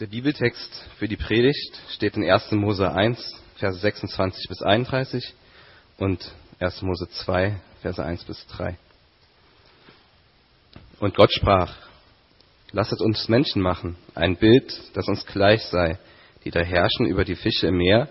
Der 0.00 0.06
Bibeltext 0.06 0.74
für 0.98 1.08
die 1.08 1.18
Predigt 1.18 1.78
steht 1.90 2.16
in 2.16 2.24
1. 2.24 2.52
Mose 2.52 2.90
1, 2.90 3.38
Verse 3.56 3.78
26 3.80 4.48
bis 4.48 4.62
31 4.62 5.34
und 5.98 6.32
1. 6.58 6.80
Mose 6.80 7.06
2, 7.10 7.60
Verse 7.82 8.02
1 8.02 8.24
bis 8.24 8.46
3. 8.46 8.78
Und 11.00 11.14
Gott 11.14 11.30
sprach, 11.34 11.76
Lasset 12.72 13.02
uns 13.02 13.28
Menschen 13.28 13.60
machen, 13.60 13.96
ein 14.14 14.36
Bild, 14.36 14.72
das 14.94 15.06
uns 15.06 15.26
gleich 15.26 15.64
sei, 15.64 15.98
die 16.44 16.50
da 16.50 16.60
herrschen 16.60 17.04
über 17.04 17.26
die 17.26 17.36
Fische 17.36 17.66
im 17.66 17.76
Meer 17.76 18.08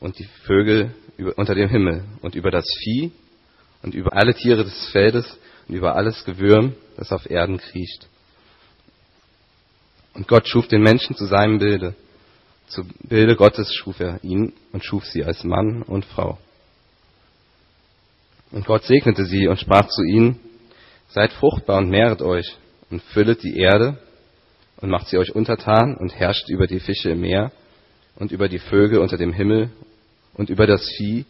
und 0.00 0.18
die 0.18 0.28
Vögel 0.46 0.94
unter 1.36 1.54
dem 1.54 1.68
Himmel 1.68 2.04
und 2.22 2.34
über 2.34 2.50
das 2.50 2.64
Vieh 2.78 3.12
und 3.82 3.94
über 3.94 4.14
alle 4.14 4.32
Tiere 4.32 4.64
des 4.64 4.86
Feldes 4.92 5.26
und 5.68 5.74
über 5.74 5.94
alles 5.94 6.24
Gewürm, 6.24 6.74
das 6.96 7.12
auf 7.12 7.28
Erden 7.28 7.58
kriecht. 7.58 8.08
Und 10.16 10.26
Gott 10.28 10.48
schuf 10.48 10.66
den 10.66 10.82
Menschen 10.82 11.14
zu 11.14 11.26
seinem 11.26 11.58
Bilde. 11.58 11.94
Zu 12.68 12.84
Bilde 13.02 13.36
Gottes 13.36 13.72
schuf 13.74 14.00
er 14.00 14.24
ihn 14.24 14.54
und 14.72 14.82
schuf 14.82 15.04
sie 15.04 15.22
als 15.22 15.44
Mann 15.44 15.82
und 15.82 16.06
Frau. 16.06 16.38
Und 18.50 18.64
Gott 18.64 18.84
segnete 18.84 19.26
sie 19.26 19.46
und 19.46 19.60
sprach 19.60 19.88
zu 19.88 20.02
ihnen, 20.02 20.40
Seid 21.08 21.32
fruchtbar 21.34 21.78
und 21.78 21.90
mehret 21.90 22.22
euch 22.22 22.56
und 22.90 23.02
füllet 23.02 23.42
die 23.42 23.58
Erde 23.58 23.98
und 24.78 24.88
macht 24.88 25.08
sie 25.08 25.18
euch 25.18 25.34
untertan 25.34 25.94
und 25.94 26.14
herrscht 26.14 26.48
über 26.48 26.66
die 26.66 26.80
Fische 26.80 27.10
im 27.10 27.20
Meer 27.20 27.52
und 28.16 28.32
über 28.32 28.48
die 28.48 28.58
Vögel 28.58 29.00
unter 29.00 29.18
dem 29.18 29.34
Himmel 29.34 29.70
und 30.32 30.48
über 30.48 30.66
das 30.66 30.88
Vieh 30.96 31.26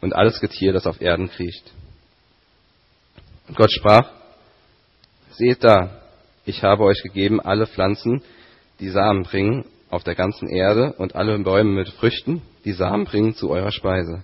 und 0.00 0.14
alles 0.14 0.40
Getier, 0.40 0.72
das 0.72 0.86
auf 0.86 1.00
Erden 1.00 1.30
kriecht. 1.30 1.72
Und 3.46 3.56
Gott 3.56 3.70
sprach, 3.70 4.10
Seht 5.30 5.62
da, 5.62 6.07
ich 6.48 6.62
habe 6.62 6.84
euch 6.84 7.02
gegeben 7.02 7.40
alle 7.40 7.66
Pflanzen, 7.66 8.22
die 8.80 8.88
Samen 8.88 9.24
bringen 9.24 9.66
auf 9.90 10.02
der 10.02 10.14
ganzen 10.14 10.48
Erde 10.48 10.94
und 10.94 11.14
alle 11.14 11.38
Bäume 11.40 11.72
mit 11.72 11.90
Früchten, 11.90 12.40
die 12.64 12.72
Samen 12.72 13.04
bringen 13.04 13.34
zu 13.34 13.50
eurer 13.50 13.70
Speise. 13.70 14.22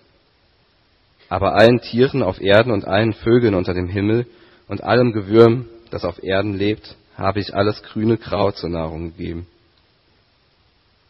Aber 1.28 1.54
allen 1.54 1.80
Tieren 1.80 2.22
auf 2.22 2.40
Erden 2.40 2.72
und 2.72 2.86
allen 2.86 3.12
Vögeln 3.12 3.54
unter 3.54 3.74
dem 3.74 3.88
Himmel 3.88 4.26
und 4.68 4.82
allem 4.82 5.12
Gewürm, 5.12 5.66
das 5.90 6.04
auf 6.04 6.22
Erden 6.22 6.54
lebt, 6.54 6.96
habe 7.14 7.40
ich 7.40 7.54
alles 7.54 7.82
grüne 7.82 8.16
Kraut 8.16 8.56
zur 8.56 8.70
Nahrung 8.70 9.16
gegeben. 9.16 9.46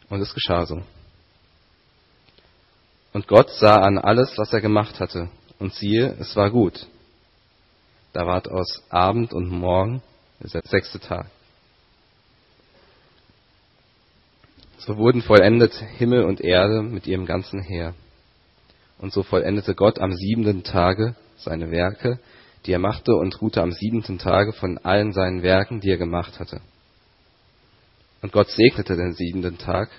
Und 0.09 0.19
es 0.19 0.33
geschah 0.33 0.65
so. 0.65 0.81
Und 3.13 3.27
Gott 3.27 3.49
sah 3.51 3.77
an 3.77 3.97
alles, 3.97 4.37
was 4.37 4.51
er 4.51 4.59
gemacht 4.59 4.99
hatte, 4.99 5.29
und 5.59 5.73
siehe, 5.73 6.15
es 6.19 6.35
war 6.35 6.51
gut. 6.51 6.87
Da 8.11 8.27
ward 8.27 8.49
aus 8.49 8.83
Abend 8.89 9.33
und 9.33 9.49
Morgen 9.49 10.01
der 10.39 10.61
sechste 10.63 10.99
Tag. 10.99 11.27
So 14.77 14.97
wurden 14.97 15.21
vollendet 15.21 15.73
Himmel 15.73 16.25
und 16.25 16.41
Erde 16.41 16.83
mit 16.83 17.07
ihrem 17.07 17.25
ganzen 17.25 17.61
Heer. 17.61 17.95
Und 18.99 19.13
so 19.13 19.23
vollendete 19.23 19.73
Gott 19.73 19.99
am 19.99 20.13
siebenten 20.13 20.63
Tage 20.63 21.15
seine 21.37 21.71
Werke, 21.71 22.19
die 22.65 22.71
er 22.71 22.79
machte, 22.79 23.15
und 23.15 23.41
ruhte 23.41 23.61
am 23.61 23.71
siebenten 23.71 24.19
Tage 24.19 24.53
von 24.53 24.77
allen 24.77 25.11
seinen 25.11 25.41
Werken, 25.43 25.79
die 25.79 25.89
er 25.89 25.97
gemacht 25.97 26.39
hatte. 26.39 26.61
Und 28.21 28.31
Gott 28.31 28.49
segnete 28.49 28.95
den 28.95 29.13
siebenten 29.13 29.57
Tag 29.57 29.89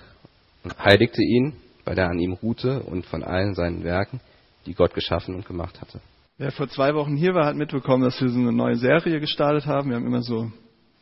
und 0.64 0.78
heiligte 0.78 1.22
ihn, 1.22 1.54
weil 1.84 1.98
er 1.98 2.08
an 2.08 2.18
ihm 2.18 2.32
ruhte 2.32 2.80
und 2.80 3.06
von 3.06 3.22
allen 3.22 3.54
seinen 3.54 3.84
Werken, 3.84 4.20
die 4.66 4.74
Gott 4.74 4.94
geschaffen 4.94 5.34
und 5.34 5.46
gemacht 5.46 5.80
hatte. 5.80 6.00
Wer 6.38 6.52
vor 6.52 6.68
zwei 6.68 6.94
Wochen 6.94 7.16
hier 7.16 7.32
war, 7.32 7.46
hat 7.46 7.56
mitbekommen, 7.56 8.04
dass 8.04 8.20
wir 8.20 8.28
so 8.28 8.38
eine 8.38 8.52
neue 8.52 8.76
Serie 8.76 9.20
gestartet 9.20 9.64
haben. 9.64 9.88
Wir 9.88 9.96
haben 9.96 10.06
immer 10.06 10.20
so 10.20 10.52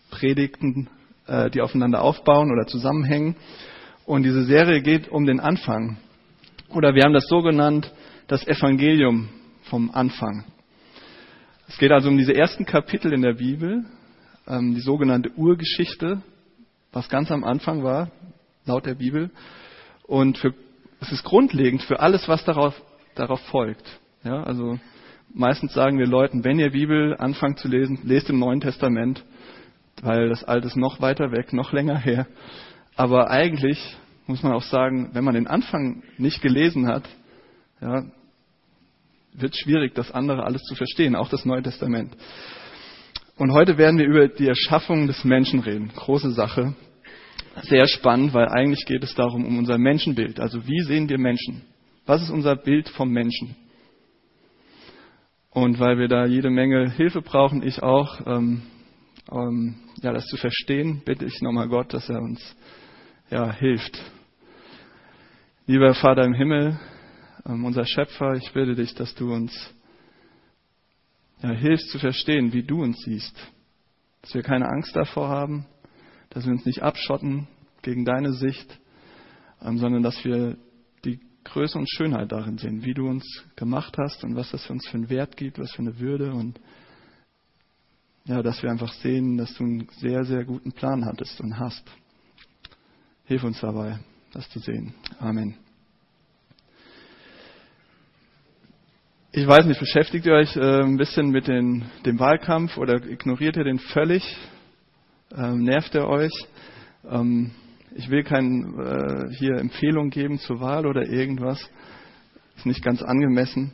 Predigten, 0.08 0.88
äh, 1.26 1.50
die 1.50 1.60
aufeinander 1.60 2.02
aufbauen 2.02 2.52
oder 2.52 2.68
zusammenhängen. 2.68 3.34
Und 4.06 4.22
diese 4.22 4.44
Serie 4.44 4.80
geht 4.80 5.08
um 5.08 5.26
den 5.26 5.40
Anfang. 5.40 5.96
Oder 6.68 6.94
wir 6.94 7.02
haben 7.02 7.14
das 7.14 7.26
so 7.26 7.42
genannt, 7.42 7.92
das 8.28 8.46
Evangelium 8.46 9.28
vom 9.64 9.90
Anfang. 9.90 10.44
Es 11.66 11.78
geht 11.78 11.90
also 11.90 12.10
um 12.10 12.16
diese 12.16 12.32
ersten 12.32 12.64
Kapitel 12.64 13.12
in 13.12 13.22
der 13.22 13.34
Bibel, 13.34 13.84
ähm, 14.46 14.76
die 14.76 14.82
sogenannte 14.82 15.32
Urgeschichte, 15.32 16.22
was 16.92 17.08
ganz 17.08 17.32
am 17.32 17.42
Anfang 17.42 17.82
war, 17.82 18.12
laut 18.66 18.86
der 18.86 18.94
Bibel. 18.94 19.32
Und 20.06 20.38
für, 20.38 20.54
es 21.00 21.10
ist 21.10 21.24
grundlegend 21.24 21.82
für 21.82 21.98
alles, 21.98 22.28
was 22.28 22.44
darauf, 22.44 22.80
darauf 23.16 23.40
folgt. 23.46 23.98
Ja, 24.22 24.44
also 24.44 24.78
Meistens 25.36 25.72
sagen 25.72 25.98
wir 25.98 26.06
Leuten, 26.06 26.44
wenn 26.44 26.60
ihr 26.60 26.70
Bibel 26.70 27.16
anfangt 27.16 27.58
zu 27.58 27.66
lesen, 27.66 27.98
lest 28.04 28.30
im 28.30 28.38
Neuen 28.38 28.60
Testament, 28.60 29.24
weil 30.00 30.28
das 30.28 30.44
Alte 30.44 30.68
ist 30.68 30.76
noch 30.76 31.00
weiter 31.00 31.32
weg, 31.32 31.52
noch 31.52 31.72
länger 31.72 31.98
her. 31.98 32.28
Aber 32.94 33.32
eigentlich 33.32 33.96
muss 34.28 34.44
man 34.44 34.52
auch 34.52 34.62
sagen, 34.62 35.10
wenn 35.12 35.24
man 35.24 35.34
den 35.34 35.48
Anfang 35.48 36.04
nicht 36.18 36.40
gelesen 36.40 36.86
hat, 36.86 37.08
ja, 37.80 38.04
wird 39.32 39.56
schwierig, 39.56 39.92
das 39.96 40.12
andere 40.12 40.44
alles 40.44 40.62
zu 40.62 40.76
verstehen, 40.76 41.16
auch 41.16 41.28
das 41.28 41.44
Neue 41.44 41.64
Testament. 41.64 42.16
Und 43.36 43.52
heute 43.52 43.76
werden 43.76 43.98
wir 43.98 44.06
über 44.06 44.28
die 44.28 44.46
Erschaffung 44.46 45.08
des 45.08 45.24
Menschen 45.24 45.58
reden. 45.58 45.90
Große 45.96 46.30
Sache. 46.30 46.76
Sehr 47.62 47.88
spannend, 47.88 48.34
weil 48.34 48.46
eigentlich 48.46 48.86
geht 48.86 49.02
es 49.02 49.16
darum, 49.16 49.44
um 49.44 49.58
unser 49.58 49.78
Menschenbild. 49.78 50.38
Also 50.38 50.64
wie 50.68 50.82
sehen 50.82 51.08
wir 51.08 51.18
Menschen? 51.18 51.62
Was 52.06 52.22
ist 52.22 52.30
unser 52.30 52.54
Bild 52.54 52.88
vom 52.88 53.10
Menschen? 53.10 53.56
Und 55.54 55.78
weil 55.78 55.98
wir 55.98 56.08
da 56.08 56.26
jede 56.26 56.50
Menge 56.50 56.90
Hilfe 56.90 57.22
brauchen, 57.22 57.62
ich 57.62 57.80
auch, 57.80 58.26
ähm, 58.26 58.62
ähm, 59.30 59.76
ja, 60.02 60.12
das 60.12 60.26
zu 60.26 60.36
verstehen, 60.36 61.00
bitte 61.04 61.24
ich 61.26 61.40
nochmal 61.42 61.68
Gott, 61.68 61.94
dass 61.94 62.08
er 62.08 62.20
uns 62.20 62.56
ja, 63.30 63.52
hilft. 63.52 63.96
Lieber 65.68 65.94
Vater 65.94 66.24
im 66.24 66.34
Himmel, 66.34 66.76
ähm, 67.46 67.64
unser 67.64 67.86
Schöpfer, 67.86 68.34
ich 68.34 68.52
bitte 68.52 68.74
dich, 68.74 68.96
dass 68.96 69.14
du 69.14 69.32
uns 69.32 69.72
ja, 71.40 71.50
hilfst 71.50 71.88
zu 71.90 72.00
verstehen, 72.00 72.52
wie 72.52 72.64
du 72.64 72.82
uns 72.82 73.00
siehst. 73.04 73.36
Dass 74.22 74.34
wir 74.34 74.42
keine 74.42 74.68
Angst 74.68 74.96
davor 74.96 75.28
haben, 75.28 75.66
dass 76.30 76.46
wir 76.46 76.52
uns 76.52 76.66
nicht 76.66 76.82
abschotten 76.82 77.46
gegen 77.82 78.04
deine 78.04 78.32
Sicht, 78.32 78.80
ähm, 79.62 79.78
sondern 79.78 80.02
dass 80.02 80.24
wir 80.24 80.56
Größe 81.44 81.78
und 81.78 81.88
Schönheit 81.88 82.32
darin 82.32 82.58
sehen, 82.58 82.84
wie 82.84 82.94
du 82.94 83.08
uns 83.08 83.24
gemacht 83.56 83.96
hast 83.98 84.24
und 84.24 84.34
was 84.34 84.50
das 84.50 84.64
für 84.64 84.72
uns 84.72 84.86
für 84.86 84.96
einen 84.96 85.10
Wert 85.10 85.36
gibt, 85.36 85.58
was 85.58 85.72
für 85.72 85.82
eine 85.82 85.98
Würde 85.98 86.32
und 86.32 86.58
ja, 88.26 88.42
dass 88.42 88.62
wir 88.62 88.70
einfach 88.70 88.92
sehen, 88.94 89.36
dass 89.36 89.54
du 89.54 89.64
einen 89.64 89.88
sehr, 89.98 90.24
sehr 90.24 90.44
guten 90.44 90.72
Plan 90.72 91.04
hattest 91.04 91.40
und 91.40 91.58
hast. 91.58 91.84
Hilf 93.26 93.44
uns 93.44 93.60
dabei, 93.60 93.98
das 94.32 94.48
zu 94.48 94.60
sehen. 94.60 94.94
Amen. 95.18 95.56
Ich 99.32 99.46
weiß 99.46 99.66
nicht, 99.66 99.80
beschäftigt 99.80 100.26
ihr 100.26 100.34
euch 100.34 100.54
äh, 100.56 100.82
ein 100.82 100.96
bisschen 100.96 101.30
mit 101.30 101.48
den, 101.48 101.84
dem 102.06 102.18
Wahlkampf 102.18 102.78
oder 102.78 103.04
ignoriert 103.04 103.56
ihr 103.56 103.64
den 103.64 103.78
völlig? 103.78 104.22
Ähm, 105.36 105.64
nervt 105.64 105.94
er 105.94 106.08
euch? 106.08 106.32
Ähm, 107.10 107.50
ich 107.94 108.10
will 108.10 108.24
kein 108.24 108.78
äh, 108.78 109.34
hier 109.34 109.56
Empfehlung 109.56 110.10
geben 110.10 110.38
zur 110.38 110.60
Wahl 110.60 110.86
oder 110.86 111.06
irgendwas. 111.06 111.60
Ist 112.56 112.66
nicht 112.66 112.84
ganz 112.84 113.02
angemessen. 113.02 113.72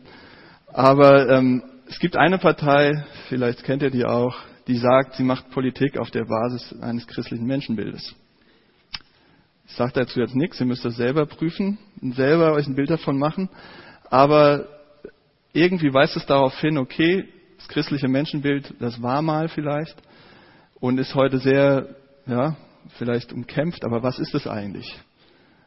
Aber 0.69 1.29
ähm, 1.31 1.63
es 1.89 1.99
gibt 1.99 2.17
eine 2.17 2.39
Partei, 2.39 3.05
vielleicht 3.29 3.65
kennt 3.65 3.83
ihr 3.83 3.91
die 3.91 4.05
auch, 4.05 4.39
die 4.69 4.77
sagt, 4.77 5.15
sie 5.15 5.25
macht 5.25 5.51
Politik 5.51 5.99
auf 5.99 6.11
der 6.11 6.25
Basis 6.25 6.81
eines 6.81 7.07
christlichen 7.07 7.47
Menschenbildes. 7.47 8.15
Ich 9.67 9.75
sage 9.75 9.93
dazu 9.95 10.21
jetzt 10.21 10.37
nichts, 10.37 10.61
ihr 10.61 10.67
müsst 10.67 10.85
das 10.85 10.97
selber 10.97 11.27
prüfen 11.27 11.79
und 12.01 12.15
selber 12.15 12.53
euch 12.53 12.67
ein 12.67 12.75
Bild 12.75 12.91
davon 12.91 13.19
machen. 13.19 13.49
Aber 14.11 14.67
irgendwie 15.53 15.93
weist 15.93 16.17
es 16.17 16.27
darauf 16.27 16.59
hin, 16.61 16.79
okay, 16.79 17.27
das 17.57 17.69
christliche 17.69 18.09
Menschenbild, 18.09 18.75
das 18.81 19.01
war 19.03 19.23
mal 19.23 19.49
vielleicht 19.49 19.97
und 20.79 20.99
ist 20.99 21.15
heute 21.15 21.39
sehr, 21.39 21.95
ja, 22.27 22.57
vielleicht 22.99 23.33
umkämpft, 23.33 23.85
aber 23.85 24.03
was 24.03 24.19
ist 24.19 24.35
es 24.35 24.47
eigentlich? 24.47 24.99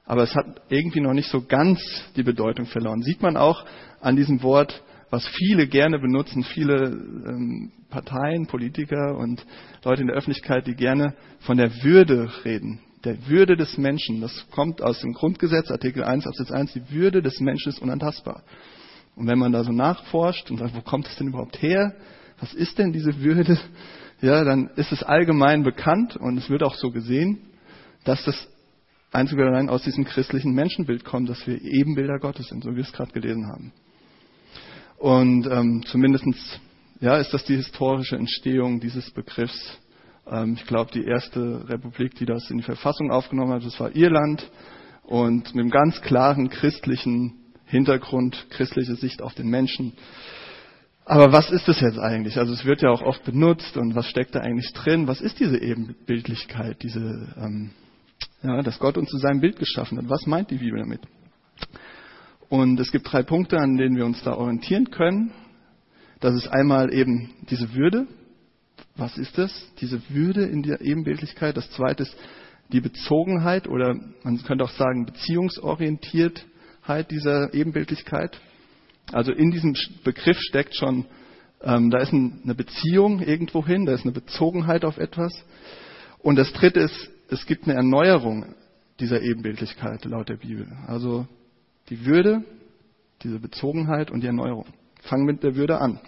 Aber 0.06 0.24
es 0.24 0.36
hat 0.36 0.62
irgendwie 0.70 1.00
noch 1.00 1.14
nicht 1.14 1.30
so 1.30 1.42
ganz 1.46 1.80
die 2.16 2.24
Bedeutung 2.24 2.66
verloren. 2.66 3.02
Sieht 3.04 3.22
man 3.22 3.38
auch 3.38 3.66
an 4.02 4.16
diesem 4.16 4.44
Wort, 4.44 4.84
was 5.10 5.26
viele 5.28 5.68
gerne 5.68 6.00
benutzen, 6.00 6.44
viele 6.44 6.86
ähm, 6.86 7.72
Parteien, 7.90 8.48
Politiker 8.48 9.16
und 9.18 9.46
Leute 9.84 10.02
in 10.02 10.08
der 10.08 10.18
Öffentlichkeit, 10.18 10.68
die 10.68 10.76
gerne 10.76 11.14
von 11.42 11.58
der 11.58 11.84
Würde 11.84 12.30
reden. 12.44 12.80
Der 13.06 13.28
Würde 13.28 13.56
des 13.56 13.78
Menschen. 13.78 14.22
Das 14.22 14.46
kommt 14.52 14.82
aus 14.82 15.00
dem 15.02 15.14
Grundgesetz, 15.14 15.70
Artikel 15.70 16.04
1, 16.04 16.26
Absatz 16.26 16.52
1. 16.52 16.74
Die 16.74 16.90
Würde 16.92 17.22
des 17.22 17.40
Menschen 17.40 17.70
ist 17.70 17.82
unantastbar. 17.82 18.44
Und 19.16 19.28
wenn 19.28 19.38
man 19.38 19.52
da 19.52 19.64
so 19.64 19.72
nachforscht 19.72 20.50
und 20.50 20.58
sagt, 20.58 20.76
wo 20.76 20.82
kommt 20.82 21.08
es 21.08 21.16
denn 21.18 21.28
überhaupt 21.28 21.62
her? 21.62 21.94
Was 22.40 22.54
ist 22.54 22.78
denn 22.80 22.92
diese 22.92 23.22
Würde? 23.22 23.58
Ja, 24.24 24.44
dann 24.44 24.70
ist 24.76 24.92
es 24.92 25.04
allgemein 25.04 25.64
bekannt 25.64 26.16
und 26.16 26.38
es 26.38 26.50
wird 26.50 26.64
auch 26.64 26.76
so 26.76 26.92
gesehen, 26.92 27.40
dass 28.04 28.24
das 28.26 28.48
einzig 29.12 29.38
und 29.38 29.46
allein 29.46 29.70
aus 29.70 29.84
diesem 29.84 30.06
christlichen 30.06 30.54
Menschenbild 30.54 31.06
kommt, 31.06 31.30
dass 31.30 31.46
wir 31.46 31.62
Ebenbilder 31.62 32.20
Gottes 32.20 32.48
sind, 32.48 32.64
so 32.64 32.72
wie 32.72 32.78
wir 32.78 32.84
es 32.84 32.94
gerade 32.94 33.12
gelesen 33.12 33.48
haben. 33.48 33.72
Und 34.98 35.46
ähm, 35.46 35.84
zumindestens 35.86 36.60
ja, 37.00 37.18
ist 37.18 37.34
das 37.34 37.44
die 37.44 37.56
historische 37.56 38.16
Entstehung 38.16 38.80
dieses 38.80 39.12
Begriffs 39.12 39.78
Ähm, 40.26 40.54
ich 40.54 40.66
glaube, 40.66 40.92
die 40.92 41.04
erste 41.04 41.68
Republik, 41.68 42.16
die 42.16 42.26
das 42.26 42.50
in 42.50 42.58
die 42.58 42.64
Verfassung 42.64 43.12
aufgenommen 43.12 43.54
hat, 43.54 43.66
das 43.66 43.80
war 43.80 43.96
Irland 43.96 44.50
und 45.04 45.54
mit 45.54 45.62
einem 45.62 45.70
ganz 45.70 46.02
klaren 46.02 46.50
christlichen 46.50 47.34
Hintergrund, 47.66 48.48
christliche 48.50 48.96
Sicht 48.96 49.22
auf 49.22 49.34
den 49.34 49.48
Menschen. 49.48 49.94
Aber 51.06 51.34
was 51.34 51.52
ist 51.52 51.68
das 51.68 51.82
jetzt 51.82 52.00
eigentlich? 52.00 52.38
Also 52.38 52.54
es 52.54 52.64
wird 52.64 52.82
ja 52.82 52.90
auch 52.90 53.02
oft 53.02 53.26
benutzt 53.26 53.76
und 53.76 53.94
was 53.94 54.08
steckt 54.08 54.36
da 54.36 54.40
eigentlich 54.40 54.72
drin? 54.72 55.08
Was 55.08 55.20
ist 55.20 55.40
diese 55.40 55.62
Ebenbildlichkeit, 55.62 56.82
diese, 56.82 57.34
ähm, 57.38 57.72
ja, 58.42 58.62
dass 58.62 58.80
Gott 58.80 58.98
uns 58.98 59.10
zu 59.10 59.18
seinem 59.18 59.42
Bild 59.42 59.58
geschaffen 59.58 59.98
hat? 59.98 60.10
Was 60.10 60.26
meint 60.26 60.50
die 60.50 60.60
Bibel 60.60 60.80
damit? 60.80 61.02
Und 62.48 62.80
es 62.80 62.92
gibt 62.92 63.12
drei 63.12 63.24
Punkte, 63.24 63.58
an 63.58 63.76
denen 63.76 63.98
wir 63.98 64.06
uns 64.06 64.24
da 64.24 64.36
orientieren 64.36 64.92
können. 64.92 65.32
Das 66.22 66.36
ist 66.36 66.48
einmal 66.48 66.94
eben 66.94 67.32
diese 67.50 67.74
Würde. 67.74 68.08
Was 68.96 69.18
ist 69.18 69.38
das? 69.38 69.52
Diese 69.82 70.02
Würde 70.10 70.46
in 70.46 70.64
der 70.64 70.82
Ebenbildlichkeit. 70.82 71.58
Das 71.58 71.70
zweite 71.72 72.04
ist 72.04 72.16
die 72.72 72.80
Bezogenheit 72.80 73.68
oder 73.68 73.94
man 74.24 74.42
könnte 74.44 74.64
auch 74.64 74.70
sagen 74.70 75.06
Beziehungsorientiertheit 75.06 77.12
dieser 77.12 77.54
Ebenbildlichkeit. 77.54 78.40
Also 79.12 79.32
in 79.32 79.52
diesem 79.52 79.76
Begriff 80.04 80.40
steckt 80.40 80.76
schon, 80.76 81.06
ähm, 81.62 81.90
da 81.90 82.00
ist 82.00 82.14
eine 82.14 82.56
Beziehung 82.56 83.22
irgendwo 83.22 83.66
hin, 83.66 83.86
da 83.86 83.94
ist 83.94 84.04
eine 84.04 84.12
Bezogenheit 84.12 84.86
auf 84.86 84.98
etwas. 84.98 85.34
Und 86.20 86.36
das 86.38 86.52
dritte 86.54 86.80
ist, 86.80 87.10
es 87.30 87.46
gibt 87.46 87.66
eine 87.66 87.76
Erneuerung 87.76 88.56
dieser 89.00 89.22
Ebenbildlichkeit 89.22 90.06
laut 90.06 90.30
der 90.30 90.38
Bibel. 90.38 90.68
Also 90.88 91.28
die 91.90 92.06
Würde, 92.06 92.44
diese 93.24 93.40
Bezogenheit 93.40 94.12
und 94.12 94.22
die 94.22 94.28
Erneuerung. 94.28 94.66
Fangen 95.02 95.26
mit 95.26 95.44
der 95.44 95.56
Würde 95.56 95.80
an. 95.80 96.00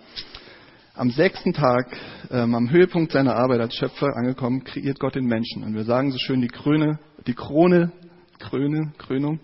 Am 0.93 1.11
sechsten 1.11 1.51
Tag, 1.51 1.87
ähm, 2.31 2.55
am 2.55 2.69
Höhepunkt 2.69 3.11
seiner 3.11 3.35
Arbeit 3.35 3.59
als 3.59 3.75
Schöpfer 3.75 4.15
angekommen, 4.15 4.63
kreiert 4.63 4.99
Gott 4.99 5.15
den 5.15 5.25
Menschen. 5.25 5.63
Und 5.63 5.73
wir 5.73 5.83
sagen 5.83 6.11
so 6.11 6.17
schön 6.17 6.41
die 6.41 6.47
Krone, 6.47 6.99
die 7.27 7.33
Krone, 7.33 7.91
Krone, 8.39 8.93
Krönung, 8.97 9.39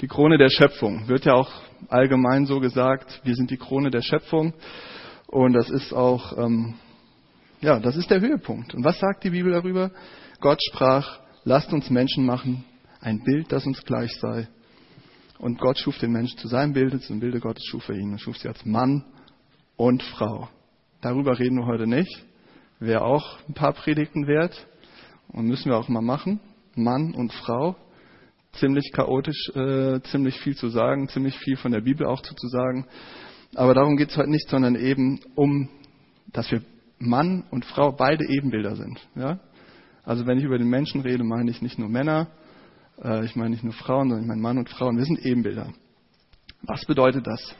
die 0.00 0.08
Krone 0.08 0.38
der 0.38 0.50
Schöpfung. 0.50 1.06
Wird 1.06 1.24
ja 1.24 1.34
auch 1.34 1.52
allgemein 1.88 2.46
so 2.46 2.60
gesagt, 2.60 3.20
wir 3.24 3.34
sind 3.34 3.50
die 3.50 3.56
Krone 3.56 3.90
der 3.90 4.02
Schöpfung. 4.02 4.54
Und 5.26 5.52
das 5.52 5.70
ist 5.70 5.92
auch, 5.92 6.36
ähm, 6.38 6.74
ja, 7.60 7.80
das 7.80 7.96
ist 7.96 8.10
der 8.10 8.20
Höhepunkt. 8.20 8.74
Und 8.74 8.84
was 8.84 8.98
sagt 8.98 9.24
die 9.24 9.30
Bibel 9.30 9.52
darüber? 9.52 9.90
Gott 10.40 10.58
sprach, 10.70 11.20
lasst 11.44 11.72
uns 11.72 11.90
Menschen 11.90 12.24
machen, 12.24 12.64
ein 13.00 13.22
Bild, 13.22 13.52
das 13.52 13.66
uns 13.66 13.84
gleich 13.84 14.14
sei. 14.20 14.48
Und 15.38 15.58
Gott 15.58 15.78
schuf 15.78 15.98
den 15.98 16.12
Menschen 16.12 16.38
zu 16.38 16.48
seinem 16.48 16.72
Bild, 16.72 17.00
zum 17.02 17.20
Bilde 17.20 17.40
Gottes 17.40 17.64
schuf 17.64 17.88
er 17.88 17.96
ihn 17.96 18.12
und 18.12 18.20
schuf 18.20 18.36
sie 18.38 18.48
als 18.48 18.64
Mann 18.64 19.04
und 19.76 20.02
Frau. 20.02 20.48
Darüber 21.00 21.38
reden 21.38 21.58
wir 21.58 21.66
heute 21.66 21.86
nicht. 21.86 22.24
Wäre 22.80 23.02
auch 23.02 23.38
ein 23.48 23.54
paar 23.54 23.72
Predigten 23.72 24.26
wert 24.26 24.66
und 25.28 25.46
müssen 25.46 25.70
wir 25.70 25.78
auch 25.78 25.88
mal 25.88 26.02
machen. 26.02 26.40
Mann 26.74 27.14
und 27.14 27.32
Frau. 27.32 27.76
Ziemlich 28.52 28.90
chaotisch, 28.92 29.50
äh, 29.54 30.00
ziemlich 30.10 30.38
viel 30.40 30.56
zu 30.56 30.68
sagen, 30.68 31.08
ziemlich 31.08 31.38
viel 31.38 31.56
von 31.56 31.72
der 31.72 31.80
Bibel 31.80 32.06
auch 32.06 32.22
zu, 32.22 32.34
sagen. 32.48 32.86
Aber 33.54 33.74
darum 33.74 33.96
geht 33.96 34.10
es 34.10 34.16
heute 34.16 34.30
nicht, 34.30 34.48
sondern 34.48 34.74
eben 34.74 35.20
um, 35.34 35.68
dass 36.32 36.50
wir 36.50 36.62
Mann 36.98 37.44
und 37.50 37.64
Frau 37.64 37.92
beide 37.92 38.24
Ebenbilder 38.28 38.76
sind. 38.76 38.98
Ja? 39.14 39.38
Also 40.04 40.26
wenn 40.26 40.38
ich 40.38 40.44
über 40.44 40.58
den 40.58 40.68
Menschen 40.68 41.02
rede, 41.02 41.24
meine 41.24 41.50
ich 41.50 41.62
nicht 41.62 41.78
nur 41.78 41.88
Männer, 41.88 42.28
äh, 43.02 43.24
ich 43.24 43.36
meine 43.36 43.50
nicht 43.50 43.64
nur 43.64 43.74
Frauen, 43.74 44.08
sondern 44.08 44.22
ich 44.22 44.28
meine 44.28 44.40
Mann 44.40 44.58
und 44.58 44.68
Frauen. 44.68 44.96
Wir 44.96 45.04
sind 45.04 45.24
Ebenbilder. 45.24 45.72
Was 46.62 46.84
bedeutet 46.86 47.26
das? 47.26 47.54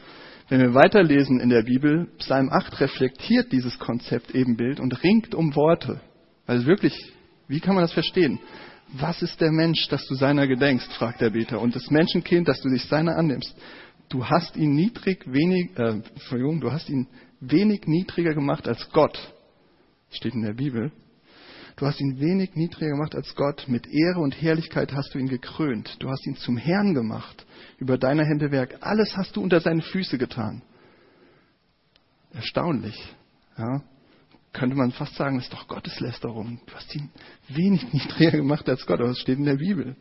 Wenn 0.49 0.61
wir 0.61 0.75
weiterlesen 0.75 1.41
in 1.41 1.51
der 1.51 1.63
Bibel, 1.63 2.09
Psalm 2.19 2.49
8 2.51 2.81
reflektiert 2.81 3.53
dieses 3.53 3.79
Konzept 3.79 4.35
Ebenbild 4.35 4.81
und 4.81 5.03
ringt 5.03 5.35
um 5.35 5.55
Worte. 5.55 6.01
Also 6.47 6.67
wirklich, 6.67 6.95
wie 7.49 7.61
kann 7.61 7.75
man 7.75 7.85
das 7.85 7.93
verstehen? 7.93 8.41
Was 8.93 9.23
ist 9.23 9.41
der 9.41 9.53
Mensch, 9.53 9.89
dass 9.89 10.07
du 10.07 10.15
seiner 10.15 10.47
gedenkst, 10.47 10.93
fragt 10.95 11.21
der 11.21 11.31
Beter. 11.31 11.61
Und 11.61 11.77
das 11.77 11.91
Menschenkind, 11.91 12.49
dass 12.49 12.61
du 12.63 12.71
dich 12.71 12.85
seiner 12.85 13.17
annimmst. 13.17 13.55
Du 14.09 14.27
hast 14.27 14.57
ihn 14.57 14.75
niedrig, 14.75 15.31
wenig, 15.31 15.77
äh, 15.77 16.01
Entschuldigung, 16.15 16.61
du 16.61 16.73
hast 16.73 16.89
ihn 16.89 17.07
wenig 17.41 17.83
niedriger 17.87 18.35
gemacht 18.35 18.67
als 18.67 18.89
Gott. 18.91 19.19
Steht 20.11 20.35
in 20.35 20.43
der 20.43 20.55
Bibel. 20.55 20.91
Du 21.77 21.87
hast 21.87 22.01
ihn 22.01 22.19
wenig 22.19 22.55
niedriger 22.55 22.93
gemacht 22.93 23.15
als 23.15 23.35
Gott. 23.35 23.67
Mit 23.69 23.87
Ehre 23.87 24.21
und 24.21 24.41
Herrlichkeit 24.41 24.93
hast 24.93 25.15
du 25.15 25.19
ihn 25.19 25.29
gekrönt. 25.29 25.97
Du 26.01 26.09
hast 26.09 26.27
ihn 26.27 26.37
zum 26.37 26.57
Herrn 26.57 26.95
gemacht. 26.95 27.47
Über 27.79 27.99
deine 27.99 28.25
Hände 28.25 28.51
Werk. 28.51 28.79
Alles 28.81 29.17
hast 29.17 29.37
du 29.37 29.43
unter 29.43 29.61
seine 29.61 29.83
Füße 29.83 30.17
getan. 30.19 30.63
Erstaunlich. 32.33 33.15
Ja? 33.57 33.83
Könnte 34.53 34.77
man 34.77 34.93
fast 34.93 35.15
sagen, 35.15 35.39
ist 35.39 35.53
doch 35.53 35.69
Gotteslästerung. 35.69 36.61
Du 36.67 36.75
hast 36.75 36.95
ihn 36.95 37.11
wenig 37.49 37.93
niedriger 37.93 38.33
gemacht 38.33 38.69
als 38.69 38.87
Gott. 38.87 39.01
Aber 39.01 39.11
das 39.11 39.19
steht 39.19 39.39
in 39.39 39.45
der 39.45 39.57
Bibel. 39.57 39.97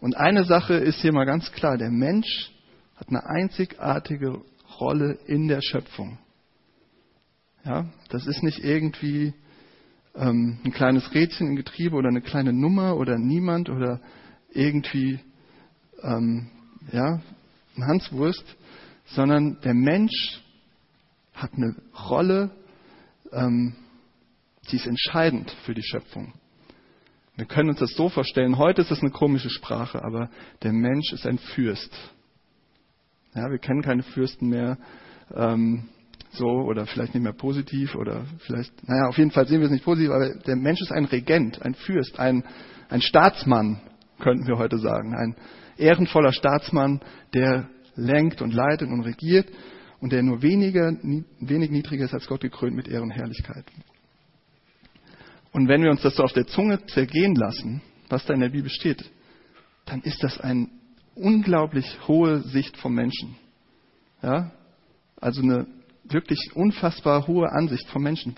Und 0.00 0.16
eine 0.16 0.44
Sache 0.44 0.74
ist 0.74 1.00
hier 1.00 1.12
mal 1.12 1.24
ganz 1.24 1.50
klar. 1.52 1.78
Der 1.78 1.90
Mensch 1.90 2.52
hat 2.96 3.08
eine 3.08 3.24
einzigartige 3.24 4.42
Rolle 4.80 5.18
in 5.26 5.48
der 5.48 5.62
Schöpfung. 5.62 6.18
Ja, 7.64 7.86
das 8.08 8.26
ist 8.26 8.42
nicht 8.42 8.58
irgendwie 8.58 9.32
ähm, 10.16 10.58
ein 10.64 10.72
kleines 10.72 11.14
Rädchen 11.14 11.48
im 11.48 11.56
Getriebe 11.56 11.96
oder 11.96 12.08
eine 12.08 12.20
kleine 12.20 12.52
Nummer 12.52 12.96
oder 12.96 13.18
niemand 13.18 13.70
oder 13.70 14.00
irgendwie 14.50 15.20
ähm, 16.02 16.50
ja, 16.90 17.20
ein 17.76 17.86
Hanswurst, 17.86 18.44
sondern 19.06 19.60
der 19.62 19.74
Mensch 19.74 20.42
hat 21.32 21.54
eine 21.54 21.74
Rolle, 22.10 22.50
ähm, 23.32 23.74
die 24.70 24.76
ist 24.76 24.86
entscheidend 24.86 25.50
für 25.64 25.74
die 25.74 25.82
Schöpfung. 25.82 26.32
Wir 27.36 27.46
können 27.46 27.70
uns 27.70 27.80
das 27.80 27.94
so 27.94 28.08
vorstellen, 28.08 28.58
heute 28.58 28.82
ist 28.82 28.90
das 28.90 29.00
eine 29.00 29.10
komische 29.10 29.50
Sprache, 29.50 30.04
aber 30.04 30.30
der 30.62 30.72
Mensch 30.72 31.12
ist 31.12 31.26
ein 31.26 31.38
Fürst. 31.38 31.92
Ja, 33.34 33.50
wir 33.50 33.58
kennen 33.58 33.82
keine 33.82 34.02
Fürsten 34.02 34.48
mehr. 34.48 34.76
Ähm, 35.34 35.88
so 36.32 36.46
oder 36.46 36.86
vielleicht 36.86 37.14
nicht 37.14 37.22
mehr 37.22 37.32
positiv 37.32 37.94
oder 37.94 38.24
vielleicht, 38.46 38.88
naja, 38.88 39.08
auf 39.08 39.18
jeden 39.18 39.30
Fall 39.30 39.46
sehen 39.46 39.60
wir 39.60 39.66
es 39.66 39.72
nicht 39.72 39.84
positiv, 39.84 40.10
aber 40.10 40.34
der 40.46 40.56
Mensch 40.56 40.80
ist 40.80 40.92
ein 40.92 41.04
Regent, 41.04 41.60
ein 41.62 41.74
Fürst, 41.74 42.18
ein, 42.18 42.44
ein 42.88 43.02
Staatsmann, 43.02 43.80
könnten 44.18 44.46
wir 44.46 44.56
heute 44.56 44.78
sagen, 44.78 45.14
ein 45.14 45.36
ehrenvoller 45.76 46.32
Staatsmann, 46.32 47.00
der 47.34 47.68
lenkt 47.96 48.40
und 48.40 48.54
leitet 48.54 48.88
und 48.88 49.02
regiert 49.02 49.48
und 50.02 50.10
der 50.10 50.22
nur 50.24 50.42
weniger, 50.42 50.92
wenig 51.38 51.70
niedriger 51.70 52.04
ist 52.06 52.12
als 52.12 52.26
Gott 52.26 52.40
gekrönt 52.40 52.74
mit 52.74 52.88
Ehren 52.88 53.04
und 53.04 53.10
Herrlichkeit. 53.12 53.64
Und 55.52 55.68
wenn 55.68 55.80
wir 55.80 55.90
uns 55.90 56.02
das 56.02 56.16
so 56.16 56.24
auf 56.24 56.32
der 56.32 56.46
Zunge 56.48 56.84
zergehen 56.86 57.36
lassen, 57.36 57.80
was 58.08 58.26
da 58.26 58.34
in 58.34 58.40
der 58.40 58.48
Bibel 58.48 58.68
steht, 58.68 59.08
dann 59.86 60.02
ist 60.02 60.20
das 60.24 60.40
eine 60.40 60.68
unglaublich 61.14 61.86
hohe 62.08 62.40
Sicht 62.40 62.76
vom 62.78 62.94
Menschen. 62.94 63.36
Ja? 64.22 64.50
Also 65.20 65.40
eine 65.40 65.68
wirklich 66.02 66.50
unfassbar 66.54 67.28
hohe 67.28 67.52
Ansicht 67.52 67.86
vom 67.88 68.02
Menschen. 68.02 68.34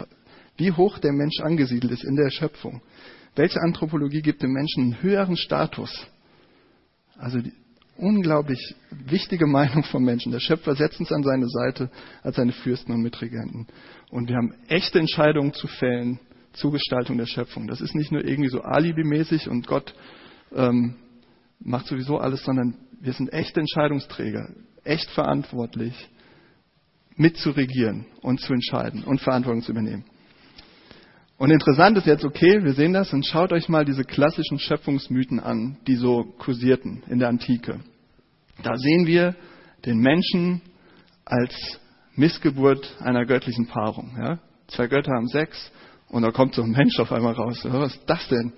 Wie 0.58 0.70
hoch 0.70 0.98
der 0.98 1.12
Mensch 1.12 1.40
angesiedelt 1.40 1.94
ist 1.94 2.04
in 2.04 2.14
der 2.14 2.30
Schöpfung. 2.30 2.82
Welche 3.36 3.58
Anthropologie 3.60 4.20
gibt 4.20 4.42
dem 4.42 4.52
Menschen 4.52 4.82
einen 4.82 5.02
höheren 5.02 5.38
Status? 5.38 6.06
Also 7.16 7.40
die 7.40 7.54
unglaublich 7.96 8.74
wichtige 8.90 9.46
Meinung 9.46 9.84
vom 9.84 10.04
Menschen. 10.04 10.32
Der 10.32 10.40
Schöpfer 10.40 10.74
setzt 10.74 11.00
uns 11.00 11.12
an 11.12 11.22
seine 11.22 11.48
Seite 11.48 11.90
als 12.22 12.36
seine 12.36 12.52
Fürsten 12.52 12.92
und 12.92 13.02
Mitregenten. 13.02 13.66
Und 14.10 14.28
wir 14.28 14.36
haben 14.36 14.54
echte 14.68 14.98
Entscheidungen 14.98 15.52
zu 15.52 15.66
fällen 15.66 16.18
zur 16.52 16.72
Gestaltung 16.72 17.18
der 17.18 17.26
Schöpfung. 17.26 17.66
Das 17.66 17.80
ist 17.80 17.94
nicht 17.94 18.12
nur 18.12 18.24
irgendwie 18.24 18.50
so 18.50 18.60
alibimäßig 18.60 19.48
und 19.48 19.66
Gott 19.66 19.94
ähm, 20.54 20.96
macht 21.60 21.86
sowieso 21.86 22.18
alles, 22.18 22.44
sondern 22.44 22.76
wir 23.00 23.12
sind 23.12 23.32
echte 23.32 23.60
Entscheidungsträger, 23.60 24.50
echt 24.84 25.10
verantwortlich 25.10 25.94
mitzuregieren 27.16 28.06
und 28.22 28.40
zu 28.40 28.52
entscheiden 28.52 29.04
und 29.04 29.20
Verantwortung 29.20 29.62
zu 29.62 29.72
übernehmen. 29.72 30.04
Und 31.36 31.50
interessant 31.50 31.98
ist 31.98 32.06
jetzt, 32.06 32.24
okay, 32.24 32.62
wir 32.62 32.74
sehen 32.74 32.92
das 32.92 33.12
und 33.12 33.26
schaut 33.26 33.52
euch 33.52 33.68
mal 33.68 33.84
diese 33.84 34.04
klassischen 34.04 34.58
Schöpfungsmythen 34.58 35.40
an, 35.40 35.78
die 35.86 35.96
so 35.96 36.24
kursierten 36.38 37.02
in 37.08 37.18
der 37.18 37.28
Antike. 37.28 37.80
Da 38.62 38.76
sehen 38.76 39.06
wir 39.06 39.34
den 39.84 39.98
Menschen 39.98 40.62
als 41.24 41.52
Missgeburt 42.14 42.94
einer 43.00 43.26
göttlichen 43.26 43.66
Paarung. 43.66 44.16
Ja? 44.16 44.38
Zwei 44.68 44.86
Götter 44.86 45.12
haben 45.12 45.26
Sex 45.28 45.72
und 46.08 46.22
da 46.22 46.30
kommt 46.30 46.54
so 46.54 46.62
ein 46.62 46.70
Mensch 46.70 46.98
auf 47.00 47.10
einmal 47.10 47.34
raus. 47.34 47.60
Was 47.64 47.96
ist 47.96 48.04
das 48.06 48.28
denn? 48.28 48.52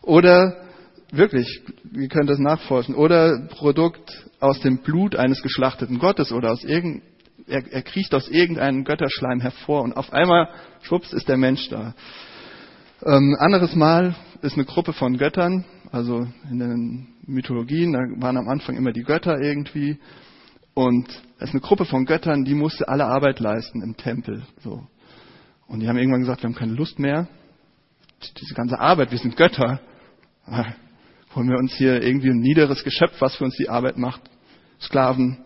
Oder 0.00 0.64
wirklich, 1.12 1.46
wir 1.84 2.08
können 2.08 2.26
das 2.26 2.38
nachforschen. 2.38 2.94
Oder 2.94 3.48
Produkt 3.48 4.26
aus 4.40 4.60
dem 4.60 4.78
Blut 4.78 5.14
eines 5.14 5.42
geschlachteten 5.42 5.98
Gottes 5.98 6.32
oder 6.32 6.52
aus 6.52 6.64
irgendeinem 6.64 7.13
er, 7.46 7.72
er 7.72 7.82
kriecht 7.82 8.14
aus 8.14 8.28
irgendeinem 8.28 8.84
Götterschleim 8.84 9.40
hervor 9.40 9.82
und 9.82 9.96
auf 9.96 10.12
einmal, 10.12 10.48
schwupps, 10.82 11.12
ist 11.12 11.28
der 11.28 11.36
Mensch 11.36 11.68
da. 11.68 11.94
Ähm, 13.04 13.36
anderes 13.38 13.74
Mal 13.74 14.14
ist 14.42 14.54
eine 14.54 14.64
Gruppe 14.64 14.92
von 14.92 15.18
Göttern, 15.18 15.64
also 15.92 16.26
in 16.50 16.58
den 16.58 17.06
Mythologien, 17.26 17.92
da 17.92 17.98
waren 18.22 18.36
am 18.36 18.48
Anfang 18.48 18.76
immer 18.76 18.92
die 18.92 19.02
Götter 19.02 19.38
irgendwie. 19.40 19.98
Und 20.74 21.08
es 21.38 21.48
ist 21.48 21.54
eine 21.54 21.60
Gruppe 21.60 21.84
von 21.84 22.04
Göttern, 22.04 22.44
die 22.44 22.54
musste 22.54 22.88
alle 22.88 23.06
Arbeit 23.06 23.40
leisten 23.40 23.82
im 23.82 23.96
Tempel. 23.96 24.42
So. 24.60 24.86
Und 25.66 25.80
die 25.80 25.88
haben 25.88 25.98
irgendwann 25.98 26.20
gesagt, 26.20 26.42
wir 26.42 26.48
haben 26.48 26.56
keine 26.56 26.74
Lust 26.74 26.98
mehr. 26.98 27.28
diese 28.40 28.54
ganze 28.54 28.78
Arbeit, 28.78 29.10
wir 29.10 29.18
sind 29.18 29.36
Götter, 29.36 29.80
ah, 30.46 30.66
holen 31.34 31.48
wir 31.48 31.58
uns 31.58 31.74
hier 31.74 32.02
irgendwie 32.02 32.30
ein 32.30 32.40
niederes 32.40 32.84
Geschöpf, 32.84 33.20
was 33.20 33.36
für 33.36 33.44
uns 33.44 33.56
die 33.56 33.68
Arbeit 33.68 33.98
macht, 33.98 34.22
Sklaven. 34.80 35.43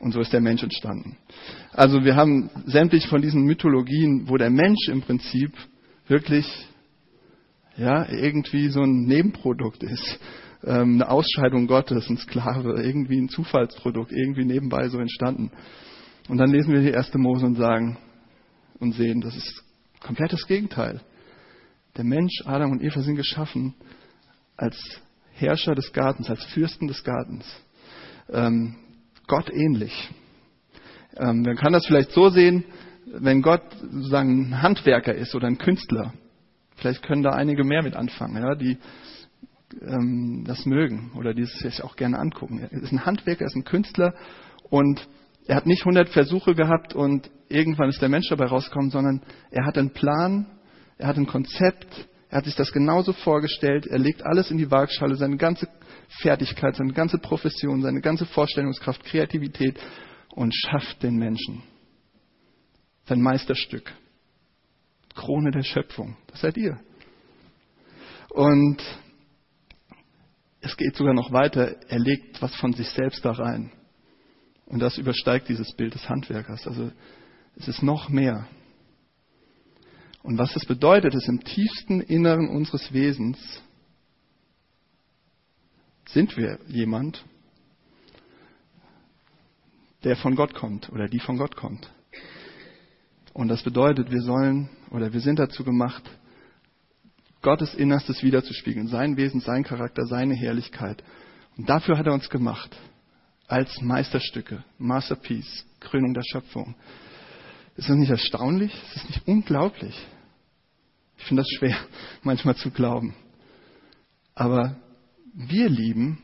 Und 0.00 0.12
so 0.12 0.20
ist 0.20 0.32
der 0.32 0.40
Mensch 0.40 0.62
entstanden. 0.62 1.18
Also 1.72 2.02
wir 2.04 2.16
haben 2.16 2.50
sämtlich 2.64 3.06
von 3.06 3.20
diesen 3.20 3.44
Mythologien, 3.44 4.28
wo 4.28 4.38
der 4.38 4.50
Mensch 4.50 4.88
im 4.88 5.02
Prinzip 5.02 5.52
wirklich 6.08 6.46
ja, 7.76 8.08
irgendwie 8.10 8.68
so 8.68 8.80
ein 8.80 9.04
Nebenprodukt 9.04 9.82
ist, 9.82 10.18
ähm, 10.64 10.94
eine 10.94 11.08
Ausscheidung 11.08 11.66
Gottes, 11.66 12.08
ein 12.08 12.16
Sklave, 12.16 12.82
irgendwie 12.82 13.20
ein 13.20 13.28
Zufallsprodukt, 13.28 14.10
irgendwie 14.12 14.44
nebenbei 14.44 14.88
so 14.88 14.98
entstanden. 14.98 15.50
Und 16.28 16.38
dann 16.38 16.50
lesen 16.50 16.72
wir 16.72 16.80
die 16.80 16.90
erste 16.90 17.18
Mose 17.18 17.46
und 17.46 17.56
sagen 17.56 17.98
und 18.78 18.92
sehen, 18.92 19.20
das 19.20 19.36
ist 19.36 19.64
komplettes 20.00 20.46
Gegenteil. 20.46 21.00
Der 21.96 22.04
Mensch, 22.04 22.42
Adam 22.46 22.72
und 22.72 22.82
Eva 22.82 23.00
sind 23.02 23.16
geschaffen 23.16 23.74
als 24.56 24.76
Herrscher 25.32 25.74
des 25.74 25.92
Gartens, 25.92 26.30
als 26.30 26.44
Fürsten 26.46 26.86
des 26.86 27.02
Gartens. 27.02 27.46
Ähm, 28.30 28.76
Gott 29.30 29.48
ähnlich. 29.48 30.10
Ähm, 31.16 31.42
man 31.42 31.54
kann 31.54 31.72
das 31.72 31.86
vielleicht 31.86 32.10
so 32.10 32.30
sehen, 32.30 32.64
wenn 33.06 33.42
Gott 33.42 33.62
sozusagen 33.80 34.48
ein 34.48 34.60
Handwerker 34.60 35.14
ist 35.14 35.36
oder 35.36 35.46
ein 35.46 35.56
Künstler. 35.56 36.12
Vielleicht 36.74 37.04
können 37.04 37.22
da 37.22 37.30
einige 37.30 37.62
mehr 37.62 37.84
mit 37.84 37.94
anfangen, 37.94 38.42
ja, 38.42 38.56
die 38.56 38.76
ähm, 39.86 40.42
das 40.44 40.66
mögen 40.66 41.12
oder 41.16 41.32
die 41.32 41.42
es 41.42 41.56
sich 41.60 41.84
auch 41.84 41.94
gerne 41.94 42.18
angucken. 42.18 42.58
Er 42.58 42.72
ist 42.72 42.90
ein 42.90 43.06
Handwerker, 43.06 43.42
er 43.42 43.46
ist 43.46 43.54
ein 43.54 43.62
Künstler 43.62 44.14
und 44.68 45.08
er 45.46 45.54
hat 45.54 45.66
nicht 45.66 45.82
100 45.82 46.08
Versuche 46.08 46.56
gehabt 46.56 46.96
und 46.96 47.30
irgendwann 47.48 47.88
ist 47.88 48.02
der 48.02 48.08
Mensch 48.08 48.28
dabei 48.30 48.46
rausgekommen, 48.46 48.90
sondern 48.90 49.22
er 49.52 49.64
hat 49.64 49.78
einen 49.78 49.90
Plan, 49.90 50.46
er 50.98 51.06
hat 51.06 51.18
ein 51.18 51.28
Konzept, 51.28 52.08
er 52.30 52.38
hat 52.38 52.46
sich 52.46 52.56
das 52.56 52.72
genauso 52.72 53.12
vorgestellt, 53.12 53.86
er 53.86 54.00
legt 54.00 54.26
alles 54.26 54.50
in 54.50 54.58
die 54.58 54.72
Waagschale, 54.72 55.14
seine 55.14 55.36
ganze 55.36 55.68
Fertigkeit, 56.18 56.76
seine 56.76 56.92
ganze 56.92 57.18
Profession, 57.18 57.82
seine 57.82 58.00
ganze 58.00 58.26
Vorstellungskraft, 58.26 59.04
Kreativität 59.04 59.78
und 60.34 60.54
schafft 60.54 61.02
den 61.02 61.16
Menschen. 61.16 61.62
Sein 63.06 63.20
Meisterstück. 63.22 63.92
Krone 65.14 65.50
der 65.50 65.62
Schöpfung. 65.62 66.16
Das 66.28 66.40
seid 66.40 66.56
ihr. 66.56 66.78
Und 68.30 68.82
es 70.60 70.76
geht 70.76 70.96
sogar 70.96 71.14
noch 71.14 71.32
weiter. 71.32 71.76
Er 71.88 71.98
legt 71.98 72.42
was 72.42 72.54
von 72.56 72.72
sich 72.72 72.88
selbst 72.90 73.24
da 73.24 73.32
rein. 73.32 73.72
Und 74.66 74.80
das 74.80 74.98
übersteigt 74.98 75.48
dieses 75.48 75.72
Bild 75.72 75.94
des 75.94 76.08
Handwerkers. 76.08 76.66
Also 76.66 76.92
es 77.56 77.68
ist 77.68 77.82
noch 77.82 78.08
mehr. 78.08 78.46
Und 80.22 80.38
was 80.38 80.52
das 80.52 80.64
bedeutet, 80.66 81.14
ist 81.14 81.28
im 81.28 81.42
tiefsten 81.42 82.00
Inneren 82.00 82.48
unseres 82.48 82.92
Wesens 82.92 83.62
sind 86.06 86.36
wir 86.36 86.58
jemand, 86.66 87.24
der 90.04 90.16
von 90.16 90.34
Gott 90.34 90.54
kommt 90.54 90.90
oder 90.90 91.08
die 91.08 91.20
von 91.20 91.36
Gott 91.36 91.56
kommt. 91.56 91.90
Und 93.32 93.48
das 93.48 93.62
bedeutet, 93.62 94.10
wir 94.10 94.22
sollen 94.22 94.68
oder 94.90 95.12
wir 95.12 95.20
sind 95.20 95.38
dazu 95.38 95.62
gemacht, 95.64 96.02
Gottes 97.42 97.74
Innerstes 97.74 98.22
wiederzuspiegeln, 98.22 98.88
sein 98.88 99.16
Wesen, 99.16 99.40
sein 99.40 99.62
Charakter, 99.64 100.04
seine 100.06 100.34
Herrlichkeit. 100.34 101.02
Und 101.56 101.68
dafür 101.68 101.96
hat 101.96 102.06
er 102.06 102.12
uns 102.12 102.28
gemacht, 102.28 102.76
als 103.46 103.80
Meisterstücke, 103.80 104.62
Masterpiece, 104.78 105.64
Krönung 105.80 106.12
der 106.12 106.22
Schöpfung. 106.30 106.74
Ist 107.76 107.88
das 107.88 107.96
nicht 107.96 108.10
erstaunlich? 108.10 108.74
Ist 108.74 108.96
das 108.96 109.08
nicht 109.08 109.28
unglaublich? 109.28 109.94
Ich 111.16 111.24
finde 111.24 111.42
das 111.42 111.50
schwer, 111.58 111.76
manchmal 112.22 112.56
zu 112.56 112.70
glauben. 112.70 113.14
Aber 114.34 114.76
wir 115.34 115.68
lieben, 115.68 116.18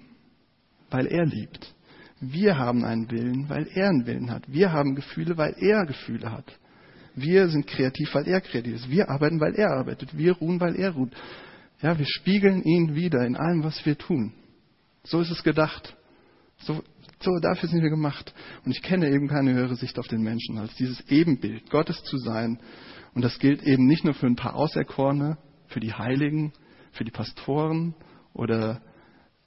weil 0.91 1.07
er 1.07 1.27
liebt. 1.27 1.75
Wir 2.21 2.57
haben 2.57 2.85
einen 2.85 3.11
Willen, 3.11 3.49
weil 3.49 3.69
er 3.75 3.89
einen 3.89 4.07
Willen 4.07 4.31
hat. 4.31 4.51
Wir 4.51 4.73
haben 4.73 4.95
Gefühle, 4.95 5.37
weil 5.37 5.55
er 5.59 5.85
Gefühle 5.85 6.33
hat. 6.33 6.59
Wir 7.15 7.49
sind 7.49 7.67
kreativ, 7.67 8.15
weil 8.15 8.27
er 8.29 8.41
kreativ 8.41 8.75
ist. 8.75 8.91
Wir 8.91 9.09
arbeiten, 9.09 9.41
weil 9.41 9.55
er 9.55 9.71
arbeitet. 9.71 10.17
Wir 10.17 10.33
ruhen, 10.33 10.61
weil 10.61 10.77
er 10.77 10.93
ruht. 10.93 11.13
Ja, 11.83 11.99
wir 11.99 12.07
spiegeln 12.07 12.63
ihn 12.63 12.95
wieder 12.95 13.25
in 13.27 13.37
allem, 13.37 13.65
was 13.65 13.85
wir 13.85 13.99
tun. 13.99 14.33
So 15.05 15.21
ist 15.21 15.31
es 15.31 15.43
gedacht. 15.43 15.97
So, 16.59 16.83
so, 17.21 17.31
dafür 17.41 17.69
sind 17.69 17.83
wir 17.83 17.91
gemacht. 17.91 18.35
Und 18.65 18.73
ich 18.73 18.83
kenne 18.83 19.11
eben 19.11 19.29
keine 19.29 19.55
höhere 19.55 19.77
Sicht 19.77 19.99
auf 19.99 20.09
den 20.09 20.23
Menschen, 20.23 20.59
als 20.59 20.75
dieses 20.75 21.01
Ebenbild 21.09 21.71
Gottes 21.71 22.03
zu 22.05 22.19
sein. 22.19 22.59
Und 23.15 23.23
das 23.23 23.39
gilt 23.39 23.63
eben 23.63 23.87
nicht 23.87 24.05
nur 24.05 24.15
für 24.15 24.27
ein 24.27 24.37
paar 24.37 24.55
Auserkorene, 24.55 25.39
für 25.69 25.81
die 25.81 25.93
Heiligen, 25.93 26.53
für 26.93 27.05
die 27.05 27.11
Pastoren 27.11 27.95
oder 28.33 28.83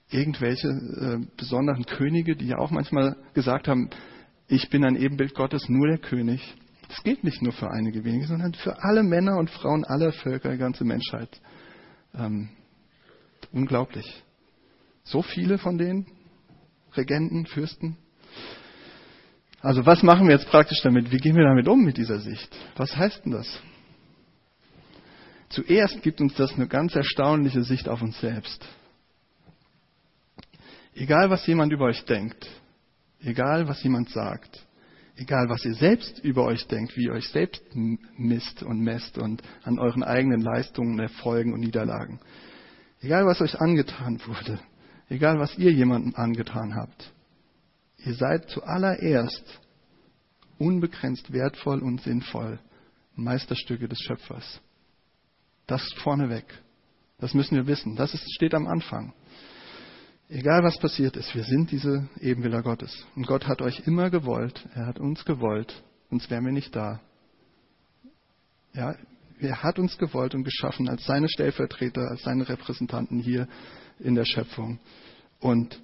irgendwelche 0.09 0.67
äh, 0.67 1.25
besonderen 1.37 1.85
Könige, 1.85 2.35
die 2.35 2.47
ja 2.47 2.57
auch 2.57 2.71
manchmal 2.71 3.15
gesagt 3.33 3.67
haben, 3.67 3.89
ich 4.47 4.69
bin 4.69 4.83
ein 4.83 4.95
Ebenbild 4.95 5.35
Gottes, 5.35 5.69
nur 5.69 5.87
der 5.87 5.99
König. 5.99 6.55
Das 6.87 7.03
gilt 7.03 7.23
nicht 7.23 7.41
nur 7.43 7.53
für 7.53 7.69
einige 7.69 8.03
wenige, 8.03 8.25
sondern 8.25 8.55
für 8.55 8.83
alle 8.83 9.03
Männer 9.03 9.37
und 9.37 9.49
Frauen 9.51 9.85
aller 9.85 10.11
Völker, 10.11 10.51
die 10.51 10.57
ganze 10.57 10.83
Menschheit. 10.83 11.39
Ähm, 12.15 12.49
unglaublich. 13.51 14.23
So 15.03 15.21
viele 15.21 15.59
von 15.59 15.77
denen, 15.77 16.07
Regenten, 16.97 17.45
Fürsten. 17.45 17.97
Also 19.61 19.85
was 19.85 20.01
machen 20.01 20.27
wir 20.27 20.35
jetzt 20.35 20.49
praktisch 20.49 20.79
damit? 20.81 21.11
Wie 21.11 21.17
gehen 21.17 21.35
wir 21.35 21.43
damit 21.43 21.67
um 21.67 21.83
mit 21.83 21.97
dieser 21.97 22.19
Sicht? 22.19 22.49
Was 22.75 22.95
heißt 22.95 23.25
denn 23.25 23.33
das? 23.33 23.61
Zuerst 25.49 26.01
gibt 26.01 26.21
uns 26.21 26.33
das 26.35 26.53
eine 26.53 26.67
ganz 26.67 26.95
erstaunliche 26.95 27.63
Sicht 27.63 27.89
auf 27.89 28.01
uns 28.01 28.19
selbst. 28.19 28.67
Egal, 30.93 31.29
was 31.29 31.45
jemand 31.45 31.71
über 31.71 31.85
euch 31.85 32.03
denkt, 32.05 32.49
egal, 33.21 33.67
was 33.67 33.81
jemand 33.83 34.09
sagt, 34.09 34.65
egal, 35.15 35.49
was 35.49 35.63
ihr 35.65 35.75
selbst 35.75 36.19
über 36.19 36.45
euch 36.45 36.67
denkt, 36.67 36.95
wie 36.97 37.05
ihr 37.05 37.13
euch 37.13 37.27
selbst 37.29 37.63
misst 38.17 38.63
und 38.63 38.81
messt 38.81 39.17
und 39.17 39.41
an 39.63 39.79
euren 39.79 40.03
eigenen 40.03 40.41
Leistungen, 40.41 40.99
Erfolgen 40.99 41.53
und 41.53 41.59
Niederlagen, 41.59 42.19
egal, 43.01 43.25
was 43.25 43.41
euch 43.41 43.59
angetan 43.59 44.19
wurde, 44.25 44.59
egal, 45.09 45.39
was 45.39 45.57
ihr 45.57 45.71
jemandem 45.71 46.15
angetan 46.15 46.75
habt, 46.75 47.11
ihr 47.97 48.13
seid 48.13 48.49
zuallererst 48.49 49.59
unbegrenzt 50.57 51.31
wertvoll 51.31 51.81
und 51.81 52.01
sinnvoll, 52.01 52.59
Meisterstücke 53.15 53.87
des 53.87 53.99
Schöpfers. 53.99 54.61
Das 55.67 55.83
vorneweg. 56.03 56.45
Das 57.19 57.33
müssen 57.33 57.55
wir 57.55 57.67
wissen. 57.67 57.95
Das 57.95 58.13
ist, 58.13 58.33
steht 58.33 58.53
am 58.53 58.67
Anfang. 58.67 59.13
Egal 60.31 60.63
was 60.63 60.77
passiert 60.77 61.17
ist, 61.17 61.33
wir 61.33 61.43
sind 61.43 61.71
diese 61.71 62.07
Ebenbilder 62.21 62.61
Gottes. 62.61 63.03
Und 63.15 63.25
Gott 63.25 63.47
hat 63.47 63.63
euch 63.63 63.87
immer 63.87 64.11
gewollt, 64.11 64.63
er 64.75 64.85
hat 64.85 64.99
uns 64.99 65.25
gewollt, 65.25 65.81
sonst 66.11 66.29
wären 66.29 66.45
wir 66.45 66.51
nicht 66.51 66.75
da. 66.75 67.01
Ja, 68.73 68.95
er 69.39 69.63
hat 69.63 69.79
uns 69.79 69.97
gewollt 69.97 70.35
und 70.35 70.43
geschaffen 70.43 70.87
als 70.87 71.03
seine 71.05 71.27
Stellvertreter, 71.29 72.11
als 72.11 72.21
seine 72.21 72.47
Repräsentanten 72.47 73.19
hier 73.19 73.47
in 73.97 74.13
der 74.13 74.25
Schöpfung. 74.25 74.79
Und 75.39 75.81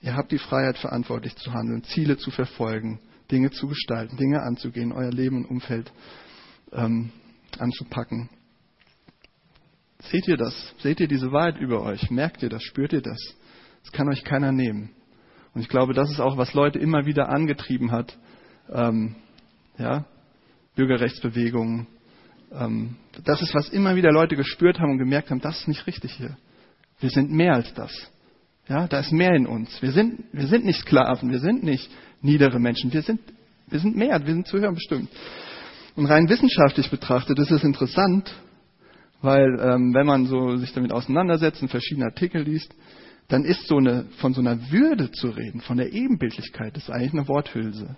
ihr 0.00 0.16
habt 0.16 0.32
die 0.32 0.38
Freiheit, 0.38 0.78
verantwortlich 0.78 1.36
zu 1.36 1.52
handeln, 1.52 1.84
Ziele 1.84 2.16
zu 2.16 2.32
verfolgen, 2.32 2.98
Dinge 3.30 3.52
zu 3.52 3.68
gestalten, 3.68 4.16
Dinge 4.16 4.42
anzugehen, 4.42 4.90
euer 4.90 5.12
Leben 5.12 5.36
und 5.36 5.44
Umfeld 5.44 5.92
ähm, 6.72 7.12
anzupacken. 7.60 8.28
Seht 10.10 10.26
ihr 10.26 10.36
das? 10.36 10.74
Seht 10.80 10.98
ihr 10.98 11.06
diese 11.06 11.30
Wahrheit 11.30 11.58
über 11.58 11.82
euch? 11.82 12.10
Merkt 12.10 12.42
ihr 12.42 12.48
das? 12.48 12.64
Spürt 12.64 12.92
ihr 12.92 13.02
das? 13.02 13.20
Das 13.82 13.92
kann 13.92 14.08
euch 14.08 14.24
keiner 14.24 14.52
nehmen. 14.52 14.90
Und 15.54 15.60
ich 15.60 15.68
glaube, 15.68 15.92
das 15.92 16.10
ist 16.10 16.20
auch, 16.20 16.36
was 16.36 16.54
Leute 16.54 16.78
immer 16.78 17.04
wieder 17.04 17.28
angetrieben 17.28 17.92
hat. 17.92 18.16
Ähm, 18.72 19.14
ja, 19.78 20.04
Bürgerrechtsbewegungen. 20.76 21.86
Ähm, 22.52 22.96
das 23.24 23.42
ist, 23.42 23.54
was 23.54 23.68
immer 23.68 23.96
wieder 23.96 24.12
Leute 24.12 24.36
gespürt 24.36 24.78
haben 24.78 24.92
und 24.92 24.98
gemerkt 24.98 25.30
haben, 25.30 25.40
das 25.40 25.60
ist 25.60 25.68
nicht 25.68 25.86
richtig 25.86 26.12
hier. 26.12 26.36
Wir 27.00 27.10
sind 27.10 27.30
mehr 27.30 27.54
als 27.54 27.72
das. 27.74 27.92
Ja, 28.68 28.86
da 28.86 29.00
ist 29.00 29.12
mehr 29.12 29.34
in 29.34 29.46
uns. 29.46 29.82
Wir 29.82 29.92
sind, 29.92 30.24
wir 30.32 30.46
sind 30.46 30.64
nicht 30.64 30.80
Sklaven, 30.80 31.30
wir 31.30 31.40
sind 31.40 31.64
nicht 31.64 31.90
niedere 32.20 32.60
Menschen, 32.60 32.92
wir 32.92 33.02
sind, 33.02 33.20
wir 33.68 33.80
sind 33.80 33.96
mehr, 33.96 34.24
wir 34.24 34.32
sind 34.32 34.46
zu 34.46 34.58
hören 34.58 34.74
bestimmt. 34.74 35.10
Und 35.96 36.06
rein 36.06 36.28
wissenschaftlich 36.28 36.88
betrachtet 36.90 37.38
ist 37.38 37.50
es 37.50 37.64
interessant, 37.64 38.32
weil 39.20 39.58
ähm, 39.60 39.92
wenn 39.94 40.06
man 40.06 40.26
so 40.26 40.56
sich 40.56 40.72
damit 40.72 40.92
auseinandersetzt 40.92 41.60
und 41.60 41.68
verschiedene 41.68 42.06
Artikel 42.06 42.42
liest, 42.42 42.72
dann 43.28 43.44
ist 43.44 43.66
so 43.66 43.78
eine, 43.78 44.04
von 44.18 44.34
so 44.34 44.40
einer 44.40 44.70
Würde 44.70 45.10
zu 45.10 45.28
reden, 45.28 45.60
von 45.60 45.76
der 45.76 45.92
Ebenbildlichkeit, 45.92 46.76
ist 46.76 46.90
eigentlich 46.90 47.12
eine 47.12 47.28
Worthülse. 47.28 47.96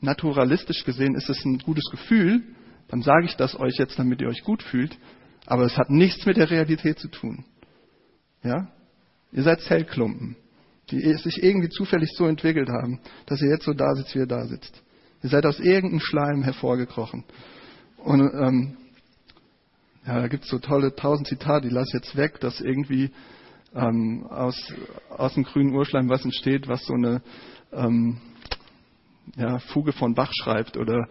Naturalistisch 0.00 0.84
gesehen 0.84 1.14
ist 1.14 1.28
es 1.28 1.44
ein 1.44 1.58
gutes 1.58 1.84
Gefühl, 1.90 2.42
dann 2.88 3.02
sage 3.02 3.26
ich 3.26 3.36
das 3.36 3.58
euch 3.58 3.76
jetzt, 3.76 3.98
damit 3.98 4.20
ihr 4.20 4.28
euch 4.28 4.42
gut 4.42 4.62
fühlt, 4.62 4.96
aber 5.46 5.64
es 5.64 5.76
hat 5.76 5.90
nichts 5.90 6.24
mit 6.26 6.36
der 6.36 6.50
Realität 6.50 6.98
zu 6.98 7.08
tun. 7.08 7.44
Ja? 8.42 8.68
Ihr 9.32 9.42
seid 9.42 9.60
Zellklumpen, 9.60 10.36
die 10.90 11.00
sich 11.14 11.42
irgendwie 11.42 11.68
zufällig 11.68 12.10
so 12.16 12.26
entwickelt 12.26 12.68
haben, 12.68 13.00
dass 13.26 13.42
ihr 13.42 13.50
jetzt 13.50 13.64
so 13.64 13.74
da 13.74 13.94
sitzt, 13.94 14.14
wie 14.14 14.20
ihr 14.20 14.26
da 14.26 14.46
sitzt. 14.46 14.82
Ihr 15.22 15.30
seid 15.30 15.44
aus 15.44 15.60
irgendeinem 15.60 16.00
Schleim 16.00 16.42
hervorgekrochen. 16.42 17.24
Und 17.98 18.20
ähm, 18.20 18.76
Ja, 20.06 20.20
da 20.20 20.28
gibt 20.28 20.44
es 20.44 20.50
so 20.50 20.58
tolle 20.58 20.94
tausend 20.94 21.28
Zitate, 21.28 21.68
die 21.68 21.74
lasse 21.74 21.88
ich 21.88 22.02
jetzt 22.02 22.16
weg, 22.16 22.40
dass 22.40 22.60
irgendwie 22.60 23.10
ähm, 23.74 24.26
aus, 24.28 24.56
aus 25.10 25.34
dem 25.34 25.44
grünen 25.44 25.74
Urschleim 25.74 26.08
was 26.08 26.24
entsteht, 26.24 26.68
was 26.68 26.84
so 26.84 26.94
eine 26.94 27.22
ähm, 27.72 28.20
ja, 29.36 29.58
Fuge 29.58 29.92
von 29.92 30.14
Bach 30.14 30.30
schreibt 30.42 30.76
oder 30.76 31.08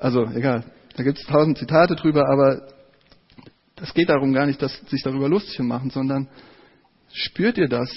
also 0.00 0.24
egal. 0.26 0.64
Da 0.96 1.02
gibt 1.02 1.18
es 1.18 1.26
tausend 1.26 1.58
Zitate 1.58 1.96
drüber, 1.96 2.28
aber 2.28 2.68
es 3.76 3.94
geht 3.94 4.08
darum 4.08 4.32
gar 4.32 4.46
nicht, 4.46 4.60
dass 4.60 4.76
sich 4.88 5.02
darüber 5.02 5.28
lustig 5.28 5.58
machen, 5.60 5.90
sondern 5.90 6.28
spürt 7.12 7.58
ihr 7.58 7.68
das? 7.68 7.90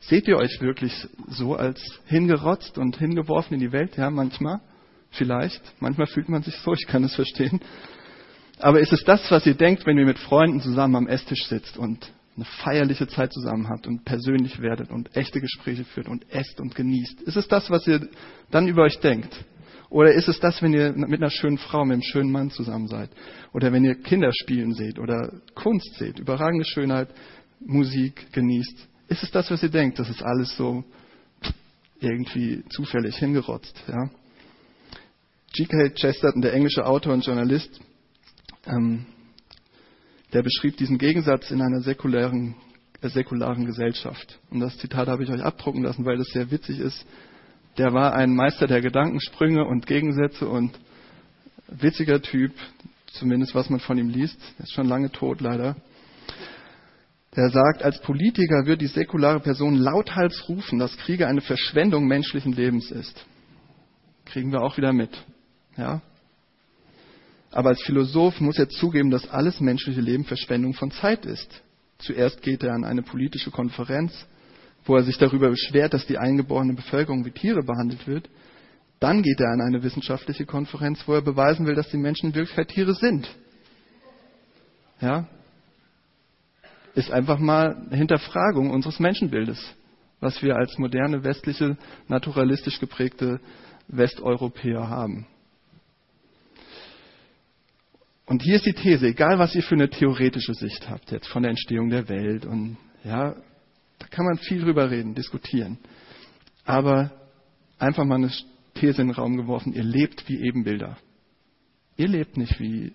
Seht 0.00 0.28
ihr 0.28 0.36
euch 0.36 0.60
wirklich 0.60 0.92
so 1.28 1.54
als 1.54 1.80
hingerotzt 2.06 2.76
und 2.76 2.98
hingeworfen 2.98 3.54
in 3.54 3.60
die 3.60 3.72
Welt? 3.72 3.96
Ja, 3.96 4.10
manchmal, 4.10 4.60
vielleicht. 5.10 5.62
Manchmal 5.80 6.06
fühlt 6.06 6.28
man 6.28 6.42
sich 6.42 6.56
so, 6.56 6.74
ich 6.74 6.86
kann 6.86 7.04
es 7.04 7.14
verstehen. 7.14 7.60
Aber 8.58 8.80
ist 8.80 8.92
es 8.92 9.02
das, 9.04 9.30
was 9.30 9.46
ihr 9.46 9.54
denkt, 9.54 9.86
wenn 9.86 9.98
ihr 9.98 10.04
mit 10.04 10.18
Freunden 10.18 10.60
zusammen 10.60 10.96
am 10.96 11.06
Esstisch 11.06 11.46
sitzt 11.46 11.78
und 11.78 12.06
eine 12.36 12.44
feierliche 12.44 13.06
Zeit 13.06 13.32
zusammen 13.32 13.68
habt 13.68 13.86
und 13.86 14.04
persönlich 14.04 14.60
werdet 14.60 14.90
und 14.90 15.16
echte 15.16 15.40
Gespräche 15.40 15.84
führt 15.84 16.08
und 16.08 16.30
esst 16.30 16.60
und 16.60 16.74
genießt? 16.74 17.22
Ist 17.22 17.36
es 17.36 17.48
das, 17.48 17.70
was 17.70 17.86
ihr 17.86 18.08
dann 18.50 18.66
über 18.66 18.82
euch 18.82 18.98
denkt? 19.00 19.44
Oder 19.90 20.12
ist 20.12 20.28
es 20.28 20.40
das, 20.40 20.60
wenn 20.60 20.72
ihr 20.72 20.92
mit 20.92 21.20
einer 21.20 21.30
schönen 21.30 21.58
Frau, 21.58 21.84
mit 21.84 21.94
einem 21.94 22.02
schönen 22.02 22.32
Mann 22.32 22.50
zusammen 22.50 22.88
seid? 22.88 23.10
Oder 23.52 23.72
wenn 23.72 23.84
ihr 23.84 23.94
Kinder 23.94 24.30
spielen 24.32 24.74
seht 24.74 24.98
oder 24.98 25.32
Kunst 25.54 25.94
seht, 25.94 26.18
überragende 26.18 26.64
Schönheit, 26.64 27.08
Musik 27.60 28.32
genießt? 28.32 28.88
Ist 29.08 29.22
es 29.22 29.30
das, 29.30 29.50
was 29.50 29.62
ihr 29.62 29.68
denkt? 29.68 29.98
Das 30.00 30.10
ist 30.10 30.22
alles 30.22 30.56
so 30.56 30.82
irgendwie 32.00 32.64
zufällig 32.70 33.16
hingerotzt, 33.16 33.82
ja? 33.86 34.10
G.K. 35.52 35.90
Chesterton, 35.90 36.42
der 36.42 36.52
englische 36.52 36.84
Autor 36.84 37.12
und 37.12 37.24
Journalist, 37.24 37.80
ähm, 38.66 39.06
der 40.34 40.42
beschrieb 40.42 40.76
diesen 40.76 40.98
Gegensatz 40.98 41.50
in 41.50 41.62
einer 41.62 41.80
säkulären, 41.80 42.56
äh, 43.00 43.08
säkularen 43.08 43.64
Gesellschaft. 43.64 44.38
Und 44.50 44.60
das 44.60 44.76
Zitat 44.78 45.08
habe 45.08 45.22
ich 45.22 45.30
euch 45.30 45.42
abdrucken 45.42 45.84
lassen, 45.84 46.04
weil 46.04 46.18
das 46.18 46.26
sehr 46.28 46.50
witzig 46.50 46.80
ist. 46.80 47.06
Der 47.78 47.92
war 47.92 48.14
ein 48.14 48.34
Meister 48.34 48.66
der 48.66 48.80
Gedankensprünge 48.80 49.64
und 49.64 49.86
Gegensätze 49.86 50.48
und 50.48 50.76
witziger 51.68 52.20
Typ, 52.20 52.52
zumindest 53.12 53.54
was 53.54 53.70
man 53.70 53.80
von 53.80 53.96
ihm 53.96 54.08
liest. 54.08 54.38
Er 54.58 54.64
ist 54.64 54.72
schon 54.72 54.88
lange 54.88 55.10
tot, 55.10 55.40
leider. 55.40 55.76
Der 57.36 57.50
sagt, 57.50 57.82
als 57.82 58.00
Politiker 58.00 58.66
wird 58.66 58.80
die 58.80 58.86
säkulare 58.86 59.40
Person 59.40 59.76
lauthals 59.76 60.48
rufen, 60.48 60.78
dass 60.78 60.96
Kriege 60.98 61.26
eine 61.26 61.40
Verschwendung 61.40 62.06
menschlichen 62.06 62.52
Lebens 62.52 62.90
ist. 62.90 63.24
Kriegen 64.24 64.52
wir 64.52 64.62
auch 64.62 64.76
wieder 64.76 64.92
mit. 64.92 65.10
Ja? 65.76 66.00
Aber 67.54 67.68
als 67.68 67.82
Philosoph 67.82 68.40
muss 68.40 68.58
er 68.58 68.68
zugeben, 68.68 69.12
dass 69.12 69.30
alles 69.30 69.60
menschliche 69.60 70.00
Leben 70.00 70.24
Verschwendung 70.24 70.74
von 70.74 70.90
Zeit 70.90 71.24
ist. 71.24 71.62
Zuerst 71.98 72.42
geht 72.42 72.64
er 72.64 72.74
an 72.74 72.82
eine 72.84 73.02
politische 73.02 73.52
Konferenz, 73.52 74.26
wo 74.84 74.96
er 74.96 75.04
sich 75.04 75.18
darüber 75.18 75.50
beschwert, 75.50 75.94
dass 75.94 76.04
die 76.04 76.18
eingeborene 76.18 76.74
Bevölkerung 76.74 77.24
wie 77.24 77.30
Tiere 77.30 77.62
behandelt 77.62 78.08
wird. 78.08 78.28
Dann 78.98 79.22
geht 79.22 79.38
er 79.38 79.52
an 79.52 79.60
eine 79.60 79.84
wissenschaftliche 79.84 80.46
Konferenz, 80.46 81.04
wo 81.06 81.14
er 81.14 81.22
beweisen 81.22 81.64
will, 81.64 81.76
dass 81.76 81.88
die 81.90 81.96
Menschen 81.96 82.30
in 82.30 82.34
Wirklichkeit 82.34 82.70
Tiere 82.70 82.94
sind. 82.94 83.28
Ja? 85.00 85.28
Ist 86.96 87.12
einfach 87.12 87.38
mal 87.38 87.86
Hinterfragung 87.92 88.70
unseres 88.70 88.98
Menschenbildes, 88.98 89.64
was 90.18 90.42
wir 90.42 90.56
als 90.56 90.76
moderne, 90.76 91.22
westliche, 91.22 91.76
naturalistisch 92.08 92.80
geprägte 92.80 93.38
Westeuropäer 93.86 94.88
haben. 94.88 95.28
Und 98.26 98.42
hier 98.42 98.56
ist 98.56 98.66
die 98.66 98.72
These, 98.72 99.06
egal 99.06 99.38
was 99.38 99.54
ihr 99.54 99.62
für 99.62 99.74
eine 99.74 99.90
theoretische 99.90 100.54
Sicht 100.54 100.88
habt, 100.88 101.10
jetzt 101.10 101.28
von 101.28 101.42
der 101.42 101.50
Entstehung 101.50 101.90
der 101.90 102.08
Welt 102.08 102.46
und 102.46 102.78
ja, 103.04 103.36
da 103.98 104.06
kann 104.08 104.24
man 104.24 104.38
viel 104.38 104.62
drüber 104.62 104.90
reden, 104.90 105.14
diskutieren. 105.14 105.78
Aber 106.64 107.10
einfach 107.78 108.04
mal 108.04 108.16
eine 108.16 108.30
These 108.74 109.02
in 109.02 109.08
den 109.08 109.14
Raum 109.14 109.36
geworfen, 109.36 109.74
ihr 109.74 109.84
lebt 109.84 110.26
wie 110.28 110.42
Ebenbilder. 110.42 110.96
Ihr 111.96 112.08
lebt 112.08 112.36
nicht 112.36 112.58
wie 112.58 112.92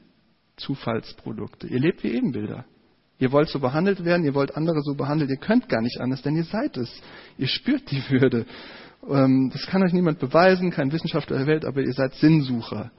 Zufallsprodukte, 0.57 1.67
ihr 1.67 1.79
lebt 1.79 2.03
wie 2.03 2.15
Ebenbilder. 2.15 2.65
Ihr 3.19 3.31
wollt 3.31 3.49
so 3.49 3.59
behandelt 3.59 4.03
werden, 4.05 4.25
ihr 4.25 4.33
wollt 4.33 4.55
andere 4.55 4.81
so 4.81 4.95
behandeln, 4.95 5.29
ihr 5.29 5.37
könnt 5.37 5.69
gar 5.69 5.81
nicht 5.81 5.99
anders, 5.99 6.21
denn 6.21 6.37
ihr 6.37 6.45
seid 6.45 6.75
es. 6.77 6.89
Ihr 7.37 7.47
spürt 7.47 7.91
die 7.91 8.01
Würde. 8.09 8.45
Ähm, 9.07 9.49
das 9.53 9.65
kann 9.67 9.83
euch 9.83 9.93
niemand 9.93 10.19
beweisen, 10.19 10.71
kein 10.71 10.91
Wissenschaftler 10.91 11.37
der 11.37 11.47
Welt, 11.47 11.65
aber 11.65 11.81
ihr 11.81 11.93
seid 11.93 12.13
Sinnsucher. 12.15 12.91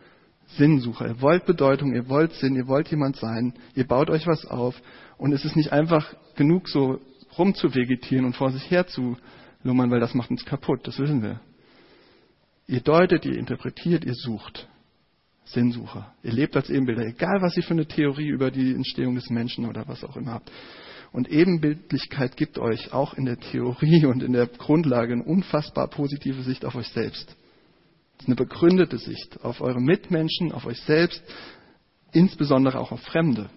Sinnsucher. 0.57 1.09
Ihr 1.09 1.21
wollt 1.21 1.47
Bedeutung, 1.47 1.95
ihr 1.95 2.09
wollt 2.09 2.33
Sinn, 2.35 2.57
ihr 2.57 2.67
wollt 2.67 2.89
jemand 2.89 3.17
sein, 3.17 3.55
ihr 3.75 3.87
baut 3.87 4.11
euch 4.11 4.27
was 4.27 4.47
auf 4.47 4.81
und 5.17 5.33
es 5.33 5.45
ist 5.45 5.57
nicht 5.57 5.73
einfach 5.73 6.15
genug 6.37 6.69
so 6.69 7.01
rumzuvegetieren 7.39 8.25
und 8.25 8.37
vor 8.37 8.51
sich 8.51 8.71
her 8.71 8.87
zu 8.87 9.17
lummern, 9.63 9.91
weil 9.91 10.01
das 10.01 10.15
macht 10.15 10.31
uns 10.31 10.45
kaputt, 10.45 10.87
das 10.87 10.99
wissen 10.99 11.23
wir. 11.23 11.41
Ihr 12.67 12.81
deutet, 12.81 13.25
ihr 13.25 13.39
interpretiert, 13.39 14.05
ihr 14.05 14.15
sucht. 14.15 14.69
Sinnsucher. 15.45 16.15
Ihr 16.23 16.33
lebt 16.33 16.55
als 16.57 16.71
Ebenbilder, 16.71 17.07
egal 17.07 17.41
was 17.41 17.57
ihr 17.57 17.65
für 17.65 17.75
eine 17.75 17.87
Theorie 17.87 18.29
über 18.29 18.51
die 18.51 18.73
Entstehung 18.73 19.17
des 19.17 19.31
Menschen 19.31 19.67
oder 19.67 19.89
was 19.89 20.05
auch 20.05 20.17
immer 20.17 20.33
habt. 20.33 20.51
Und 21.13 21.29
Ebenbildlichkeit 21.29 22.37
gibt 22.37 22.59
euch 22.59 22.93
auch 22.93 23.15
in 23.15 23.25
der 23.25 23.39
Theorie 23.39 24.05
und 24.07 24.23
in 24.23 24.33
der 24.33 24.47
Grundlage 24.47 25.15
eine 25.15 25.25
unfassbar 25.25 25.89
positive 25.89 26.43
Sicht 26.43 26.65
auf 26.65 26.77
euch 26.77 26.89
selbst 26.89 27.37
eine 28.27 28.37
begründete 28.37 28.99
Sicht 28.99 29.43
auf 29.45 29.61
eure 29.61 29.81
Mitmenschen, 29.81 30.53
auf 30.53 30.67
euch 30.67 30.81
selbst, 30.83 31.23
insbesondere 32.13 32.79
auch 32.79 32.93
auf 32.93 33.01
Fremde. 33.01 33.51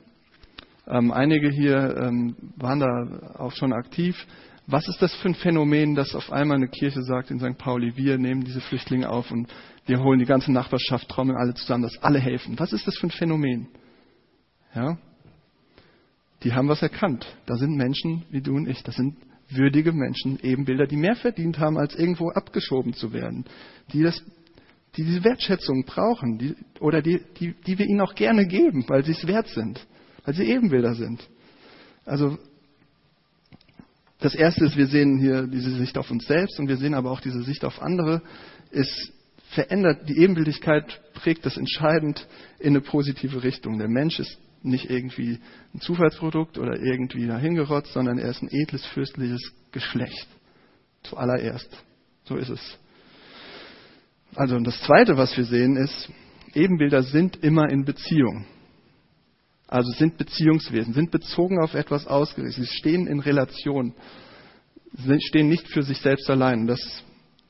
Ähm, 0.88 1.12
einige 1.12 1.50
hier 1.50 1.96
ähm, 1.98 2.36
waren 2.58 2.80
da 2.80 3.36
auch 3.38 3.54
schon 3.54 3.74
aktiv. 3.74 4.16
Was 4.68 4.88
ist 4.88 5.02
das 5.02 5.14
für 5.16 5.30
ein 5.30 5.36
Phänomen, 5.36 5.96
dass 5.96 6.16
auf 6.16 6.32
einmal 6.32 6.58
eine 6.58 6.70
Kirche 6.70 7.04
sagt 7.04 7.32
in 7.32 7.40
St. 7.40 7.58
Pauli, 7.58 7.98
wir 7.98 8.18
nehmen 8.18 8.44
diese 8.44 8.62
Flüchtlinge 8.62 9.10
auf 9.10 9.30
und 9.32 9.54
wir 9.86 10.02
holen 10.02 10.20
die 10.20 10.26
ganze 10.26 10.52
Nachbarschaft, 10.52 11.10
trommeln 11.10 11.38
alle 11.38 11.54
zusammen, 11.54 11.84
dass 11.84 12.02
alle 12.02 12.20
helfen. 12.20 12.58
Was 12.60 12.72
ist 12.72 12.88
das 12.88 12.98
für 12.98 13.08
ein 13.08 13.12
Phänomen? 13.12 13.68
Ja? 14.74 14.98
Die 16.44 16.54
haben 16.54 16.70
was 16.70 16.82
erkannt. 16.82 17.26
Da 17.46 17.56
sind 17.56 17.76
Menschen 17.76 18.24
wie 18.30 18.42
du 18.42 18.56
und 18.56 18.68
ich. 18.68 18.84
Das 18.84 18.96
sind 18.96 19.18
würdige 19.50 19.92
Menschen, 19.92 20.40
Ebenbilder, 20.42 20.88
die 20.88 20.98
mehr 20.98 21.16
verdient 21.16 21.60
haben, 21.60 21.78
als 21.78 21.96
irgendwo 21.96 22.30
abgeschoben 22.30 22.94
zu 22.94 23.14
werden. 23.14 23.46
Die 23.92 24.02
das 24.02 24.22
die 24.96 25.04
diese 25.04 25.24
Wertschätzung 25.24 25.86
brauchen 25.86 26.38
die, 26.38 26.56
oder 26.80 27.02
die, 27.02 27.22
die, 27.40 27.54
die 27.66 27.78
wir 27.80 27.86
ihnen 27.86 28.02
auch 28.02 28.16
gerne 28.16 28.46
geben, 28.46 28.86
weil 28.88 29.04
sie 29.04 29.14
es 29.14 29.26
wert 29.28 29.48
sind, 29.48 29.86
weil 30.24 30.36
sie 30.36 30.44
Ebenbilder 30.44 30.94
sind. 30.94 31.28
Also 32.06 32.38
das 34.20 34.36
Erste 34.36 34.66
ist, 34.66 34.78
wir 34.78 34.88
sehen 34.88 35.20
hier 35.20 35.48
diese 35.48 35.72
Sicht 35.72 35.98
auf 35.98 36.10
uns 36.10 36.26
selbst 36.26 36.60
und 36.60 36.68
wir 36.68 36.78
sehen 36.78 36.94
aber 36.94 37.12
auch 37.12 37.20
diese 37.20 37.44
Sicht 37.44 37.66
auf 37.66 37.82
andere. 37.82 38.22
Es 38.72 39.12
verändert, 39.54 40.08
die 40.08 40.18
Ebenbildigkeit 40.18 41.02
prägt 41.14 41.46
das 41.46 41.58
entscheidend 41.58 42.28
in 42.60 42.70
eine 42.70 42.82
positive 42.82 43.44
Richtung. 43.44 43.78
Der 43.80 43.90
Mensch 43.90 44.20
ist 44.20 44.38
nicht 44.62 44.90
irgendwie 44.90 45.40
ein 45.74 45.82
Zufallsprodukt 45.82 46.58
oder 46.58 46.80
irgendwie 46.80 47.28
dahingerotzt, 47.28 47.94
sondern 47.94 48.18
er 48.18 48.30
ist 48.30 48.42
ein 48.42 48.50
edles, 48.50 48.86
fürstliches 48.88 49.42
Geschlecht. 49.72 50.28
Zuallererst. 51.04 51.70
So 52.24 52.38
ist 52.38 52.50
es. 52.50 52.80
Also 54.36 54.60
das 54.60 54.80
Zweite, 54.82 55.18
was 55.18 55.36
wir 55.38 55.46
sehen, 55.46 55.78
ist, 55.78 56.10
Ebenbilder 56.54 57.04
sind 57.04 57.38
immer 57.44 57.70
in 57.70 57.86
Beziehung. 57.86 58.46
Also 59.68 59.92
sind 59.92 60.18
Beziehungswesen, 60.18 60.94
sind 60.94 61.12
bezogen 61.12 61.60
auf 61.60 61.74
etwas 61.74 62.06
ausgerichtet. 62.06 62.66
Sie 62.66 62.76
stehen 62.78 63.08
in 63.08 63.20
Relation, 63.20 63.94
stehen 65.20 65.50
nicht 65.50 65.68
für 65.68 65.84
sich 65.84 65.98
selbst 66.00 66.30
allein. 66.30 66.68
Das 66.68 66.80
ist 66.80 67.04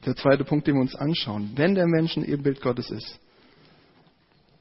der 0.05 0.15
zweite 0.15 0.45
Punkt, 0.45 0.67
den 0.67 0.75
wir 0.75 0.81
uns 0.81 0.95
anschauen. 0.95 1.51
Wenn 1.55 1.75
der 1.75 1.87
Mensch 1.87 2.15
ein 2.15 2.23
Ebenbild 2.23 2.61
Gottes 2.61 2.91
ist, 2.91 3.19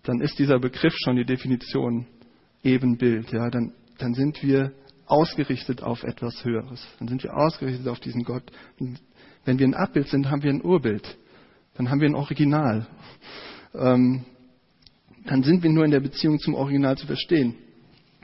dann 0.04 0.20
ist 0.20 0.38
dieser 0.38 0.58
Begriff 0.58 0.94
schon 1.04 1.16
die 1.16 1.24
Definition 1.24 2.06
Ebenbild. 2.64 3.30
Ja, 3.32 3.48
dann, 3.50 3.72
dann 3.98 4.14
sind 4.14 4.42
wir 4.42 4.72
ausgerichtet 5.06 5.82
auf 5.82 6.02
etwas 6.02 6.44
Höheres. 6.44 6.84
Dann 6.98 7.08
sind 7.08 7.22
wir 7.22 7.36
ausgerichtet 7.36 7.86
auf 7.86 8.00
diesen 8.00 8.24
Gott. 8.24 8.50
Und 8.80 9.00
wenn 9.44 9.58
wir 9.58 9.66
ein 9.66 9.74
Abbild 9.74 10.08
sind, 10.08 10.30
haben 10.30 10.42
wir 10.42 10.50
ein 10.50 10.64
Urbild 10.64 11.16
dann 11.74 11.90
haben 11.90 12.00
wir 12.00 12.08
ein 12.08 12.14
Original. 12.14 12.86
Ähm, 13.74 14.24
dann 15.24 15.42
sind 15.42 15.62
wir 15.62 15.70
nur 15.70 15.84
in 15.84 15.90
der 15.90 16.00
Beziehung 16.00 16.38
zum 16.38 16.54
Original 16.54 16.96
zu 16.96 17.06
verstehen. 17.06 17.54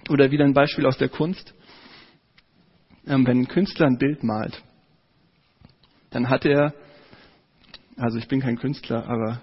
Oder 0.09 0.31
wieder 0.31 0.45
ein 0.45 0.55
Beispiel 0.55 0.87
aus 0.87 0.99
der 0.99 1.09
Kunst. 1.09 1.55
Ähm, 3.07 3.27
wenn 3.27 3.41
ein 3.41 3.49
Künstler 3.49 3.87
ein 3.87 3.99
Bild 3.99 4.23
malt, 4.23 4.63
dann 6.11 6.29
hat 6.29 6.45
er, 6.45 6.75
also 7.97 8.19
ich 8.19 8.29
bin 8.29 8.41
kein 8.41 8.59
Künstler, 8.59 9.07
aber 9.09 9.41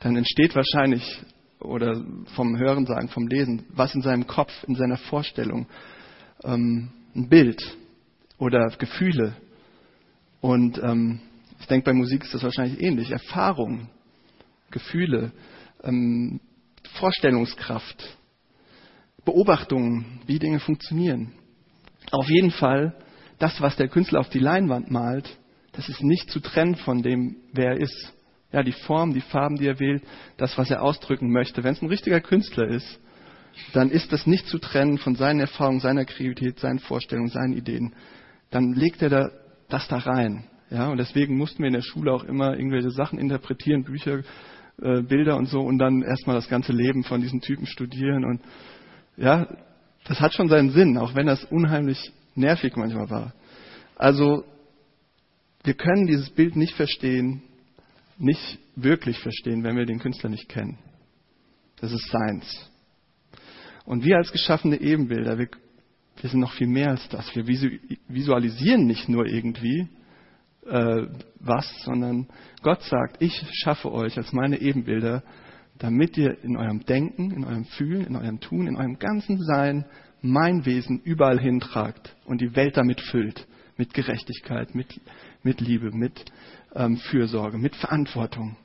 dann 0.00 0.16
entsteht 0.16 0.54
wahrscheinlich, 0.54 1.20
oder 1.60 2.04
vom 2.34 2.58
Hören 2.58 2.86
sagen, 2.86 3.08
vom 3.08 3.26
Lesen, 3.26 3.64
was 3.70 3.94
in 3.94 4.02
seinem 4.02 4.26
Kopf, 4.26 4.52
in 4.66 4.74
seiner 4.74 4.98
Vorstellung, 4.98 5.66
ähm, 6.44 6.90
ein 7.14 7.28
Bild 7.28 7.76
oder 8.38 8.68
Gefühle. 8.78 9.34
Und 10.40 10.78
ähm, 10.78 11.20
ich 11.60 11.66
denke, 11.66 11.84
bei 11.84 11.92
Musik 11.92 12.24
ist 12.24 12.34
das 12.34 12.42
wahrscheinlich 12.42 12.80
ähnlich. 12.80 13.10
Erfahrung, 13.10 13.88
Gefühle, 14.70 15.32
ähm, 15.82 16.40
Vorstellungskraft. 16.94 18.16
Beobachtungen, 19.24 20.20
wie 20.26 20.38
Dinge 20.38 20.60
funktionieren. 20.60 21.32
Auf 22.12 22.28
jeden 22.28 22.52
Fall, 22.52 22.94
das, 23.38 23.60
was 23.60 23.76
der 23.76 23.88
Künstler 23.88 24.20
auf 24.20 24.28
die 24.28 24.38
Leinwand 24.38 24.90
malt, 24.90 25.36
das 25.72 25.88
ist 25.88 26.02
nicht 26.02 26.30
zu 26.30 26.40
trennen 26.40 26.76
von 26.76 27.02
dem, 27.02 27.36
wer 27.52 27.72
er 27.72 27.80
ist. 27.80 28.12
Ja, 28.52 28.62
die 28.62 28.72
Form, 28.72 29.12
die 29.12 29.20
Farben, 29.20 29.56
die 29.56 29.66
er 29.66 29.80
wählt, 29.80 30.02
das, 30.36 30.56
was 30.56 30.70
er 30.70 30.82
ausdrücken 30.82 31.30
möchte. 31.30 31.64
Wenn 31.64 31.72
es 31.72 31.82
ein 31.82 31.88
richtiger 31.88 32.20
Künstler 32.20 32.68
ist, 32.68 33.00
dann 33.72 33.90
ist 33.90 34.12
das 34.12 34.26
nicht 34.26 34.46
zu 34.46 34.58
trennen 34.58 34.98
von 34.98 35.16
seinen 35.16 35.40
Erfahrungen, 35.40 35.80
seiner 35.80 36.04
Kreativität, 36.04 36.60
seinen 36.60 36.78
Vorstellungen, 36.78 37.28
seinen 37.28 37.52
Ideen. 37.52 37.94
Dann 38.50 38.72
legt 38.72 39.02
er 39.02 39.10
da, 39.10 39.30
das 39.68 39.88
da 39.88 39.98
rein. 39.98 40.44
Ja, 40.70 40.88
und 40.88 40.98
deswegen 40.98 41.36
mussten 41.36 41.62
wir 41.62 41.68
in 41.68 41.74
der 41.74 41.82
Schule 41.82 42.12
auch 42.12 42.24
immer 42.24 42.56
irgendwelche 42.56 42.90
Sachen 42.90 43.18
interpretieren, 43.18 43.84
Bücher, 43.84 44.22
äh, 44.82 45.02
Bilder 45.02 45.36
und 45.36 45.46
so, 45.46 45.60
und 45.60 45.78
dann 45.78 46.02
erstmal 46.02 46.36
das 46.36 46.48
ganze 46.48 46.72
Leben 46.72 47.04
von 47.04 47.20
diesen 47.20 47.40
Typen 47.40 47.66
studieren. 47.66 48.24
Und 48.24 48.40
ja, 49.16 49.46
das 50.04 50.20
hat 50.20 50.34
schon 50.34 50.48
seinen 50.48 50.70
Sinn, 50.70 50.98
auch 50.98 51.14
wenn 51.14 51.26
das 51.26 51.44
unheimlich 51.44 52.12
nervig 52.34 52.76
manchmal 52.76 53.08
war. 53.10 53.32
Also, 53.96 54.44
wir 55.62 55.74
können 55.74 56.06
dieses 56.06 56.30
Bild 56.30 56.56
nicht 56.56 56.74
verstehen, 56.74 57.42
nicht 58.18 58.58
wirklich 58.74 59.18
verstehen, 59.18 59.62
wenn 59.62 59.76
wir 59.76 59.86
den 59.86 59.98
Künstler 59.98 60.30
nicht 60.30 60.48
kennen. 60.48 60.78
Das 61.80 61.92
ist 61.92 62.08
seins. 62.10 62.70
Und 63.84 64.04
wir 64.04 64.16
als 64.16 64.32
geschaffene 64.32 64.80
Ebenbilder, 64.80 65.38
wir, 65.38 65.48
wir 66.20 66.30
sind 66.30 66.40
noch 66.40 66.52
viel 66.52 66.66
mehr 66.66 66.90
als 66.90 67.08
das. 67.08 67.34
Wir 67.36 67.46
visualisieren 67.46 68.86
nicht 68.86 69.08
nur 69.08 69.26
irgendwie 69.26 69.88
äh, 70.68 71.06
was, 71.40 71.66
sondern 71.84 72.28
Gott 72.62 72.82
sagt, 72.82 73.22
ich 73.22 73.44
schaffe 73.52 73.92
euch 73.92 74.16
als 74.16 74.32
meine 74.32 74.60
Ebenbilder, 74.60 75.22
damit 75.78 76.16
ihr 76.16 76.42
in 76.42 76.56
eurem 76.56 76.84
Denken, 76.84 77.30
in 77.30 77.44
eurem 77.44 77.64
Fühlen, 77.64 78.06
in 78.06 78.16
eurem 78.16 78.40
Tun, 78.40 78.66
in 78.66 78.76
eurem 78.76 78.98
ganzen 78.98 79.42
Sein 79.42 79.84
mein 80.22 80.64
Wesen 80.64 81.00
überall 81.02 81.38
hintragt 81.38 82.16
und 82.24 82.40
die 82.40 82.56
Welt 82.56 82.76
damit 82.76 83.00
füllt. 83.00 83.46
Mit 83.78 83.92
Gerechtigkeit, 83.92 84.74
mit, 84.74 84.98
mit 85.42 85.60
Liebe, 85.60 85.90
mit 85.94 86.24
ähm, 86.74 86.96
Fürsorge, 86.96 87.58
mit 87.58 87.76
Verantwortung, 87.76 88.56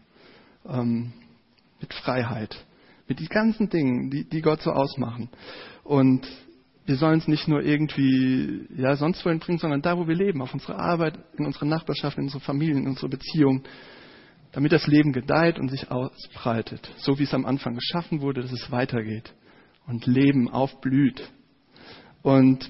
ähm, 0.66 1.12
mit 1.82 1.94
Freiheit, 1.94 2.56
mit 3.10 3.20
den 3.20 3.28
ganzen 3.28 3.70
Dingen, 3.70 4.10
die, 4.10 4.24
die 4.24 4.42
Gott 4.42 4.62
so 4.62 4.72
ausmachen. 4.72 5.30
Und 5.84 6.26
wir 6.92 6.98
sollen 6.98 7.20
es 7.20 7.28
nicht 7.30 7.48
nur 7.48 7.64
irgendwie 7.64 8.68
ja, 8.76 8.98
sonst 8.98 9.24
wohin 9.24 9.40
bringen, 9.40 9.60
sondern 9.60 9.82
da, 9.82 9.98
wo 9.98 10.10
wir 10.10 10.16
leben, 10.16 10.42
auf 10.42 10.54
unsere 10.54 10.78
Arbeit, 10.78 11.18
in 11.38 11.46
unsere 11.46 11.66
Nachbarschaft, 11.66 12.18
in 12.18 12.26
unsere 12.26 12.42
Familien, 12.42 12.80
in 12.80 12.88
unsere 12.88 13.08
Beziehungen, 13.08 13.64
damit 14.52 14.74
das 14.74 14.88
Leben 14.88 15.14
gedeiht 15.14 15.58
und 15.58 15.70
sich 15.70 15.90
ausbreitet, 15.90 16.92
so 16.98 17.18
wie 17.18 17.24
es 17.24 17.34
am 17.34 17.46
Anfang 17.46 17.76
geschaffen 17.76 18.20
wurde, 18.20 18.42
dass 18.42 18.52
es 18.52 18.72
weitergeht 18.72 19.34
und 19.88 20.06
Leben 20.06 20.50
aufblüht. 20.50 21.32
Und 22.24 22.70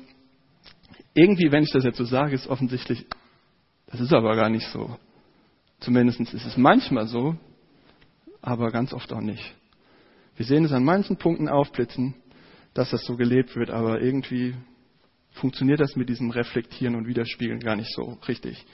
irgendwie, 1.16 1.52
wenn 1.52 1.64
ich 1.64 1.72
das 1.72 1.84
jetzt 1.84 1.98
so 1.98 2.06
sage, 2.06 2.36
ist 2.36 2.46
offensichtlich, 2.46 3.08
das 3.88 4.02
ist 4.02 4.14
aber 4.14 4.36
gar 4.36 4.50
nicht 4.50 4.68
so. 4.68 4.98
Zumindest 5.80 6.20
ist 6.20 6.46
es 6.46 6.58
manchmal 6.58 7.08
so, 7.08 7.36
aber 8.40 8.70
ganz 8.70 8.94
oft 8.94 9.12
auch 9.14 9.22
nicht. 9.22 9.56
Wir 10.36 10.46
sehen 10.46 10.64
es 10.64 10.72
an 10.72 10.84
manchen 10.84 11.18
Punkten 11.18 11.50
aufblitzen, 11.50 12.14
dass 12.74 12.92
das 12.92 13.04
so 13.06 13.16
gelebt 13.16 13.56
wird, 13.56 13.70
aber 13.70 14.02
irgendwie 14.02 14.56
funktioniert 15.32 15.80
das 15.80 15.96
mit 15.96 16.10
diesem 16.10 16.30
Reflektieren 16.30 16.96
und 16.96 17.08
Widerspiegeln 17.08 17.60
gar 17.60 17.76
nicht 17.76 17.94
so 17.94 18.18
richtig. 18.28 18.66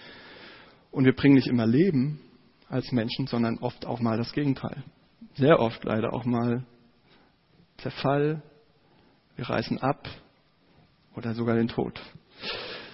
Und 0.91 1.05
wir 1.05 1.15
bringen 1.15 1.35
nicht 1.35 1.47
immer 1.47 1.67
Leben 1.67 2.19
als 2.69 2.91
Menschen, 2.91 3.27
sondern 3.27 3.59
oft 3.59 3.85
auch 3.85 3.99
mal 3.99 4.17
das 4.17 4.33
Gegenteil. 4.33 4.83
Sehr 5.35 5.59
oft 5.59 5.83
leider 5.83 6.13
auch 6.13 6.25
mal 6.25 6.65
Zerfall, 7.77 8.41
wir 9.35 9.49
reißen 9.49 9.79
ab 9.79 10.07
oder 11.15 11.33
sogar 11.33 11.55
den 11.55 11.67
Tod. 11.67 11.99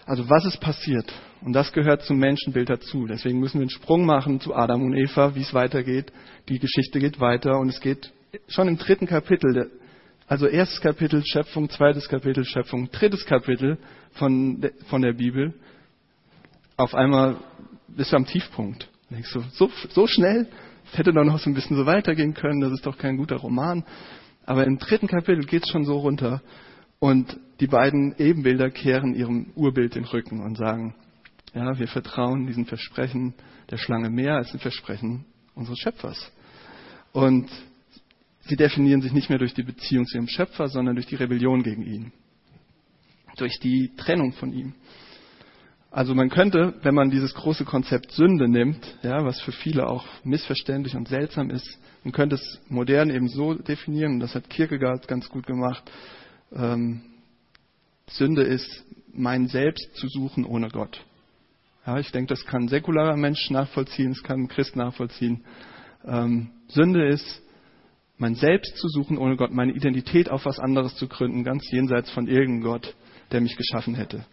Also 0.05 0.29
was 0.29 0.45
ist 0.45 0.59
passiert? 0.59 1.11
Und 1.41 1.53
das 1.53 1.71
gehört 1.71 2.03
zum 2.03 2.17
Menschenbild 2.17 2.69
dazu. 2.69 3.05
Deswegen 3.07 3.39
müssen 3.39 3.55
wir 3.55 3.63
einen 3.63 3.69
Sprung 3.69 4.05
machen 4.05 4.39
zu 4.39 4.53
Adam 4.53 4.83
und 4.83 4.95
Eva, 4.95 5.35
wie 5.35 5.41
es 5.41 5.53
weitergeht. 5.53 6.11
Die 6.49 6.59
Geschichte 6.59 6.99
geht 6.99 7.19
weiter 7.19 7.57
und 7.59 7.69
es 7.69 7.79
geht 7.79 8.11
schon 8.47 8.67
im 8.67 8.77
dritten 8.77 9.07
Kapitel, 9.07 9.71
also 10.33 10.47
erstes 10.47 10.81
Kapitel 10.81 11.23
Schöpfung, 11.23 11.69
zweites 11.69 12.09
Kapitel 12.09 12.43
Schöpfung, 12.43 12.89
drittes 12.89 13.23
Kapitel 13.23 13.77
von, 14.13 14.67
von 14.87 15.03
der 15.03 15.13
Bibel. 15.13 15.53
Auf 16.75 16.95
einmal 16.95 17.37
bist 17.87 18.11
du 18.11 18.15
am 18.15 18.25
Tiefpunkt. 18.25 18.89
Denkst 19.11 19.29
so, 19.51 19.69
so 19.91 20.07
schnell? 20.07 20.47
Es 20.91 20.97
hätte 20.97 21.13
doch 21.13 21.23
noch 21.23 21.37
so 21.37 21.51
ein 21.51 21.53
bisschen 21.53 21.77
so 21.77 21.85
weitergehen 21.85 22.33
können, 22.33 22.61
das 22.61 22.71
ist 22.71 22.83
doch 22.83 22.97
kein 22.97 23.17
guter 23.17 23.35
Roman. 23.35 23.83
Aber 24.47 24.65
im 24.65 24.79
dritten 24.79 25.05
Kapitel 25.05 25.45
geht 25.45 25.65
es 25.65 25.69
schon 25.69 25.85
so 25.85 25.99
runter. 25.99 26.41
Und 26.97 27.39
die 27.59 27.67
beiden 27.67 28.15
Ebenbilder 28.17 28.71
kehren 28.71 29.13
ihrem 29.13 29.51
Urbild 29.53 29.93
den 29.93 30.05
Rücken 30.05 30.41
und 30.41 30.57
sagen, 30.57 30.95
ja, 31.53 31.77
wir 31.77 31.87
vertrauen 31.87 32.47
diesen 32.47 32.65
Versprechen 32.65 33.35
der 33.69 33.77
Schlange 33.77 34.09
mehr 34.09 34.37
als 34.37 34.49
den 34.49 34.59
Versprechen 34.59 35.25
unseres 35.53 35.77
Schöpfers. 35.77 36.31
Und 37.11 37.51
sie 38.45 38.55
definieren 38.55 39.01
sich 39.01 39.13
nicht 39.13 39.29
mehr 39.29 39.39
durch 39.39 39.53
die 39.53 39.63
Beziehung 39.63 40.05
zu 40.05 40.17
ihrem 40.17 40.27
Schöpfer, 40.27 40.67
sondern 40.67 40.95
durch 40.95 41.07
die 41.07 41.15
Rebellion 41.15 41.63
gegen 41.63 41.85
ihn. 41.85 42.11
Durch 43.37 43.59
die 43.59 43.91
Trennung 43.97 44.33
von 44.33 44.53
ihm. 44.53 44.73
Also 45.93 46.15
man 46.15 46.29
könnte, 46.29 46.73
wenn 46.81 46.95
man 46.95 47.11
dieses 47.11 47.35
große 47.35 47.65
Konzept 47.65 48.11
Sünde 48.13 48.49
nimmt, 48.49 48.97
ja, 49.03 49.23
was 49.23 49.39
für 49.41 49.51
viele 49.51 49.87
auch 49.87 50.05
missverständlich 50.23 50.95
und 50.95 51.07
seltsam 51.07 51.51
ist, 51.51 51.79
man 52.03 52.11
könnte 52.11 52.35
es 52.35 52.59
modern 52.67 53.11
eben 53.11 53.27
so 53.27 53.53
definieren, 53.53 54.13
und 54.13 54.19
das 54.19 54.33
hat 54.33 54.49
Kierkegaard 54.49 55.07
ganz 55.07 55.29
gut 55.29 55.45
gemacht, 55.45 55.83
ähm, 56.51 57.01
Sünde 58.09 58.41
ist, 58.41 58.83
mein 59.13 59.47
Selbst 59.47 59.95
zu 59.95 60.07
suchen 60.07 60.45
ohne 60.45 60.69
Gott. 60.69 61.05
Ja, 61.85 61.99
ich 61.99 62.11
denke, 62.11 62.33
das 62.33 62.43
kann 62.45 62.63
ein 62.63 62.67
säkularer 62.69 63.15
Mensch 63.15 63.51
nachvollziehen, 63.51 64.13
es 64.13 64.23
kann 64.23 64.41
ein 64.41 64.47
Christ 64.47 64.75
nachvollziehen. 64.75 65.43
Ähm, 66.05 66.49
Sünde 66.69 67.07
ist, 67.07 67.42
mein 68.17 68.35
Selbst 68.35 68.77
zu 68.77 68.87
suchen 68.87 69.17
ohne 69.17 69.35
Gott, 69.35 69.51
meine 69.51 69.73
Identität 69.73 70.29
auf 70.29 70.45
was 70.45 70.59
anderes 70.59 70.95
zu 70.95 71.07
gründen, 71.07 71.43
ganz 71.43 71.69
jenseits 71.71 72.11
von 72.11 72.27
irgendeinem 72.27 72.63
Gott, 72.63 72.95
der 73.31 73.41
mich 73.41 73.55
geschaffen 73.55 73.95
hätte. 73.95 74.25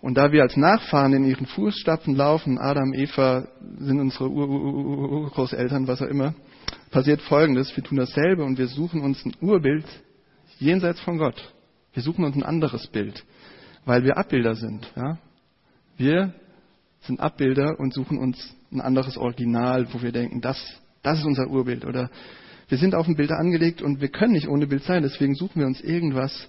Und 0.00 0.18
da 0.18 0.32
wir 0.32 0.42
als 0.42 0.56
Nachfahren 0.56 1.14
in 1.14 1.24
ihren 1.24 1.46
Fußstapfen 1.46 2.14
laufen, 2.14 2.58
Adam, 2.58 2.92
Eva 2.92 3.48
sind 3.78 4.00
unsere 4.00 4.28
Urgroßeltern, 4.28 5.86
was 5.86 6.02
auch 6.02 6.08
immer, 6.08 6.34
passiert 6.90 7.22
Folgendes, 7.22 7.74
wir 7.74 7.82
tun 7.82 7.96
dasselbe 7.96 8.44
und 8.44 8.58
wir 8.58 8.66
suchen 8.66 9.00
uns 9.00 9.24
ein 9.24 9.34
Urbild 9.40 9.86
jenseits 10.58 11.00
von 11.00 11.16
Gott. 11.16 11.54
Wir 11.94 12.02
suchen 12.02 12.24
uns 12.24 12.36
ein 12.36 12.42
anderes 12.42 12.86
Bild, 12.88 13.24
weil 13.86 14.04
wir 14.04 14.18
Abbilder 14.18 14.56
sind. 14.56 14.92
Ja? 14.94 15.18
Wir 15.96 16.34
sind 17.02 17.20
Abbilder 17.20 17.78
und 17.78 17.94
suchen 17.94 18.18
uns 18.18 18.54
ein 18.72 18.80
anderes 18.80 19.16
Original, 19.16 19.86
wo 19.92 20.02
wir 20.02 20.12
denken, 20.12 20.40
das, 20.40 20.58
das 21.02 21.20
ist 21.20 21.24
unser 21.24 21.48
Urbild. 21.48 21.84
Oder 21.84 22.10
wir 22.68 22.78
sind 22.78 22.94
auf 22.94 23.06
ein 23.06 23.16
Bild 23.16 23.30
angelegt 23.30 23.82
und 23.82 24.00
wir 24.00 24.08
können 24.08 24.32
nicht 24.32 24.48
ohne 24.48 24.66
Bild 24.66 24.84
sein, 24.84 25.02
deswegen 25.02 25.34
suchen 25.34 25.60
wir 25.60 25.66
uns 25.66 25.80
irgendwas, 25.80 26.48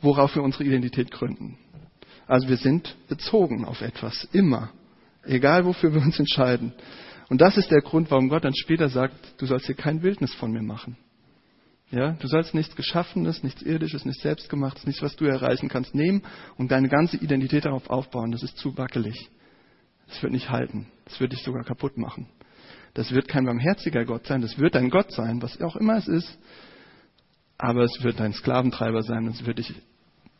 worauf 0.00 0.34
wir 0.34 0.42
unsere 0.42 0.64
Identität 0.64 1.10
gründen. 1.10 1.58
Also 2.26 2.48
wir 2.48 2.56
sind 2.56 2.96
bezogen 3.08 3.64
auf 3.64 3.80
etwas, 3.82 4.28
immer. 4.32 4.70
Egal 5.24 5.64
wofür 5.64 5.94
wir 5.94 6.02
uns 6.02 6.18
entscheiden. 6.18 6.72
Und 7.28 7.40
das 7.40 7.56
ist 7.56 7.70
der 7.70 7.80
Grund, 7.80 8.10
warum 8.10 8.28
Gott 8.28 8.44
dann 8.44 8.54
später 8.54 8.88
sagt, 8.88 9.14
du 9.38 9.46
sollst 9.46 9.66
hier 9.66 9.74
kein 9.74 10.00
Bildnis 10.00 10.34
von 10.34 10.52
mir 10.52 10.62
machen. 10.62 10.96
Ja, 11.90 12.12
du 12.12 12.26
sollst 12.26 12.54
nichts 12.54 12.74
Geschaffenes, 12.76 13.42
nichts 13.42 13.62
Irdisches, 13.62 14.04
nichts 14.04 14.22
Selbstgemachtes, 14.22 14.86
nichts, 14.86 15.02
was 15.02 15.16
du 15.16 15.26
erreichen 15.26 15.68
kannst, 15.68 15.94
nehmen 15.94 16.22
und 16.56 16.70
deine 16.70 16.88
ganze 16.88 17.16
Identität 17.18 17.66
darauf 17.66 17.88
aufbauen. 17.88 18.32
Das 18.32 18.42
ist 18.42 18.56
zu 18.56 18.76
wackelig. 18.76 19.30
Das 20.08 20.22
wird 20.22 20.32
nicht 20.32 20.50
halten. 20.50 20.86
Das 21.04 21.20
wird 21.20 21.32
dich 21.32 21.42
sogar 21.42 21.64
kaputt 21.64 21.96
machen. 21.96 22.26
Das 22.94 23.10
wird 23.12 23.28
kein 23.28 23.44
barmherziger 23.44 24.04
Gott 24.04 24.26
sein. 24.26 24.40
Das 24.40 24.58
wird 24.58 24.76
dein 24.76 24.88
Gott 24.88 25.12
sein, 25.12 25.42
was 25.42 25.60
auch 25.60 25.76
immer 25.76 25.96
es 25.96 26.08
ist. 26.08 26.38
Aber 27.58 27.82
es 27.82 28.02
wird 28.02 28.20
dein 28.20 28.32
Sklaventreiber 28.32 29.02
sein 29.02 29.26
und 29.26 29.34
es 29.34 29.46
wird 29.46 29.58
dich, 29.58 29.74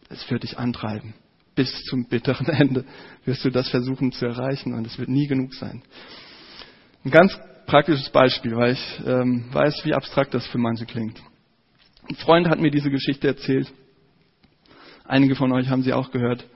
es 0.09 0.31
wird 0.31 0.45
dich 0.45 0.59
antreiben. 0.59 1.15
Bis 1.55 1.83
zum 1.85 2.07
bitteren 2.07 2.47
Ende 2.49 2.85
wirst 3.25 3.45
du 3.45 3.51
das 3.51 3.69
versuchen 3.69 4.13
zu 4.13 4.27
erreichen 4.27 4.73
und 4.75 4.87
es 4.87 4.99
wird 4.99 5.09
nie 5.09 5.27
genug 5.27 5.55
sein. 5.55 5.83
Ein 7.05 7.11
ganz 7.11 7.39
praktisches 7.67 8.11
Beispiel, 8.11 8.57
weil 8.57 8.73
ich 8.73 9.01
ähm, 9.07 9.47
weiß, 9.53 9.85
wie 9.85 9.95
abstrakt 9.95 10.35
das 10.35 10.47
für 10.47 10.59
manche 10.59 10.87
klingt. 10.87 11.21
Ein 12.09 12.17
Freund 12.17 12.49
hat 12.49 12.61
mir 12.61 12.71
diese 12.71 12.91
Geschichte 12.91 13.27
erzählt. 13.27 13.73
Einige 15.05 15.35
von 15.35 15.53
euch 15.53 15.69
haben 15.69 15.83
sie 15.83 15.93
auch 15.93 16.11
gehört. 16.11 16.47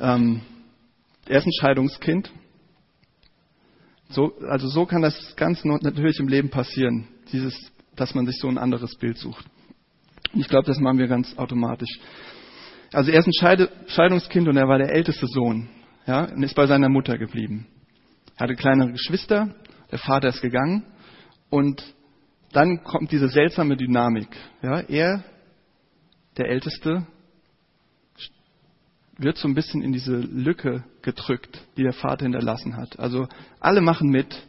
Ähm, 0.00 0.40
er 1.26 1.38
ist 1.38 1.46
ein 1.46 1.52
Scheidungskind. 1.60 2.30
So, 4.12 4.32
also 4.48 4.68
so 4.68 4.86
kann 4.86 5.02
das 5.02 5.36
ganz 5.36 5.64
natürlich 5.64 6.18
im 6.18 6.28
Leben 6.28 6.50
passieren, 6.50 7.08
dieses, 7.32 7.54
dass 7.96 8.14
man 8.14 8.26
sich 8.26 8.38
so 8.38 8.48
ein 8.48 8.58
anderes 8.58 8.94
Bild 8.96 9.18
sucht. 9.18 9.44
Ich 10.34 10.48
glaube, 10.48 10.66
das 10.66 10.78
machen 10.78 10.98
wir 10.98 11.08
ganz 11.08 11.36
automatisch. 11.36 11.90
Also 12.92 13.10
er 13.10 13.20
ist 13.20 13.26
ein 13.26 13.32
Scheide, 13.32 13.70
Scheidungskind 13.86 14.48
und 14.48 14.56
er 14.56 14.68
war 14.68 14.78
der 14.78 14.92
älteste 14.92 15.26
Sohn, 15.26 15.68
ja, 16.06 16.24
und 16.24 16.42
ist 16.42 16.54
bei 16.54 16.66
seiner 16.66 16.88
Mutter 16.88 17.16
geblieben. 17.16 17.66
Er 18.36 18.44
hatte 18.44 18.54
kleinere 18.54 18.92
Geschwister, 18.92 19.54
der 19.90 19.98
Vater 19.98 20.28
ist 20.28 20.42
gegangen 20.42 20.84
und 21.48 21.82
dann 22.52 22.82
kommt 22.84 23.12
diese 23.12 23.28
seltsame 23.28 23.76
Dynamik. 23.76 24.28
Ja, 24.62 24.80
er 24.80 25.24
der 26.36 26.48
Älteste 26.48 27.06
wird 29.18 29.36
so 29.36 29.48
ein 29.48 29.54
bisschen 29.54 29.82
in 29.82 29.92
diese 29.92 30.16
Lücke 30.16 30.84
gedrückt, 31.02 31.66
die 31.76 31.82
der 31.82 31.92
Vater 31.92 32.24
hinterlassen 32.24 32.76
hat. 32.76 32.98
Also 32.98 33.28
alle 33.60 33.80
machen 33.80 34.08
mit, 34.08 34.46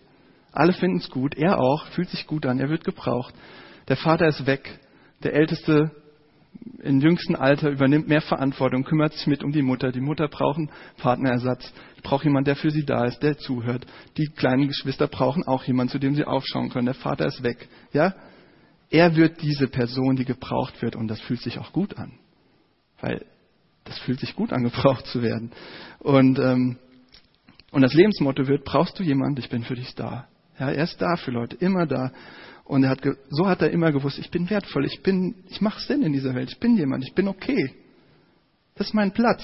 alle 0.52 0.74
finden 0.74 0.98
es 0.98 1.10
gut, 1.10 1.36
er 1.36 1.60
auch, 1.60 1.88
fühlt 1.88 2.10
sich 2.10 2.28
gut 2.28 2.46
an, 2.46 2.60
er 2.60 2.70
wird 2.70 2.84
gebraucht. 2.84 3.34
Der 3.88 3.98
Vater 3.98 4.28
ist 4.28 4.46
weg, 4.46 4.80
der 5.24 5.34
Älteste 5.34 5.92
im 6.84 7.00
jüngsten 7.00 7.36
Alter 7.36 7.70
übernimmt 7.70 8.08
mehr 8.08 8.22
Verantwortung, 8.22 8.84
kümmert 8.84 9.14
sich 9.14 9.28
mit 9.28 9.44
um 9.44 9.52
die 9.52 9.62
Mutter. 9.62 9.92
Die 9.92 10.02
Mutter 10.02 10.28
braucht 10.28 10.58
einen 10.58 10.70
Partnerersatz, 10.98 11.74
braucht 12.04 12.26
jemand, 12.26 12.48
der 12.48 12.56
für 12.56 12.72
sie 12.72 12.86
da 12.86 13.06
ist, 13.06 13.20
der 13.24 13.38
zuhört. 13.38 13.86
Die 14.18 14.28
kleinen 14.28 14.68
Geschwister 14.68 15.08
brauchen 15.08 15.44
auch 15.44 15.64
jemanden, 15.64 15.92
zu 15.92 16.00
dem 16.00 16.16
sie 16.16 16.26
aufschauen 16.26 16.70
können. 16.70 16.86
Der 16.86 16.96
Vater 16.96 17.26
ist 17.26 17.44
weg. 17.44 17.68
Ja? 17.92 18.14
Er 18.90 19.16
wird 19.16 19.42
diese 19.42 19.68
Person, 19.68 20.16
die 20.16 20.26
gebraucht 20.26 20.82
wird, 20.82 20.96
und 20.96 21.08
das 21.08 21.20
fühlt 21.22 21.42
sich 21.42 21.58
auch 21.58 21.74
gut 21.74 21.98
an. 21.98 22.20
Weil 23.00 23.26
das 23.86 23.98
fühlt 24.00 24.20
sich 24.20 24.36
gut 24.36 24.54
an, 24.54 24.64
gebraucht 24.64 25.06
zu 25.08 25.22
werden. 25.22 25.52
Und, 26.00 26.40
ähm, 26.40 26.78
und 27.72 27.82
das 27.82 27.94
Lebensmotto 27.94 28.48
wird, 28.48 28.64
brauchst 28.64 29.00
du 29.00 29.04
jemanden, 29.04 29.40
ich 29.40 29.50
bin 29.50 29.64
für 29.64 29.76
dich 29.76 29.94
da. 29.96 30.28
Ja, 30.60 30.70
er 30.70 30.84
ist 30.84 31.02
da 31.02 31.16
für 31.16 31.32
Leute, 31.32 31.56
immer 31.58 31.86
da. 31.86 32.12
Und 32.64 32.84
er 32.84 32.92
hat, 32.92 33.02
so 33.30 33.48
hat 33.48 33.62
er 33.62 33.72
immer 33.72 33.92
gewusst, 33.92 34.20
ich 34.20 34.32
bin 34.32 34.50
wertvoll, 34.50 34.86
ich 34.86 35.02
bin, 35.02 35.44
ich 35.50 35.60
mache 35.60 35.82
Sinn 35.82 36.02
in 36.04 36.14
dieser 36.14 36.34
Welt, 36.34 36.50
ich 36.52 36.60
bin 36.60 36.78
jemand, 36.78 37.04
ich 37.04 37.14
bin 37.14 37.28
okay. 37.28 37.74
Das 38.76 38.88
ist 38.88 38.94
mein 38.94 39.12
Platz. 39.12 39.44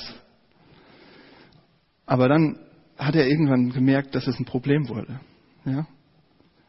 Aber 2.06 2.28
dann 2.28 2.60
hat 2.97 3.15
er 3.15 3.28
irgendwann 3.28 3.71
gemerkt, 3.71 4.15
dass 4.15 4.28
es 4.28 4.39
ein 4.39 4.45
Problem 4.45 4.88
wurde. 4.89 5.19
Ja? 5.65 5.88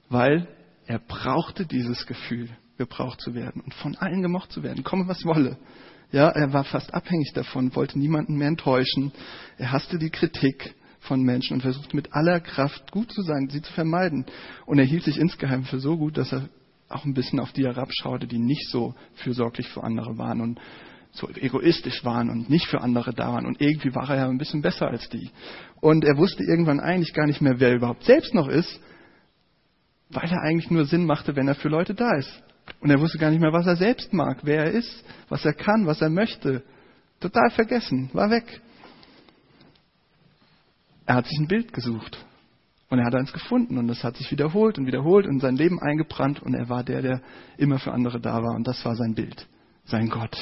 Weil 0.09 0.49
er 0.87 0.99
brauchte 0.99 1.67
dieses 1.67 2.07
Gefühl, 2.07 2.49
gebraucht 2.77 3.21
zu 3.21 3.35
werden 3.35 3.61
und 3.61 3.75
von 3.75 3.97
allen 3.97 4.23
gemocht 4.23 4.53
zu 4.53 4.63
werden, 4.63 4.85
komme 4.85 5.07
was 5.07 5.25
wolle. 5.25 5.59
Ja, 6.13 6.29
er 6.29 6.53
war 6.53 6.65
fast 6.65 6.93
abhängig 6.93 7.33
davon, 7.35 7.75
wollte 7.77 7.99
niemanden 7.99 8.37
mehr 8.37 8.49
enttäuschen. 8.49 9.13
Er 9.59 9.73
hasste 9.73 9.99
die 9.99 10.11
Kritik 10.11 10.75
von 11.01 11.23
Menschen 11.23 11.55
und 11.55 11.61
versuchte 11.63 11.95
mit 11.97 12.13
aller 12.13 12.41
Kraft 12.41 12.91
gut 12.91 13.13
zu 13.13 13.23
sein, 13.23 13.49
sie 13.49 13.63
zu 13.63 13.73
vermeiden. 13.73 14.27
Und 14.67 14.79
er 14.79 14.85
hielt 14.85 15.05
sich 15.05 15.19
insgeheim 15.19 15.65
für 15.65 15.79
so 15.79 15.97
gut, 15.97 16.17
dass 16.17 16.33
er 16.33 16.49
auch 16.89 17.05
ein 17.05 17.15
bisschen 17.15 17.39
auf 17.39 17.53
die 17.53 17.65
herabschaute, 17.65 18.27
die 18.27 18.39
nicht 18.39 18.69
so 18.71 18.95
fürsorglich 19.15 19.69
für 19.69 19.85
andere 19.85 20.19
waren 20.19 20.41
und 20.41 20.61
so 21.13 21.29
egoistisch 21.29 22.05
waren 22.05 22.29
und 22.29 22.51
nicht 22.51 22.67
für 22.67 22.81
andere 22.81 23.15
da 23.15 23.33
waren. 23.33 23.47
Und 23.47 23.61
irgendwie 23.61 23.95
war 23.95 24.11
er 24.11 24.17
ja 24.17 24.29
ein 24.29 24.39
bisschen 24.39 24.63
besser 24.63 24.89
als 24.89 25.09
die. 25.09 25.31
Und 25.81 26.05
er 26.05 26.17
wusste 26.17 26.43
irgendwann 26.43 26.81
eigentlich 26.81 27.15
gar 27.15 27.27
nicht 27.27 27.41
mehr, 27.41 27.61
wer 27.61 27.71
er 27.71 27.77
überhaupt 27.77 28.05
selbst 28.05 28.35
noch 28.35 28.49
ist, 28.49 28.81
weil 30.09 30.31
er 30.31 30.43
eigentlich 30.43 30.71
nur 30.71 30.87
Sinn 30.87 31.07
machte, 31.07 31.37
wenn 31.37 31.49
er 31.49 31.55
für 31.55 31.69
Leute 31.69 31.95
da 31.95 32.17
ist. 32.17 32.43
Und 32.81 32.91
er 32.91 33.01
wusste 33.01 33.19
gar 33.19 33.31
nicht 33.31 33.41
mehr, 33.41 33.53
was 33.53 33.67
er 33.67 33.77
selbst 33.77 34.13
mag, 34.13 34.39
wer 34.43 34.65
er 34.65 34.71
ist, 34.71 35.05
was 35.29 35.45
er 35.45 35.53
kann, 35.53 35.87
was 35.87 36.01
er 36.01 36.11
möchte. 36.11 36.63
Total 37.21 37.51
vergessen, 37.51 38.11
war 38.13 38.31
weg. 38.31 38.61
Er 41.07 41.17
hat 41.17 41.27
sich 41.27 41.39
ein 41.39 41.49
Bild 41.49 41.73
gesucht. 41.73 42.25
Und 42.89 42.99
er 42.99 43.05
hat 43.05 43.15
eins 43.15 43.33
gefunden 43.33 43.79
und 43.79 43.87
das 43.87 44.03
hat 44.03 44.17
sich 44.17 44.31
wiederholt 44.33 44.79
und 44.79 44.87
wiederholt 44.87 45.27
und 45.27 45.41
sein 45.41 45.57
Leben 45.57 45.81
eingebrannt 45.81 46.43
und 46.43 46.55
er 46.55 46.69
war 46.69 46.83
der, 46.83 47.03
der 47.03 47.21
immer 47.57 47.79
für 47.79 47.93
andere 47.93 48.21
da 48.21 48.43
war 48.43 48.57
und 48.57 48.67
das 48.67 48.85
war 48.85 48.97
sein 48.97 49.15
Bild, 49.15 49.47
sein 49.85 50.11
Gott. 50.11 50.37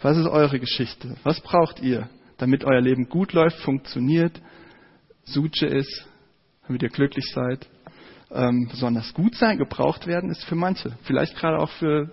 Was 0.00 0.16
ist 0.16 0.28
eure 0.28 0.60
Geschichte? 0.60 1.16
Was 1.24 1.40
braucht 1.40 1.80
ihr, 1.80 2.08
damit 2.38 2.64
euer 2.64 2.80
Leben 2.80 3.08
gut 3.08 3.32
läuft, 3.32 3.58
funktioniert, 3.58 4.40
Suche 5.24 5.66
ist, 5.66 6.06
damit 6.66 6.82
ihr 6.82 6.90
glücklich 6.90 7.26
seid? 7.34 7.66
Ähm, 8.32 8.68
besonders 8.70 9.12
gut 9.14 9.34
sein, 9.34 9.58
gebraucht 9.58 10.06
werden, 10.06 10.30
ist 10.30 10.44
für 10.44 10.54
manche. 10.54 10.92
Vielleicht 11.02 11.36
gerade 11.36 11.58
auch 11.58 11.70
für, 11.70 12.10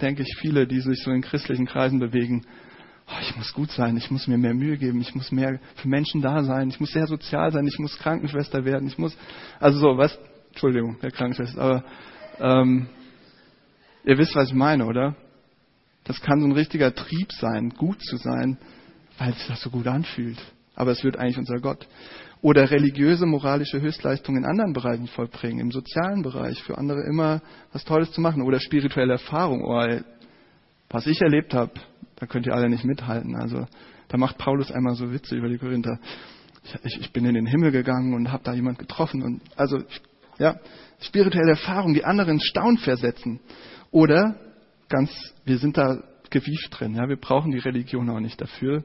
denke 0.00 0.22
ich, 0.22 0.36
viele, 0.40 0.66
die 0.66 0.80
sich 0.80 1.02
so 1.02 1.10
in 1.10 1.22
christlichen 1.22 1.66
Kreisen 1.66 1.98
bewegen. 1.98 2.44
Oh, 3.08 3.20
ich 3.20 3.36
muss 3.36 3.52
gut 3.52 3.70
sein, 3.70 3.96
ich 3.96 4.10
muss 4.10 4.26
mir 4.26 4.38
mehr 4.38 4.54
Mühe 4.54 4.76
geben, 4.76 5.00
ich 5.00 5.14
muss 5.14 5.32
mehr 5.32 5.58
für 5.76 5.88
Menschen 5.88 6.22
da 6.22 6.42
sein, 6.44 6.68
ich 6.68 6.80
muss 6.80 6.92
sehr 6.92 7.06
sozial 7.06 7.52
sein, 7.52 7.66
ich 7.66 7.78
muss 7.78 7.98
Krankenschwester 7.98 8.64
werden, 8.64 8.86
ich 8.86 8.96
muss, 8.96 9.16
also 9.58 9.78
so, 9.78 9.98
was, 9.98 10.18
Entschuldigung, 10.50 10.98
der 11.00 11.10
Krankenschwester, 11.10 11.60
aber 11.60 11.84
ähm, 12.40 12.86
ihr 14.04 14.18
wisst, 14.18 14.34
was 14.34 14.48
ich 14.48 14.54
meine, 14.54 14.86
oder? 14.86 15.16
Das 16.04 16.20
kann 16.20 16.40
so 16.40 16.46
ein 16.46 16.52
richtiger 16.52 16.94
Trieb 16.94 17.32
sein, 17.32 17.70
gut 17.70 18.02
zu 18.02 18.16
sein, 18.16 18.58
weil 19.18 19.34
sich 19.34 19.46
das 19.46 19.60
so 19.62 19.70
gut 19.70 19.86
anfühlt. 19.86 20.38
Aber 20.74 20.90
es 20.90 21.04
wird 21.04 21.16
eigentlich 21.16 21.38
unser 21.38 21.60
Gott 21.60 21.86
oder 22.42 22.70
religiöse, 22.70 23.24
moralische 23.24 23.80
Höchstleistungen 23.80 24.42
in 24.42 24.50
anderen 24.50 24.72
Bereichen 24.72 25.06
vollbringen, 25.06 25.60
im 25.60 25.70
sozialen 25.70 26.22
Bereich, 26.22 26.60
für 26.64 26.76
andere 26.76 27.02
immer 27.08 27.40
was 27.72 27.84
Tolles 27.84 28.10
zu 28.10 28.20
machen 28.20 28.42
oder 28.42 28.58
spirituelle 28.58 29.12
Erfahrung. 29.12 29.64
Oh, 29.64 30.00
was 30.90 31.06
ich 31.06 31.20
erlebt 31.22 31.54
habe, 31.54 31.72
da 32.16 32.26
könnt 32.26 32.46
ihr 32.46 32.54
alle 32.54 32.68
nicht 32.68 32.84
mithalten. 32.84 33.36
Also 33.36 33.66
da 34.08 34.18
macht 34.18 34.38
Paulus 34.38 34.72
einmal 34.72 34.94
so 34.96 35.12
Witze 35.12 35.36
über 35.36 35.48
die 35.48 35.56
Korinther. 35.56 35.98
Ich, 36.84 37.00
ich 37.00 37.12
bin 37.12 37.24
in 37.24 37.34
den 37.34 37.46
Himmel 37.46 37.70
gegangen 37.70 38.12
und 38.12 38.32
habe 38.32 38.42
da 38.44 38.52
jemand 38.52 38.78
getroffen 38.78 39.22
und 39.22 39.40
also 39.56 39.78
ja 40.38 40.56
spirituelle 41.00 41.50
Erfahrung, 41.50 41.94
die 41.94 42.04
anderen 42.04 42.40
Staun 42.40 42.76
versetzen 42.78 43.40
oder 43.92 44.36
ganz, 44.88 45.10
wir 45.44 45.58
sind 45.58 45.76
da 45.76 46.02
gewieft 46.30 46.68
drin. 46.70 46.94
Ja, 46.96 47.08
wir 47.08 47.16
brauchen 47.16 47.52
die 47.52 47.58
Religion 47.58 48.10
auch 48.10 48.20
nicht 48.20 48.40
dafür 48.40 48.82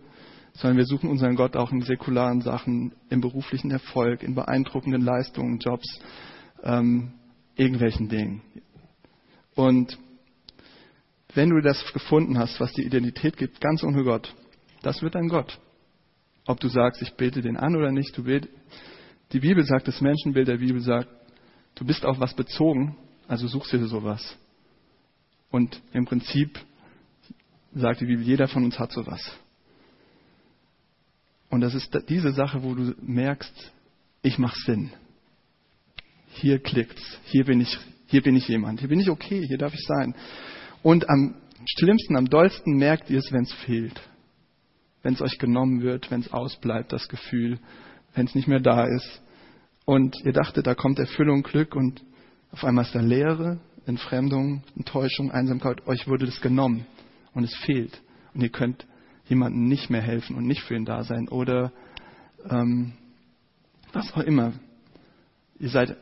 sondern 0.58 0.78
wir 0.78 0.86
suchen 0.86 1.10
unseren 1.10 1.36
Gott 1.36 1.56
auch 1.56 1.72
in 1.72 1.82
säkularen 1.82 2.42
Sachen, 2.42 2.94
im 3.10 3.22
beruflichen 3.22 3.70
Erfolg, 3.70 4.24
in 4.24 4.34
beeindruckenden 4.34 5.04
Leistungen, 5.04 5.60
Jobs, 5.60 6.00
ähm, 6.64 7.14
irgendwelchen 7.56 8.10
Dingen. 8.10 8.42
Und 9.56 9.98
wenn 11.34 11.50
du 11.50 11.62
das 11.62 11.94
gefunden 11.94 12.40
hast, 12.40 12.60
was 12.60 12.74
die 12.74 12.84
Identität 12.84 13.38
gibt, 13.38 13.62
ganz 13.62 13.84
ohne 13.84 14.04
Gott, 14.04 14.34
das 14.82 15.02
wird 15.04 15.14
dein 15.14 15.28
Gott. 15.28 15.60
Ob 16.48 16.60
du 16.60 16.70
sagst, 16.70 17.02
ich 17.02 17.14
bete 17.14 17.42
den 17.42 17.58
an 17.58 17.76
oder 17.76 17.92
nicht, 17.92 18.18
du 18.18 18.24
bete, 18.24 18.50
die 19.34 19.40
Bibel 19.40 19.64
sagt, 19.64 19.88
das 19.88 20.02
Menschenbild 20.02 20.48
der 20.48 20.58
Bibel 20.58 20.82
sagt, 20.82 21.10
du 21.76 21.86
bist 21.86 22.04
auf 22.06 22.20
was 22.20 22.34
bezogen, 22.34 22.98
also 23.28 23.48
suchst 23.48 23.74
dir 23.74 23.86
sowas. 23.86 24.36
Und 25.52 25.80
im 25.94 26.06
Prinzip 26.06 26.58
sagt 27.76 28.02
die 28.02 28.06
Bibel, 28.06 28.24
jeder 28.24 28.48
von 28.48 28.64
uns 28.64 28.80
hat 28.80 28.92
sowas. 28.92 29.38
Und 31.50 31.62
das 31.62 31.74
ist 31.74 31.98
diese 32.10 32.32
Sache, 32.32 32.64
wo 32.64 32.76
du 32.76 32.94
merkst, 33.02 33.72
ich 34.22 34.38
mache 34.38 34.58
Sinn. 34.66 34.92
Hier 36.30 36.60
klickt's. 36.60 37.02
Hier 37.26 37.46
bin 37.46 37.62
ich, 37.62 37.78
hier 38.08 38.22
bin 38.22 38.36
ich 38.36 38.48
jemand. 38.48 38.80
Hier 38.80 38.90
bin 38.90 39.00
ich 39.00 39.10
okay. 39.10 39.46
Hier 39.48 39.58
darf 39.58 39.74
ich 39.74 39.84
sein. 39.88 40.14
Und 40.84 41.10
am 41.10 41.36
schlimmsten, 41.78 42.16
am 42.16 42.26
dollsten 42.26 42.78
merkt 42.78 43.10
ihr 43.10 43.20
es, 43.20 43.32
wenn 43.32 43.44
es 43.44 43.54
fehlt. 43.54 44.00
Wenn 45.04 45.14
es 45.14 45.22
euch 45.22 45.38
genommen 45.38 45.82
wird, 45.82 46.12
wenn 46.12 46.22
es 46.22 46.32
ausbleibt, 46.34 46.92
das 46.92 47.08
Gefühl, 47.08 47.60
wenn 48.14 48.26
es 48.26 48.36
nicht 48.36 48.48
mehr 48.48 48.60
da 48.60 48.86
ist. 48.86 49.22
Und 49.86 50.18
ihr 50.26 50.34
dachtet, 50.34 50.68
da 50.68 50.76
kommt 50.76 51.00
Erfüllung, 51.00 51.44
Glück 51.44 51.76
und 51.76 52.04
auf 52.52 52.66
einmal 52.66 52.86
ist 52.86 52.94
da 52.94 53.00
Leere, 53.00 53.60
Entfremdung, 53.86 54.64
Enttäuschung, 54.76 55.32
Einsamkeit. 55.32 55.88
Euch 55.88 56.08
wurde 56.08 56.26
das 56.26 56.42
genommen 56.42 56.86
und 57.34 57.44
es 57.46 57.56
fehlt. 57.56 58.02
Und 58.34 58.42
ihr 58.42 58.50
könnt 58.50 58.86
jemandem 59.30 59.68
nicht 59.68 59.90
mehr 59.90 60.02
helfen 60.02 60.36
und 60.36 60.46
nicht 60.46 60.62
für 60.62 60.76
ihn 60.76 60.86
da 60.86 61.04
sein 61.04 61.28
oder 61.28 61.72
ähm, 62.50 62.94
was 63.94 64.14
auch 64.14 64.24
immer. 64.24 64.54
Ihr 65.60 65.70
seid, 65.70 65.96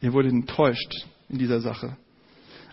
ihr 0.00 0.12
wurdet 0.12 0.32
enttäuscht 0.32 1.06
in 1.28 1.38
dieser 1.38 1.60
Sache. 1.60 1.96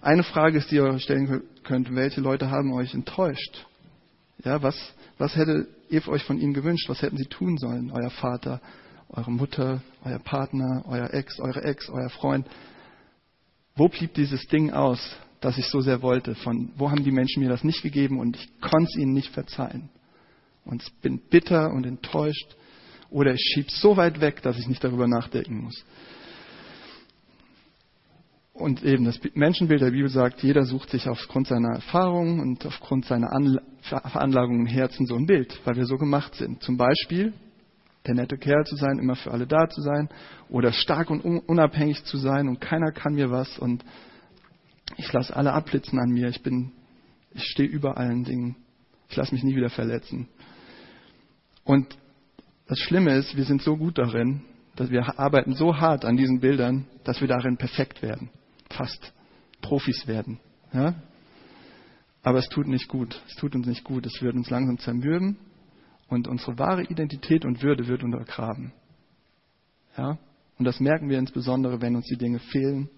Eine 0.02 0.24
Frage 0.24 0.58
ist, 0.58 0.72
die 0.72 0.76
ihr 0.76 0.84
euch 0.84 1.04
stellen 1.04 1.44
könnt, 1.64 1.94
welche 1.94 2.22
Leute 2.22 2.50
haben 2.50 2.74
euch 2.74 2.94
enttäuscht? 2.94 3.66
Ja, 4.44 4.62
was, 4.64 4.76
was 5.18 5.36
hätte 5.36 5.68
ihr 5.90 6.08
euch 6.08 6.24
von 6.24 6.40
ihnen 6.40 6.54
gewünscht? 6.54 6.88
Was 6.88 7.02
hätten 7.02 7.18
sie 7.18 7.26
tun 7.26 7.58
sollen? 7.58 7.92
Euer 7.92 8.10
Vater, 8.10 8.62
eure 9.10 9.32
Mutter, 9.32 9.82
euer 10.06 10.20
Partner, 10.20 10.84
euer 10.88 11.14
Ex, 11.14 11.40
eure 11.40 11.64
Ex, 11.64 11.90
euer 11.90 12.10
Freund. 12.10 12.48
Wo 13.76 13.90
blieb 13.90 14.14
dieses 14.14 14.46
Ding 14.48 14.72
aus, 14.72 15.00
das 15.42 15.58
ich 15.58 15.68
so 15.68 15.82
sehr 15.82 16.02
wollte? 16.02 16.36
Von 16.36 16.72
wo 16.78 16.90
haben 16.90 17.04
die 17.04 17.12
Menschen 17.12 17.44
mir 17.44 17.50
das 17.50 17.66
nicht 17.66 17.82
gegeben 17.82 18.20
und 18.20 18.38
ich 18.38 18.62
konnte 18.62 18.90
es 18.94 18.98
ihnen 18.98 19.14
nicht 19.14 19.34
verzeihen? 19.34 19.90
Und 20.70 20.84
bin 21.02 21.20
bitter 21.30 21.72
und 21.72 21.86
enttäuscht 21.86 22.56
oder 23.10 23.34
ich 23.34 23.42
schiebe 23.42 23.72
so 23.72 23.98
weit 23.98 24.22
weg, 24.22 24.42
dass 24.42 24.58
ich 24.58 24.68
nicht 24.68 24.84
darüber 24.84 25.08
nachdenken 25.08 25.64
muss. 25.64 25.84
Und 28.54 28.84
eben 28.84 29.06
das 29.06 29.20
Menschenbild 29.36 29.82
der 29.82 29.92
Bibel 29.92 30.10
sagt, 30.10 30.44
jeder 30.44 30.66
sucht 30.66 30.90
sich 30.90 31.08
aufgrund 31.08 31.48
seiner 31.48 31.76
Erfahrungen 31.76 32.42
und 32.42 32.66
aufgrund 32.66 33.06
seiner 33.06 33.32
Anla 33.32 33.62
Veranlagung 33.82 34.60
im 34.60 34.66
Herzen 34.66 35.06
so 35.06 35.16
ein 35.16 35.26
Bild, 35.26 35.58
weil 35.64 35.78
wir 35.78 35.86
so 35.86 35.98
gemacht 35.98 36.36
sind. 36.36 36.62
Zum 36.62 36.76
Beispiel 36.76 37.34
der 38.06 38.16
nette 38.16 38.38
Kerl 38.38 38.66
zu 38.66 38.76
sein, 38.76 39.00
immer 39.00 39.16
für 39.16 39.32
alle 39.32 39.48
da 39.48 39.70
zu 39.70 39.82
sein 39.82 40.10
oder 40.50 40.74
stark 40.74 41.10
und 41.10 41.22
unabhängig 41.22 42.04
zu 42.04 42.18
sein 42.18 42.50
und 42.50 42.60
keiner 42.60 42.92
kann 42.92 43.14
mir 43.14 43.32
was 43.32 43.58
und 43.58 43.84
ich 44.98 45.12
lasse 45.14 45.36
alle 45.36 45.54
abblitzen 45.54 45.98
an 45.98 46.10
mir. 46.10 46.28
Ich 46.28 46.44
bin, 46.44 46.74
ich 47.34 47.44
stehe 47.44 47.70
über 47.70 47.98
allen 47.98 48.26
Dingen. 48.26 48.58
Ich 49.10 49.16
lasse 49.16 49.34
mich 49.34 49.44
nie 49.44 49.56
wieder 49.56 49.70
verletzen. 49.70 50.28
Und 51.70 52.00
das 52.66 52.80
Schlimme 52.80 53.14
ist, 53.14 53.38
wir 53.38 53.44
sind 53.44 53.62
so 53.62 53.78
gut 53.78 54.00
darin, 54.00 54.42
dass 54.76 54.90
wir 54.90 55.20
arbeiten 55.20 55.54
so 55.54 55.78
hart 55.78 56.04
an 56.04 56.18
diesen 56.18 56.40
Bildern, 56.40 56.88
dass 57.04 57.22
wir 57.22 57.28
darin 57.28 57.58
perfekt 57.58 58.02
werden. 58.02 58.32
Fast 58.72 59.14
Profis 59.62 60.08
werden. 60.08 60.40
Ja? 60.74 60.96
Aber 62.24 62.40
es 62.40 62.50
tut 62.50 62.66
nicht 62.66 62.88
gut. 62.88 63.22
Es 63.28 63.36
tut 63.36 63.54
uns 63.54 63.68
nicht 63.68 63.84
gut. 63.84 64.08
Es 64.08 64.20
wird 64.20 64.34
uns 64.34 64.50
langsam 64.50 64.80
zermürben 64.80 65.38
und 66.08 66.28
unsere 66.28 66.58
wahre 66.58 66.82
Identität 66.86 67.46
und 67.46 67.62
Würde 67.62 67.86
wird 67.86 68.02
untergraben. 68.02 68.74
Ja? 69.96 70.18
Und 70.58 70.66
das 70.66 70.80
merken 70.80 71.08
wir 71.08 71.20
insbesondere, 71.20 71.84
wenn 71.84 71.96
uns 71.96 72.08
die 72.08 72.18
Dinge 72.18 72.40
fehlen 72.40 72.90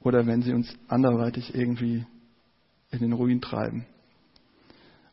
oder 0.00 0.26
wenn 0.26 0.40
sie 0.40 0.54
uns 0.54 0.74
anderweitig 0.88 1.54
irgendwie 1.54 2.06
in 2.90 3.00
den 3.00 3.12
Ruin 3.12 3.42
treiben. 3.42 3.84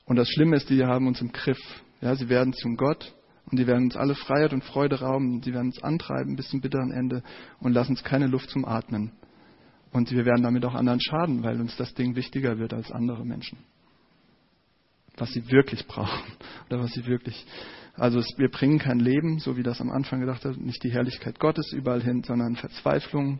Und 0.05 0.15
das 0.15 0.29
Schlimme 0.29 0.55
ist, 0.55 0.69
die 0.69 0.85
haben 0.85 1.07
uns 1.07 1.19
im 1.19 1.33
Griff. 1.33 1.59
Ja, 2.01 2.15
sie 2.15 2.29
werden 2.29 2.53
zum 2.53 2.77
Gott 2.77 3.13
und 3.51 3.59
die 3.59 3.67
werden 3.67 3.85
uns 3.85 3.95
alle 3.95 4.15
Freiheit 4.15 4.53
und 4.53 4.63
Freude 4.63 4.99
rauben. 5.01 5.41
Sie 5.41 5.53
werden 5.53 5.67
uns 5.67 5.83
antreiben 5.83 6.35
bis 6.35 6.49
zum 6.49 6.61
bitteren 6.61 6.91
Ende 6.91 7.23
und 7.59 7.73
lassen 7.73 7.91
uns 7.91 8.03
keine 8.03 8.27
Luft 8.27 8.49
zum 8.49 8.65
Atmen. 8.65 9.11
Und 9.91 10.11
wir 10.11 10.25
werden 10.25 10.43
damit 10.43 10.65
auch 10.65 10.75
anderen 10.75 11.01
schaden, 11.01 11.43
weil 11.43 11.59
uns 11.59 11.75
das 11.77 11.93
Ding 11.95 12.15
wichtiger 12.15 12.59
wird 12.59 12.73
als 12.73 12.91
andere 12.91 13.25
Menschen. 13.25 13.57
Was 15.17 15.31
sie 15.31 15.51
wirklich 15.51 15.87
brauchen 15.87 16.31
oder 16.69 16.79
was 16.79 16.91
sie 16.91 17.05
wirklich. 17.05 17.45
Also 17.95 18.19
es, 18.19 18.27
wir 18.37 18.49
bringen 18.49 18.79
kein 18.79 18.99
Leben, 18.99 19.39
so 19.39 19.57
wie 19.57 19.63
das 19.63 19.81
am 19.81 19.89
Anfang 19.89 20.21
gedacht 20.21 20.45
hat, 20.45 20.57
nicht 20.57 20.83
die 20.83 20.91
Herrlichkeit 20.91 21.39
Gottes 21.39 21.73
überall 21.73 22.01
hin, 22.01 22.23
sondern 22.23 22.55
Verzweiflung, 22.55 23.39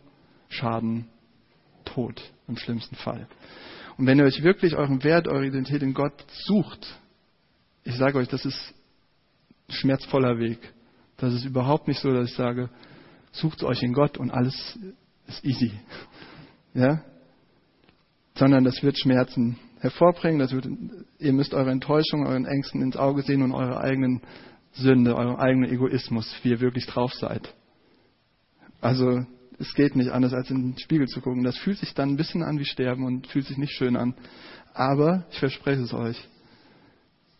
Schaden, 0.49 1.05
Tod 1.85 2.21
im 2.47 2.57
schlimmsten 2.57 2.95
Fall. 2.95 3.27
Und 3.97 4.07
wenn 4.07 4.17
ihr 4.17 4.25
euch 4.25 4.43
wirklich 4.43 4.75
euren 4.75 5.03
Wert, 5.03 5.27
eure 5.27 5.45
Identität 5.45 5.83
in 5.83 5.93
Gott 5.93 6.25
sucht, 6.45 6.99
ich 7.83 7.95
sage 7.95 8.17
euch, 8.17 8.27
das 8.27 8.45
ist 8.45 8.73
ein 9.67 9.73
schmerzvoller 9.73 10.39
Weg. 10.39 10.59
Das 11.17 11.33
ist 11.33 11.45
überhaupt 11.45 11.87
nicht 11.87 11.99
so, 11.99 12.11
dass 12.13 12.29
ich 12.29 12.35
sage, 12.35 12.69
sucht 13.31 13.63
euch 13.63 13.83
in 13.83 13.93
Gott 13.93 14.17
und 14.17 14.31
alles 14.31 14.79
ist 15.27 15.43
easy. 15.45 15.71
Ja? 16.73 17.03
Sondern 18.35 18.63
das 18.63 18.81
wird 18.83 18.97
Schmerzen 18.97 19.57
hervorbringen. 19.79 20.39
Das 20.39 20.51
wird, 20.51 20.67
ihr 21.19 21.33
müsst 21.33 21.53
eure 21.53 21.71
Enttäuschung, 21.71 22.25
euren 22.25 22.45
Ängsten 22.45 22.81
ins 22.81 22.97
Auge 22.97 23.21
sehen 23.21 23.41
und 23.41 23.51
eure 23.51 23.81
eigenen 23.81 24.21
Sünde, 24.73 25.15
euren 25.15 25.37
eigenen 25.37 25.69
Egoismus, 25.69 26.33
wie 26.43 26.49
ihr 26.49 26.59
wirklich 26.59 26.85
drauf 26.85 27.13
seid. 27.13 27.53
Also 28.81 29.25
es 29.57 29.73
geht 29.73 29.95
nicht 29.95 30.11
anders, 30.11 30.33
als 30.33 30.49
in 30.49 30.71
den 30.71 30.79
Spiegel 30.79 31.07
zu 31.07 31.21
gucken. 31.21 31.43
Das 31.43 31.57
fühlt 31.57 31.77
sich 31.77 31.93
dann 31.93 32.09
ein 32.09 32.17
bisschen 32.17 32.43
an 32.43 32.59
wie 32.59 32.65
Sterben 32.65 33.05
und 33.05 33.27
fühlt 33.27 33.45
sich 33.45 33.57
nicht 33.57 33.73
schön 33.73 33.97
an. 33.97 34.15
Aber 34.73 35.25
ich 35.31 35.39
verspreche 35.39 35.81
es 35.81 35.93
euch. 35.93 36.17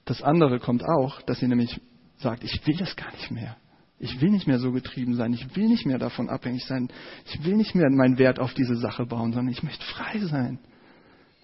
Das 0.10 0.24
andere 0.24 0.60
kommt 0.60 0.84
auch, 0.84 1.22
dass 1.22 1.40
ihr 1.44 1.48
nämlich 1.48 1.80
sagt, 2.18 2.44
ich 2.44 2.66
will 2.66 2.76
das 2.78 2.96
gar 2.96 3.12
nicht 3.12 3.30
mehr. 3.30 3.58
Ich 4.00 4.20
will 4.20 4.32
nicht 4.32 4.48
mehr 4.48 4.58
so 4.58 4.72
getrieben 4.72 5.14
sein. 5.14 5.34
Ich 5.34 5.56
will 5.56 5.68
nicht 5.68 5.86
mehr 5.86 6.00
davon 6.00 6.30
abhängig 6.30 6.66
sein. 6.66 6.90
Ich 7.28 7.46
will 7.46 7.56
nicht 7.56 7.76
mehr 7.76 7.88
meinen 7.92 8.18
Wert 8.18 8.40
auf 8.40 8.56
diese 8.56 8.76
Sache 8.76 9.06
bauen, 9.06 9.34
sondern 9.34 9.54
ich 9.54 9.62
möchte 9.62 9.86
frei 9.86 10.18
sein. 10.18 10.58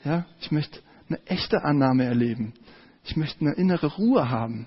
Ja, 0.04 0.26
ich 0.42 0.52
möchte 0.52 0.80
eine 1.08 1.24
echte 1.28 1.64
Annahme 1.64 2.06
erleben. 2.06 2.54
Ich 3.04 3.16
möchte 3.16 3.42
eine 3.42 3.54
innere 3.54 3.86
Ruhe 3.86 4.32
haben. 4.32 4.66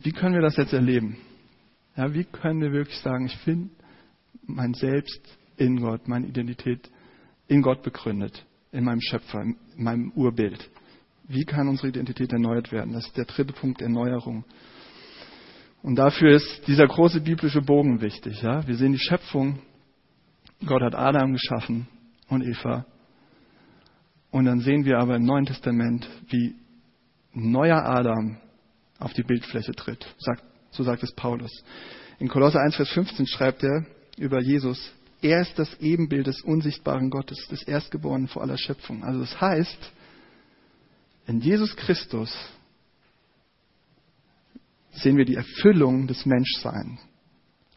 Wie 0.00 0.10
können 0.10 0.34
wir 0.34 0.42
das 0.42 0.56
jetzt 0.56 0.72
erleben? 0.72 1.18
Ja, 1.96 2.12
wie 2.14 2.24
können 2.24 2.60
wir 2.60 2.72
wirklich 2.72 2.98
sagen, 2.98 3.26
ich 3.26 3.36
finde 3.38 3.70
mein 4.44 4.74
Selbst 4.74 5.20
in 5.56 5.80
Gott, 5.80 6.08
meine 6.08 6.26
Identität 6.26 6.90
in 7.46 7.62
Gott 7.62 7.84
begründet, 7.84 8.44
in 8.72 8.82
meinem 8.82 9.00
Schöpfer, 9.00 9.42
in 9.42 9.56
meinem 9.76 10.10
Urbild? 10.16 10.68
Wie 11.28 11.44
kann 11.44 11.68
unsere 11.68 11.88
Identität 11.88 12.32
erneuert 12.32 12.70
werden? 12.72 12.92
Das 12.92 13.06
ist 13.06 13.16
der 13.16 13.24
dritte 13.24 13.52
Punkt, 13.52 13.82
Erneuerung. 13.82 14.44
Und 15.82 15.96
dafür 15.96 16.36
ist 16.36 16.66
dieser 16.66 16.86
große 16.86 17.20
biblische 17.20 17.62
Bogen 17.62 18.00
wichtig. 18.00 18.42
Ja? 18.42 18.66
Wir 18.66 18.76
sehen 18.76 18.92
die 18.92 18.98
Schöpfung. 18.98 19.60
Gott 20.64 20.82
hat 20.82 20.94
Adam 20.94 21.32
geschaffen 21.32 21.86
und 22.28 22.42
Eva. 22.42 22.86
Und 24.30 24.46
dann 24.46 24.60
sehen 24.60 24.84
wir 24.84 24.98
aber 24.98 25.16
im 25.16 25.24
Neuen 25.24 25.46
Testament, 25.46 26.08
wie 26.28 26.54
neuer 27.32 27.84
Adam 27.84 28.38
auf 28.98 29.12
die 29.12 29.22
Bildfläche 29.22 29.72
tritt. 29.72 30.06
So 30.70 30.82
sagt 30.82 31.02
es 31.02 31.12
Paulus. 31.12 31.52
In 32.18 32.28
Kolosser 32.28 32.60
1, 32.60 32.76
Vers 32.76 32.90
15 32.90 33.26
schreibt 33.26 33.62
er 33.62 33.86
über 34.16 34.40
Jesus, 34.40 34.92
er 35.22 35.40
ist 35.42 35.58
das 35.58 35.74
Ebenbild 35.80 36.26
des 36.26 36.40
unsichtbaren 36.42 37.10
Gottes, 37.10 37.46
des 37.48 37.62
Erstgeborenen 37.62 38.28
vor 38.28 38.42
aller 38.42 38.58
Schöpfung. 38.58 39.04
Also 39.04 39.20
das 39.20 39.40
heißt, 39.40 39.92
in 41.26 41.40
Jesus 41.40 41.74
Christus 41.76 42.34
sehen 44.92 45.16
wir 45.16 45.24
die 45.24 45.34
Erfüllung 45.34 46.06
des 46.06 46.24
Menschseins. 46.24 47.00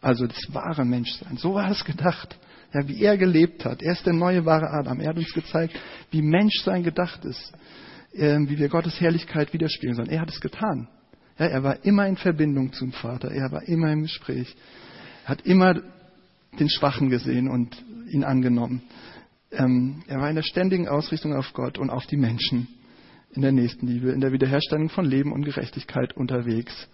Also 0.01 0.27
das 0.27 0.53
wahre 0.53 0.85
Menschsein. 0.85 1.37
So 1.37 1.55
war 1.55 1.69
es 1.69 1.83
gedacht. 1.83 2.37
Ja, 2.73 2.87
wie 2.87 3.01
er 3.01 3.17
gelebt 3.17 3.65
hat. 3.65 3.81
Er 3.81 3.93
ist 3.93 4.05
der 4.05 4.13
neue 4.13 4.45
wahre 4.45 4.69
Adam. 4.69 4.99
Er 4.99 5.09
hat 5.09 5.17
uns 5.17 5.33
gezeigt, 5.33 5.77
wie 6.11 6.21
Menschsein 6.21 6.83
gedacht 6.83 7.25
ist. 7.25 7.51
Äh, 8.13 8.39
wie 8.47 8.57
wir 8.57 8.69
Gottes 8.69 8.99
Herrlichkeit 8.99 9.53
widerspiegeln 9.53 9.95
sollen. 9.95 10.09
Er 10.09 10.21
hat 10.21 10.29
es 10.29 10.41
getan. 10.41 10.87
Ja, 11.37 11.45
er 11.45 11.63
war 11.63 11.85
immer 11.85 12.07
in 12.07 12.17
Verbindung 12.17 12.73
zum 12.73 12.91
Vater, 12.91 13.31
er 13.31 13.51
war 13.51 13.63
immer 13.63 13.91
im 13.91 14.01
Gespräch, 14.01 14.55
er 15.23 15.29
hat 15.29 15.41
immer 15.41 15.75
den 16.59 16.69
Schwachen 16.69 17.09
gesehen 17.09 17.47
und 17.49 17.81
ihn 18.09 18.23
angenommen. 18.23 18.81
Ähm, 19.51 20.03
er 20.07 20.19
war 20.19 20.29
in 20.29 20.35
der 20.35 20.43
ständigen 20.43 20.87
Ausrichtung 20.87 21.35
auf 21.35 21.53
Gott 21.53 21.77
und 21.77 21.89
auf 21.91 22.07
die 22.07 22.17
Menschen, 22.17 22.67
in 23.31 23.41
der 23.41 23.51
Nächstenliebe, 23.51 24.11
in 24.11 24.21
der 24.21 24.31
Wiederherstellung 24.31 24.89
von 24.89 25.05
Leben 25.05 25.31
und 25.31 25.43
Gerechtigkeit 25.43 26.15
unterwegs, 26.15 26.89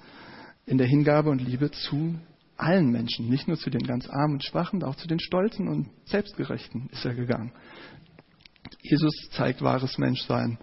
in 0.65 0.77
der 0.77 0.87
Hingabe 0.87 1.29
und 1.29 1.41
Liebe 1.41 1.71
zu 1.71 2.15
allen 2.57 2.91
Menschen, 2.91 3.29
nicht 3.29 3.47
nur 3.47 3.57
zu 3.57 3.69
den 3.69 3.83
ganz 3.83 4.09
Armen 4.09 4.35
und 4.35 4.43
Schwachen, 4.43 4.83
auch 4.83 4.95
zu 4.95 5.07
den 5.07 5.19
Stolzen 5.19 5.67
und 5.67 5.89
Selbstgerechten 6.05 6.89
ist 6.91 7.05
er 7.05 7.13
gegangen. 7.13 7.51
Jesus 8.81 9.29
zeigt 9.31 9.61
wahres 9.61 9.97
Menschsein 9.97 10.57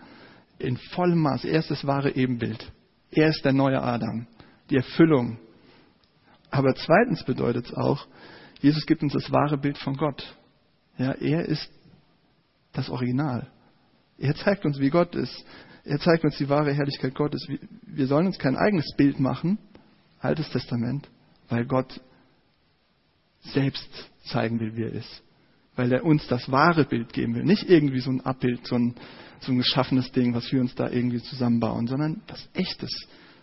in 0.58 0.76
vollem 0.76 1.18
Maß. 1.18 1.44
Er 1.44 1.58
ist 1.58 1.70
das 1.70 1.86
wahre 1.86 2.14
Ebenbild. 2.14 2.70
Er 3.10 3.28
ist 3.28 3.44
der 3.44 3.52
neue 3.52 3.82
Adam, 3.82 4.26
die 4.70 4.76
Erfüllung. 4.76 5.38
Aber 6.50 6.74
zweitens 6.74 7.24
bedeutet 7.24 7.66
es 7.66 7.74
auch, 7.74 8.06
Jesus 8.60 8.86
gibt 8.86 9.02
uns 9.02 9.12
das 9.12 9.30
wahre 9.32 9.58
Bild 9.58 9.76
von 9.78 9.96
Gott. 9.96 10.36
Ja, 10.96 11.12
er 11.12 11.46
ist 11.46 11.70
das 12.72 12.88
Original. 12.88 13.50
Er 14.22 14.36
zeigt 14.36 14.64
uns, 14.64 14.78
wie 14.78 14.90
Gott 14.90 15.16
ist. 15.16 15.44
Er 15.84 15.98
zeigt 15.98 16.24
uns 16.24 16.38
die 16.38 16.48
wahre 16.48 16.72
Herrlichkeit 16.72 17.14
Gottes. 17.14 17.44
Wir 17.86 18.06
sollen 18.06 18.26
uns 18.26 18.38
kein 18.38 18.56
eigenes 18.56 18.94
Bild 18.96 19.18
machen, 19.18 19.58
Altes 20.20 20.48
Testament, 20.50 21.08
weil 21.48 21.66
Gott 21.66 22.00
selbst 23.40 23.88
zeigen 24.26 24.60
will, 24.60 24.76
wie 24.76 24.84
er 24.84 24.92
ist. 24.92 25.22
Weil 25.74 25.92
er 25.92 26.04
uns 26.04 26.26
das 26.28 26.50
wahre 26.52 26.84
Bild 26.84 27.12
geben 27.12 27.34
will. 27.34 27.42
Nicht 27.42 27.68
irgendwie 27.68 27.98
so 27.98 28.10
ein 28.10 28.20
Abbild, 28.20 28.64
so 28.64 28.76
ein, 28.76 28.94
so 29.40 29.50
ein 29.50 29.58
geschaffenes 29.58 30.12
Ding, 30.12 30.34
was 30.34 30.52
wir 30.52 30.60
uns 30.60 30.74
da 30.76 30.88
irgendwie 30.88 31.20
zusammenbauen, 31.20 31.88
sondern 31.88 32.22
das 32.28 32.48
Echtes, 32.54 32.90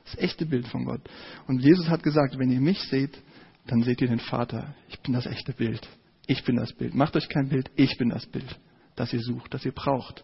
das 0.06 0.18
echte 0.18 0.46
Bild 0.46 0.66
von 0.68 0.86
Gott. 0.86 1.02
Und 1.48 1.60
Jesus 1.60 1.90
hat 1.90 2.04
gesagt, 2.04 2.40
wenn 2.40 2.52
ihr 2.52 2.62
mich 2.62 2.82
seht, 2.84 3.22
dann 3.68 3.84
seht 3.84 4.00
ihr 4.02 4.08
den 4.08 4.20
Vater. 4.20 4.74
Ich 4.88 5.02
bin 5.02 5.14
das 5.14 5.26
echte 5.26 5.52
Bild. 5.52 5.86
Ich 6.26 6.46
bin 6.46 6.56
das 6.56 6.72
Bild. 6.72 6.96
Macht 6.96 7.18
euch 7.18 7.28
kein 7.28 7.50
Bild, 7.50 7.70
ich 7.76 7.98
bin 7.98 8.10
das 8.10 8.26
Bild, 8.28 8.58
das 8.96 9.12
ihr 9.12 9.20
sucht, 9.20 9.54
das 9.54 9.66
ihr 9.66 9.74
braucht. 9.74 10.24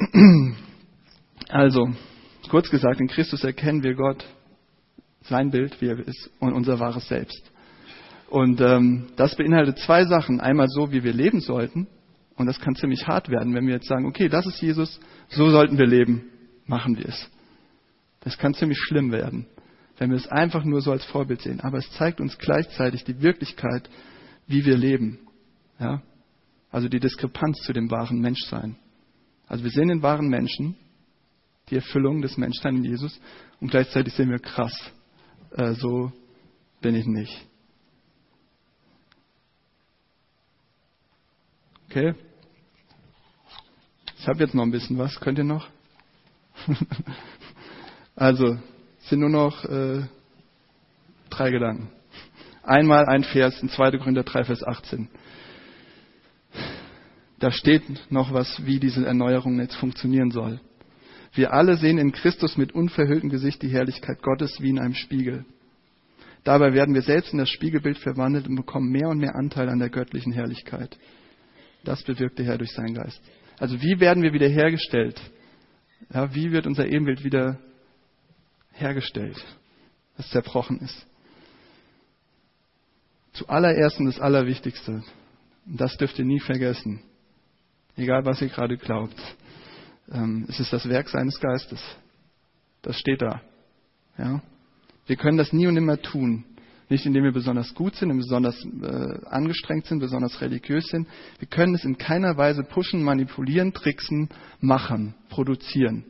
Also, 1.48 1.88
kurz 2.48 2.70
gesagt, 2.70 3.00
in 3.00 3.08
Christus 3.08 3.42
erkennen 3.42 3.82
wir 3.82 3.94
Gott, 3.94 4.24
sein 5.22 5.50
Bild, 5.50 5.80
wie 5.80 5.86
er 5.86 5.98
ist, 5.98 6.30
und 6.38 6.52
unser 6.52 6.78
wahres 6.78 7.08
Selbst. 7.08 7.42
Und 8.28 8.60
ähm, 8.60 9.08
das 9.16 9.34
beinhaltet 9.34 9.78
zwei 9.78 10.04
Sachen. 10.04 10.40
Einmal 10.40 10.68
so, 10.68 10.92
wie 10.92 11.02
wir 11.02 11.12
leben 11.12 11.40
sollten, 11.40 11.88
und 12.36 12.46
das 12.46 12.60
kann 12.60 12.76
ziemlich 12.76 13.06
hart 13.06 13.28
werden, 13.28 13.52
wenn 13.52 13.66
wir 13.66 13.74
jetzt 13.74 13.88
sagen, 13.88 14.06
okay, 14.06 14.28
das 14.28 14.46
ist 14.46 14.62
Jesus, 14.62 15.00
so 15.28 15.50
sollten 15.50 15.76
wir 15.76 15.86
leben, 15.86 16.22
machen 16.66 16.96
wir 16.96 17.06
es. 17.06 17.28
Das 18.20 18.38
kann 18.38 18.54
ziemlich 18.54 18.78
schlimm 18.78 19.12
werden, 19.12 19.46
wenn 19.98 20.10
wir 20.10 20.16
es 20.16 20.28
einfach 20.28 20.64
nur 20.64 20.80
so 20.80 20.92
als 20.92 21.04
Vorbild 21.04 21.42
sehen. 21.42 21.60
Aber 21.60 21.78
es 21.78 21.90
zeigt 21.92 22.20
uns 22.20 22.38
gleichzeitig 22.38 23.04
die 23.04 23.20
Wirklichkeit, 23.20 23.90
wie 24.46 24.64
wir 24.64 24.76
leben. 24.76 25.18
Ja? 25.78 26.00
Also 26.70 26.88
die 26.88 27.00
Diskrepanz 27.00 27.58
zu 27.62 27.72
dem 27.72 27.90
wahren 27.90 28.20
Menschsein. 28.20 28.76
Also 29.50 29.64
wir 29.64 29.72
sehen 29.72 29.88
den 29.88 30.00
wahren 30.00 30.28
Menschen, 30.28 30.76
die 31.70 31.74
Erfüllung 31.74 32.22
des 32.22 32.36
Menschseins 32.36 32.78
in 32.78 32.84
Jesus 32.84 33.20
und 33.60 33.68
gleichzeitig 33.68 34.14
sehen 34.14 34.30
wir 34.30 34.38
krass, 34.38 34.72
äh, 35.50 35.72
so 35.72 36.12
bin 36.80 36.94
ich 36.94 37.04
nicht. 37.04 37.36
Okay? 41.86 42.14
Ich 44.20 44.28
habe 44.28 44.38
jetzt 44.38 44.54
noch 44.54 44.62
ein 44.62 44.70
bisschen 44.70 44.96
was. 44.98 45.18
Könnt 45.18 45.38
ihr 45.38 45.44
noch? 45.44 45.66
also, 48.14 48.56
es 49.00 49.08
sind 49.08 49.18
nur 49.18 49.30
noch 49.30 49.64
äh, 49.64 50.04
drei 51.28 51.50
Gedanken. 51.50 51.90
Einmal 52.62 53.06
ein 53.06 53.24
Vers 53.24 53.60
in 53.60 53.68
2. 53.68 53.98
Korinther 53.98 54.22
3, 54.22 54.44
Vers 54.44 54.62
18. 54.62 55.08
Da 57.40 57.50
steht 57.50 58.12
noch 58.12 58.32
was, 58.32 58.64
wie 58.66 58.78
diese 58.78 59.04
Erneuerung 59.04 59.58
jetzt 59.58 59.74
funktionieren 59.76 60.30
soll. 60.30 60.60
Wir 61.32 61.52
alle 61.52 61.76
sehen 61.76 61.98
in 61.98 62.12
Christus 62.12 62.56
mit 62.56 62.72
unverhülltem 62.72 63.30
Gesicht 63.30 63.62
die 63.62 63.70
Herrlichkeit 63.70 64.22
Gottes 64.22 64.60
wie 64.60 64.68
in 64.68 64.78
einem 64.78 64.94
Spiegel. 64.94 65.46
Dabei 66.44 66.74
werden 66.74 66.94
wir 66.94 67.02
selbst 67.02 67.32
in 67.32 67.38
das 67.38 67.48
Spiegelbild 67.48 67.98
verwandelt 67.98 68.46
und 68.46 68.56
bekommen 68.56 68.90
mehr 68.90 69.08
und 69.08 69.18
mehr 69.18 69.36
Anteil 69.36 69.68
an 69.70 69.78
der 69.78 69.88
göttlichen 69.88 70.32
Herrlichkeit. 70.32 70.98
Das 71.82 72.02
bewirkt 72.02 72.38
der 72.38 72.46
Herr 72.46 72.58
durch 72.58 72.72
seinen 72.72 72.94
Geist. 72.94 73.20
Also 73.58 73.80
wie 73.80 74.00
werden 74.00 74.22
wir 74.22 74.34
wiederhergestellt? 74.34 75.20
Ja, 76.12 76.34
wie 76.34 76.52
wird 76.52 76.66
unser 76.66 76.86
Ebenbild 76.86 77.24
wieder 77.24 77.58
hergestellt, 78.72 79.42
das 80.16 80.28
zerbrochen 80.30 80.80
ist? 80.80 81.06
Zuallererst 83.32 83.98
und 83.98 84.06
das 84.06 84.20
Allerwichtigste, 84.20 85.02
und 85.66 85.80
das 85.80 85.96
dürft 85.96 86.18
ihr 86.18 86.24
nie 86.24 86.40
vergessen, 86.40 87.02
egal 88.00 88.24
was 88.24 88.42
ihr 88.42 88.48
gerade 88.48 88.76
glaubt, 88.76 89.16
ähm, 90.10 90.46
es 90.48 90.60
ist 90.60 90.72
das 90.72 90.88
Werk 90.88 91.08
seines 91.08 91.38
Geistes. 91.38 91.80
Das 92.82 92.98
steht 92.98 93.22
da. 93.22 93.40
Ja? 94.18 94.42
Wir 95.06 95.16
können 95.16 95.38
das 95.38 95.52
nie 95.52 95.66
und 95.66 95.74
nimmer 95.74 96.00
tun. 96.00 96.44
Nicht 96.88 97.06
indem 97.06 97.22
wir 97.22 97.32
besonders 97.32 97.72
gut 97.74 97.94
sind, 97.94 98.16
besonders 98.16 98.64
äh, 98.64 99.26
angestrengt 99.26 99.86
sind, 99.86 100.00
besonders 100.00 100.40
religiös 100.40 100.86
sind. 100.88 101.06
Wir 101.38 101.46
können 101.46 101.74
es 101.74 101.84
in 101.84 101.98
keiner 101.98 102.36
Weise 102.36 102.64
pushen, 102.64 103.04
manipulieren, 103.04 103.72
tricksen, 103.72 104.28
machen, 104.60 105.14
produzieren. 105.28 106.04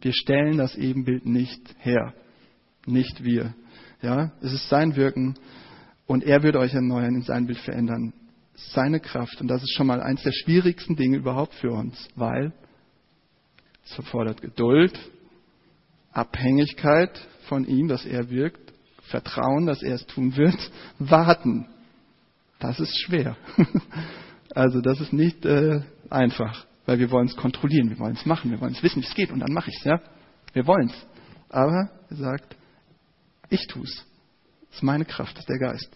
Wir 0.00 0.14
stellen 0.14 0.56
das 0.56 0.74
Ebenbild 0.76 1.26
nicht 1.26 1.60
her. 1.80 2.14
Nicht 2.86 3.24
wir. 3.24 3.54
Ja, 4.00 4.32
es 4.40 4.52
ist 4.52 4.68
sein 4.70 4.96
Wirken 4.96 5.34
und 6.06 6.24
er 6.24 6.42
wird 6.42 6.56
euch 6.56 6.72
erneuern, 6.72 7.16
in 7.16 7.22
sein 7.22 7.46
Bild 7.46 7.58
verändern. 7.58 8.14
Seine 8.56 9.00
Kraft. 9.00 9.40
Und 9.40 9.48
das 9.48 9.62
ist 9.62 9.74
schon 9.74 9.86
mal 9.86 10.00
eines 10.00 10.22
der 10.22 10.32
schwierigsten 10.32 10.96
Dinge 10.96 11.18
überhaupt 11.18 11.54
für 11.54 11.70
uns, 11.70 12.08
weil 12.16 12.52
es 13.84 13.96
erfordert 13.96 14.40
Geduld, 14.40 14.98
Abhängigkeit 16.12 17.20
von 17.48 17.66
ihm, 17.66 17.88
dass 17.88 18.04
er 18.04 18.30
wirkt, 18.30 18.72
Vertrauen, 19.02 19.66
dass 19.66 19.82
er 19.82 19.94
es 19.94 20.06
tun 20.06 20.36
wird, 20.36 20.58
warten. 20.98 21.68
Das 22.58 22.80
ist 22.80 22.98
schwer. 23.02 23.36
Also 24.54 24.80
das 24.80 25.02
ist 25.02 25.12
nicht 25.12 25.44
äh, 25.44 25.82
einfach, 26.08 26.64
weil 26.86 26.98
wir 26.98 27.10
wollen 27.10 27.26
es 27.26 27.36
kontrollieren, 27.36 27.90
wir 27.90 27.98
wollen 27.98 28.16
es 28.16 28.24
machen, 28.24 28.50
wir 28.50 28.58
wollen 28.58 28.72
es 28.72 28.82
wissen, 28.82 29.02
wie 29.02 29.06
es 29.06 29.14
geht 29.14 29.30
und 29.30 29.40
dann 29.40 29.52
mache 29.52 29.68
ich 29.68 29.76
es. 29.76 29.84
Ja? 29.84 30.00
Wir 30.54 30.66
wollen 30.66 30.88
es. 30.88 31.06
Aber 31.50 31.90
er 32.08 32.16
sagt, 32.16 32.56
ich 33.50 33.66
tue 33.66 33.82
es. 33.82 34.06
Das 34.68 34.76
ist 34.76 34.82
meine 34.82 35.04
Kraft, 35.04 35.34
das 35.34 35.40
ist 35.40 35.48
der 35.50 35.58
Geist. 35.58 35.90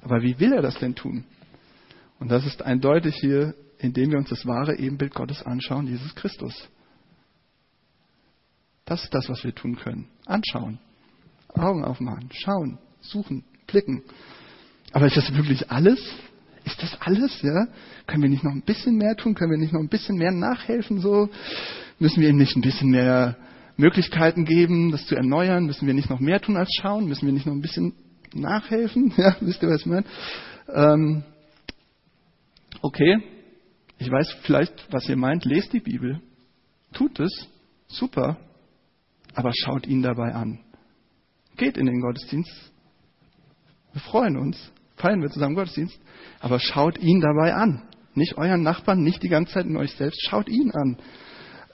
Aber 0.00 0.22
wie 0.22 0.40
will 0.40 0.54
er 0.54 0.62
das 0.62 0.78
denn 0.78 0.94
tun? 0.94 1.24
Und 2.18 2.30
das 2.30 2.44
ist 2.46 2.62
eindeutig 2.62 3.16
hier, 3.16 3.54
indem 3.78 4.10
wir 4.10 4.18
uns 4.18 4.28
das 4.28 4.46
wahre 4.46 4.76
Ebenbild 4.76 5.14
Gottes 5.14 5.42
anschauen, 5.42 5.86
Jesus 5.86 6.14
Christus. 6.14 6.68
Das 8.84 9.04
ist 9.04 9.14
das, 9.14 9.28
was 9.28 9.44
wir 9.44 9.54
tun 9.54 9.76
können. 9.76 10.08
Anschauen. 10.26 10.78
Augen 11.48 11.84
aufmachen, 11.84 12.30
schauen, 12.32 12.78
suchen, 13.00 13.44
blicken. 13.66 14.02
Aber 14.92 15.06
ist 15.06 15.16
das 15.16 15.34
wirklich 15.34 15.70
alles? 15.70 16.00
Ist 16.64 16.82
das 16.82 17.00
alles? 17.00 17.42
Ja? 17.42 17.68
Können 18.06 18.22
wir 18.22 18.30
nicht 18.30 18.44
noch 18.44 18.52
ein 18.52 18.62
bisschen 18.62 18.96
mehr 18.96 19.16
tun? 19.16 19.34
Können 19.34 19.52
wir 19.52 19.58
nicht 19.58 19.72
noch 19.72 19.80
ein 19.80 19.88
bisschen 19.88 20.16
mehr 20.16 20.32
nachhelfen? 20.32 21.00
So 21.00 21.28
müssen 21.98 22.20
wir 22.20 22.28
ihm 22.28 22.36
nicht 22.36 22.56
ein 22.56 22.62
bisschen 22.62 22.90
mehr 22.90 23.36
Möglichkeiten 23.76 24.44
geben, 24.44 24.90
das 24.90 25.06
zu 25.06 25.14
erneuern? 25.14 25.66
Müssen 25.66 25.86
wir 25.86 25.94
nicht 25.94 26.10
noch 26.10 26.20
mehr 26.20 26.40
tun 26.40 26.56
als 26.56 26.70
schauen? 26.80 27.06
Müssen 27.06 27.26
wir 27.26 27.32
nicht 27.32 27.46
noch 27.46 27.54
ein 27.54 27.62
bisschen 27.62 27.92
nachhelfen? 28.34 29.12
Ja, 29.16 29.36
wisst 29.40 29.62
ihr, 29.62 29.68
was 29.68 29.80
ich 29.82 29.86
meine? 29.86 30.04
Ähm, 30.72 31.24
okay, 32.82 33.18
ich 33.98 34.10
weiß 34.10 34.36
vielleicht, 34.42 34.92
was 34.92 35.08
ihr 35.08 35.16
meint. 35.16 35.44
Lest 35.44 35.72
die 35.72 35.80
Bibel, 35.80 36.20
tut 36.92 37.18
es, 37.20 37.48
super, 37.88 38.36
aber 39.34 39.52
schaut 39.54 39.86
ihn 39.86 40.02
dabei 40.02 40.34
an. 40.34 40.60
Geht 41.56 41.76
in 41.76 41.86
den 41.86 42.00
Gottesdienst. 42.00 42.72
Wir 43.92 44.00
freuen 44.02 44.36
uns, 44.36 44.70
feiern 44.96 45.20
wir 45.20 45.30
zusammen 45.30 45.56
Gottesdienst, 45.56 45.98
aber 46.40 46.60
schaut 46.60 46.98
ihn 46.98 47.20
dabei 47.20 47.54
an. 47.54 47.82
Nicht 48.14 48.36
euren 48.36 48.62
Nachbarn, 48.62 49.02
nicht 49.02 49.22
die 49.22 49.28
ganze 49.28 49.54
Zeit 49.54 49.66
in 49.66 49.76
euch 49.76 49.92
selbst, 49.92 50.20
schaut 50.28 50.48
ihn 50.48 50.70
an. 50.72 50.98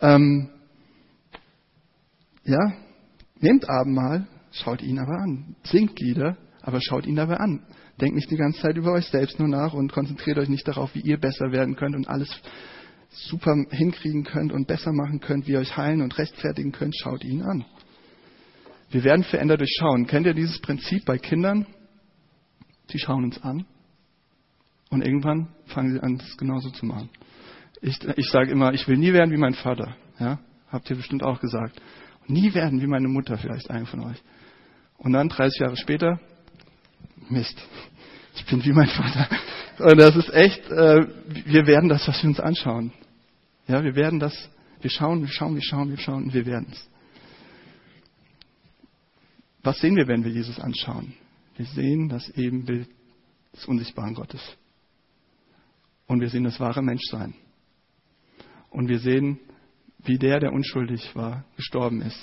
Ähm, 0.00 0.50
ja, 2.44 2.72
nehmt 3.40 3.68
Abendmahl, 3.68 4.26
schaut 4.52 4.82
ihn 4.82 4.98
aber 4.98 5.18
an. 5.22 5.56
Singt 5.64 5.98
Lieder, 6.00 6.36
aber 6.62 6.80
schaut 6.80 7.06
ihn 7.06 7.16
dabei 7.16 7.36
an. 7.36 7.66
Denkt 8.00 8.16
nicht 8.16 8.30
die 8.30 8.36
ganze 8.36 8.60
Zeit 8.60 8.76
über 8.76 8.92
euch 8.92 9.06
selbst 9.06 9.38
nur 9.38 9.48
nach 9.48 9.72
und 9.72 9.92
konzentriert 9.92 10.38
euch 10.38 10.48
nicht 10.48 10.66
darauf, 10.66 10.94
wie 10.94 11.00
ihr 11.00 11.18
besser 11.18 11.52
werden 11.52 11.76
könnt 11.76 11.94
und 11.94 12.08
alles 12.08 12.28
super 13.10 13.54
hinkriegen 13.70 14.24
könnt 14.24 14.52
und 14.52 14.66
besser 14.66 14.92
machen 14.92 15.20
könnt, 15.20 15.46
wie 15.46 15.52
ihr 15.52 15.60
euch 15.60 15.76
heilen 15.76 16.02
und 16.02 16.18
rechtfertigen 16.18 16.72
könnt. 16.72 16.96
Schaut 16.96 17.24
ihn 17.24 17.42
an. 17.42 17.64
Wir 18.90 19.04
werden 19.04 19.24
verändert 19.24 19.60
durch 19.60 19.74
Schauen. 19.78 20.06
Kennt 20.06 20.26
ihr 20.26 20.34
dieses 20.34 20.60
Prinzip 20.60 21.04
bei 21.04 21.18
Kindern? 21.18 21.66
Sie 22.88 22.98
schauen 22.98 23.24
uns 23.24 23.42
an 23.42 23.64
und 24.90 25.02
irgendwann 25.02 25.48
fangen 25.66 25.92
sie 25.92 26.00
an, 26.00 26.18
das 26.18 26.36
genauso 26.36 26.70
zu 26.70 26.86
machen. 26.86 27.08
Ich, 27.80 27.98
ich 28.16 28.28
sage 28.30 28.50
immer, 28.50 28.72
ich 28.72 28.86
will 28.88 28.96
nie 28.96 29.12
werden 29.12 29.30
wie 29.30 29.36
mein 29.38 29.54
Vater. 29.54 29.96
Ja? 30.18 30.38
Habt 30.68 30.90
ihr 30.90 30.96
bestimmt 30.96 31.22
auch 31.22 31.40
gesagt. 31.40 31.80
nie 32.26 32.54
werden 32.54 32.80
wie 32.80 32.86
meine 32.86 33.08
Mutter, 33.08 33.36
vielleicht 33.38 33.70
einer 33.70 33.86
von 33.86 34.00
euch. 34.00 34.22
Und 34.98 35.12
dann 35.12 35.28
30 35.28 35.60
Jahre 35.60 35.76
später, 35.76 36.20
Mist, 37.28 37.56
ich 38.36 38.46
bin 38.46 38.64
wie 38.64 38.72
mein 38.72 38.88
Vater. 38.88 39.28
Und 39.78 39.98
das 39.98 40.16
ist 40.16 40.32
echt, 40.32 40.70
äh, 40.70 41.06
wir 41.46 41.66
werden 41.66 41.88
das, 41.88 42.06
was 42.06 42.22
wir 42.22 42.28
uns 42.30 42.40
anschauen. 42.40 42.92
Ja, 43.66 43.82
wir 43.82 43.94
werden 43.94 44.18
das, 44.20 44.48
wir 44.80 44.90
schauen, 44.90 45.22
wir 45.22 45.28
schauen, 45.28 45.54
wir 45.54 45.62
schauen, 45.62 45.90
wir 45.90 45.98
schauen 45.98 46.24
und 46.24 46.34
wir 46.34 46.46
werden 46.46 46.68
es. 46.70 46.88
Was 49.62 49.78
sehen 49.80 49.96
wir, 49.96 50.06
wenn 50.06 50.24
wir 50.24 50.30
Jesus 50.30 50.60
anschauen? 50.60 51.14
Wir 51.56 51.66
sehen 51.66 52.08
das 52.08 52.28
Ebenbild 52.30 52.88
des 53.54 53.64
unsichtbaren 53.64 54.14
Gottes. 54.14 54.42
Und 56.06 56.20
wir 56.20 56.28
sehen 56.28 56.44
das 56.44 56.60
wahre 56.60 56.82
Menschsein. 56.82 57.34
Und 58.70 58.88
wir 58.88 58.98
sehen, 58.98 59.38
wie 60.04 60.18
der, 60.18 60.40
der 60.40 60.52
unschuldig 60.52 61.14
war, 61.14 61.44
gestorben 61.56 62.02
ist. 62.02 62.18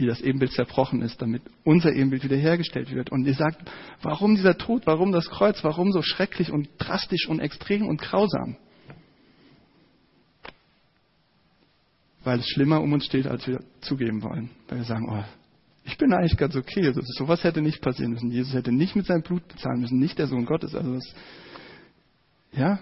Wie 0.00 0.06
das 0.06 0.22
Ebenbild 0.22 0.52
zerbrochen 0.52 1.02
ist, 1.02 1.20
damit 1.20 1.42
unser 1.62 1.92
Ebenbild 1.92 2.24
wiederhergestellt 2.24 2.90
wird. 2.90 3.12
Und 3.12 3.26
ihr 3.26 3.34
sagt, 3.34 3.70
warum 4.00 4.34
dieser 4.34 4.56
Tod, 4.56 4.86
warum 4.86 5.12
das 5.12 5.28
Kreuz, 5.28 5.62
warum 5.62 5.92
so 5.92 6.00
schrecklich 6.00 6.50
und 6.50 6.70
drastisch 6.78 7.28
und 7.28 7.38
extrem 7.38 7.86
und 7.86 8.00
grausam? 8.00 8.56
Weil 12.24 12.38
es 12.38 12.48
schlimmer 12.48 12.80
um 12.80 12.94
uns 12.94 13.04
steht, 13.04 13.26
als 13.26 13.46
wir 13.46 13.60
zugeben 13.82 14.22
wollen. 14.22 14.48
Weil 14.68 14.78
wir 14.78 14.84
sagen, 14.84 15.06
oh, 15.10 15.22
ich 15.84 15.98
bin 15.98 16.14
eigentlich 16.14 16.38
ganz 16.38 16.56
okay. 16.56 16.86
Also 16.86 17.02
sowas 17.02 17.44
hätte 17.44 17.60
nicht 17.60 17.82
passieren 17.82 18.12
müssen. 18.12 18.30
Jesus 18.30 18.54
hätte 18.54 18.72
nicht 18.72 18.96
mit 18.96 19.04
seinem 19.04 19.22
Blut 19.22 19.46
bezahlen 19.48 19.82
müssen, 19.82 19.98
nicht 19.98 20.18
der 20.18 20.28
Sohn 20.28 20.46
Gottes. 20.46 20.74
Also 20.74 20.94
das, 20.94 21.14
ja, 22.52 22.78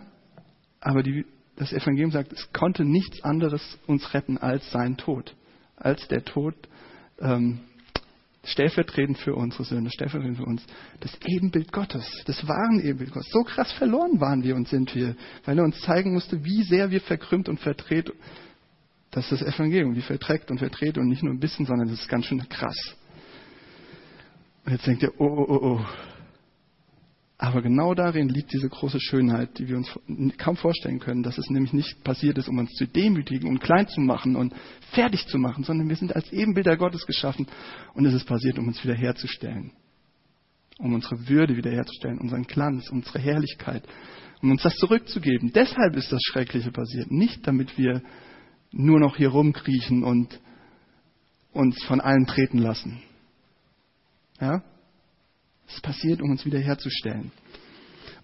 aber 0.81 1.03
die, 1.03 1.27
das 1.57 1.73
Evangelium 1.73 2.13
sagt, 2.13 2.33
es 2.33 2.53
konnte 2.53 2.85
nichts 2.85 3.25
anderes 3.25 3.77
uns 3.89 4.15
retten 4.15 4.39
als 4.39 4.71
sein 4.71 4.97
Tod, 4.97 5.35
als 5.77 6.07
der 6.07 6.25
Tod 6.25 6.55
ähm, 7.21 7.61
stellvertretend 8.45 9.19
für 9.19 9.35
unsere 9.35 9.65
Söhne, 9.65 9.91
stellvertretend 9.91 10.39
für 10.39 10.45
uns. 10.45 10.65
Das 11.01 11.17
Ebenbild 11.27 11.73
Gottes, 11.73 12.05
das 12.27 12.47
wahren 12.47 12.81
Ebenbild 12.81 13.13
Gottes. 13.13 13.31
So 13.31 13.43
krass 13.43 13.73
verloren 13.73 14.21
waren 14.21 14.43
wir 14.43 14.57
und 14.57 14.69
sind 14.69 14.95
wir, 14.95 15.17
weil 15.45 15.59
er 15.59 15.65
uns 15.65 15.81
zeigen 15.81 16.15
musste, 16.15 16.45
wie 16.45 16.63
sehr 16.63 16.91
wir 16.91 17.01
verkrümmt 17.01 17.49
und 17.49 17.61
verdreht 17.61 18.13
das 19.11 19.33
ist 19.33 19.43
das 19.43 19.55
Evangelium, 19.55 19.97
wie 19.97 20.03
verträgt 20.03 20.51
und 20.51 20.59
verdreht 20.59 20.99
und 20.99 21.09
nicht 21.09 21.23
nur 21.23 21.33
ein 21.33 21.41
bisschen, 21.41 21.67
sondern 21.67 21.89
das 21.89 22.01
ist 22.01 22.09
ganz 22.09 22.27
schön 22.27 22.47
krass. 22.49 22.77
Und 24.65 24.73
jetzt 24.73 24.87
denkt 24.87 25.03
ihr, 25.03 25.13
oh, 25.19 25.25
oh, 25.27 25.47
oh, 25.49 25.61
oh. 25.63 25.87
Aber 27.41 27.63
genau 27.63 27.95
darin 27.95 28.29
liegt 28.29 28.53
diese 28.53 28.69
große 28.69 28.99
Schönheit, 29.01 29.61
die 29.61 29.69
wir 29.69 29.77
uns 29.77 29.89
kaum 30.39 30.57
vorstellen 30.57 30.99
können, 30.99 31.23
dass 31.23 31.39
es 31.39 31.49
nämlich 31.49 31.73
nicht 31.73 32.03
passiert 32.03 32.37
ist, 32.37 32.49
um 32.49 32.59
uns 32.59 32.73
zu 32.73 32.85
demütigen 32.85 33.49
und 33.49 33.61
klein 33.61 33.87
zu 33.87 34.01
machen 34.01 34.35
und 34.35 34.53
fertig 34.91 35.25
zu 35.29 35.39
machen, 35.39 35.63
sondern 35.63 35.89
wir 35.89 35.95
sind 35.95 36.17
als 36.17 36.33
Ebenbilder 36.33 36.77
Gottes 36.77 37.07
geschaffen 37.07 37.47
und 37.95 38.05
es 38.07 38.13
ist 38.13 38.27
passiert, 38.27 38.59
um 38.59 38.67
uns 38.67 38.83
wiederherzustellen. 38.83 39.71
Um 40.79 40.95
unsere 40.95 41.29
Würde 41.29 41.57
wiederherzustellen, 41.57 42.19
unseren 42.19 42.43
Glanz, 42.43 42.91
unsere 42.91 43.21
Herrlichkeit, 43.21 43.85
um 44.43 44.51
uns 44.51 44.63
das 44.63 44.75
zurückzugeben. 44.75 45.53
Deshalb 45.53 45.95
ist 45.95 46.11
das 46.11 46.21
Schreckliche 46.23 46.73
passiert. 46.73 47.11
Nicht 47.13 47.47
damit 47.47 47.79
wir 47.79 48.03
nur 48.73 48.99
noch 48.99 49.17
hier 49.17 49.29
rumkriechen 49.29 50.03
und 50.03 50.41
uns 51.53 51.83
von 51.85 52.01
allen 52.01 52.27
treten 52.27 52.59
lassen. 52.59 53.01
Ja? 54.41 54.63
Es 55.69 55.81
passiert, 55.81 56.23
um 56.23 56.31
uns 56.31 56.45
wiederherzustellen. 56.45 57.31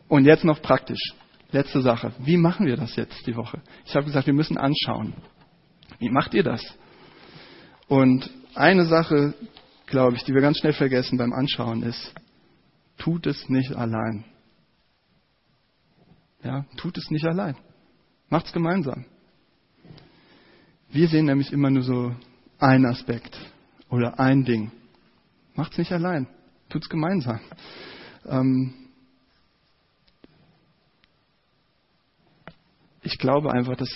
Und 0.08 0.24
jetzt 0.24 0.44
noch 0.44 0.60
praktisch. 0.62 1.12
Letzte 1.50 1.82
Sache. 1.82 2.12
Wie 2.18 2.36
machen 2.36 2.66
wir 2.66 2.76
das 2.76 2.96
jetzt 2.96 3.26
die 3.26 3.36
Woche? 3.36 3.62
Ich 3.84 3.94
habe 3.94 4.06
gesagt, 4.06 4.26
wir 4.26 4.34
müssen 4.34 4.58
anschauen. 4.58 5.14
Wie 6.00 6.10
macht 6.10 6.34
ihr 6.34 6.42
das? 6.42 6.62
Und 7.86 8.28
eine 8.54 8.86
Sache, 8.86 9.34
glaube 9.86 10.16
ich, 10.16 10.24
die 10.24 10.34
wir 10.34 10.40
ganz 10.40 10.58
schnell 10.58 10.72
vergessen 10.72 11.18
beim 11.18 11.32
Anschauen 11.32 11.82
ist, 11.82 12.12
tut 12.98 13.26
es 13.26 13.48
nicht 13.48 13.72
allein. 13.72 14.24
Ja, 16.42 16.64
tut 16.76 16.98
es 16.98 17.10
nicht 17.10 17.24
allein. 17.24 17.56
Macht's 18.28 18.52
gemeinsam. 18.52 19.06
Wir 20.90 21.08
sehen 21.08 21.26
nämlich 21.26 21.52
immer 21.52 21.70
nur 21.70 21.82
so 21.82 22.14
einen 22.58 22.86
Aspekt 22.86 23.36
oder 23.88 24.18
ein 24.18 24.44
Ding. 24.44 24.70
Macht's 25.54 25.78
nicht 25.78 25.92
allein, 25.92 26.26
tut's 26.74 26.88
gemeinsam. 26.88 27.38
Ähm 28.26 28.74
ich 33.02 33.16
glaube 33.18 33.52
einfach, 33.52 33.76
dass, 33.76 33.90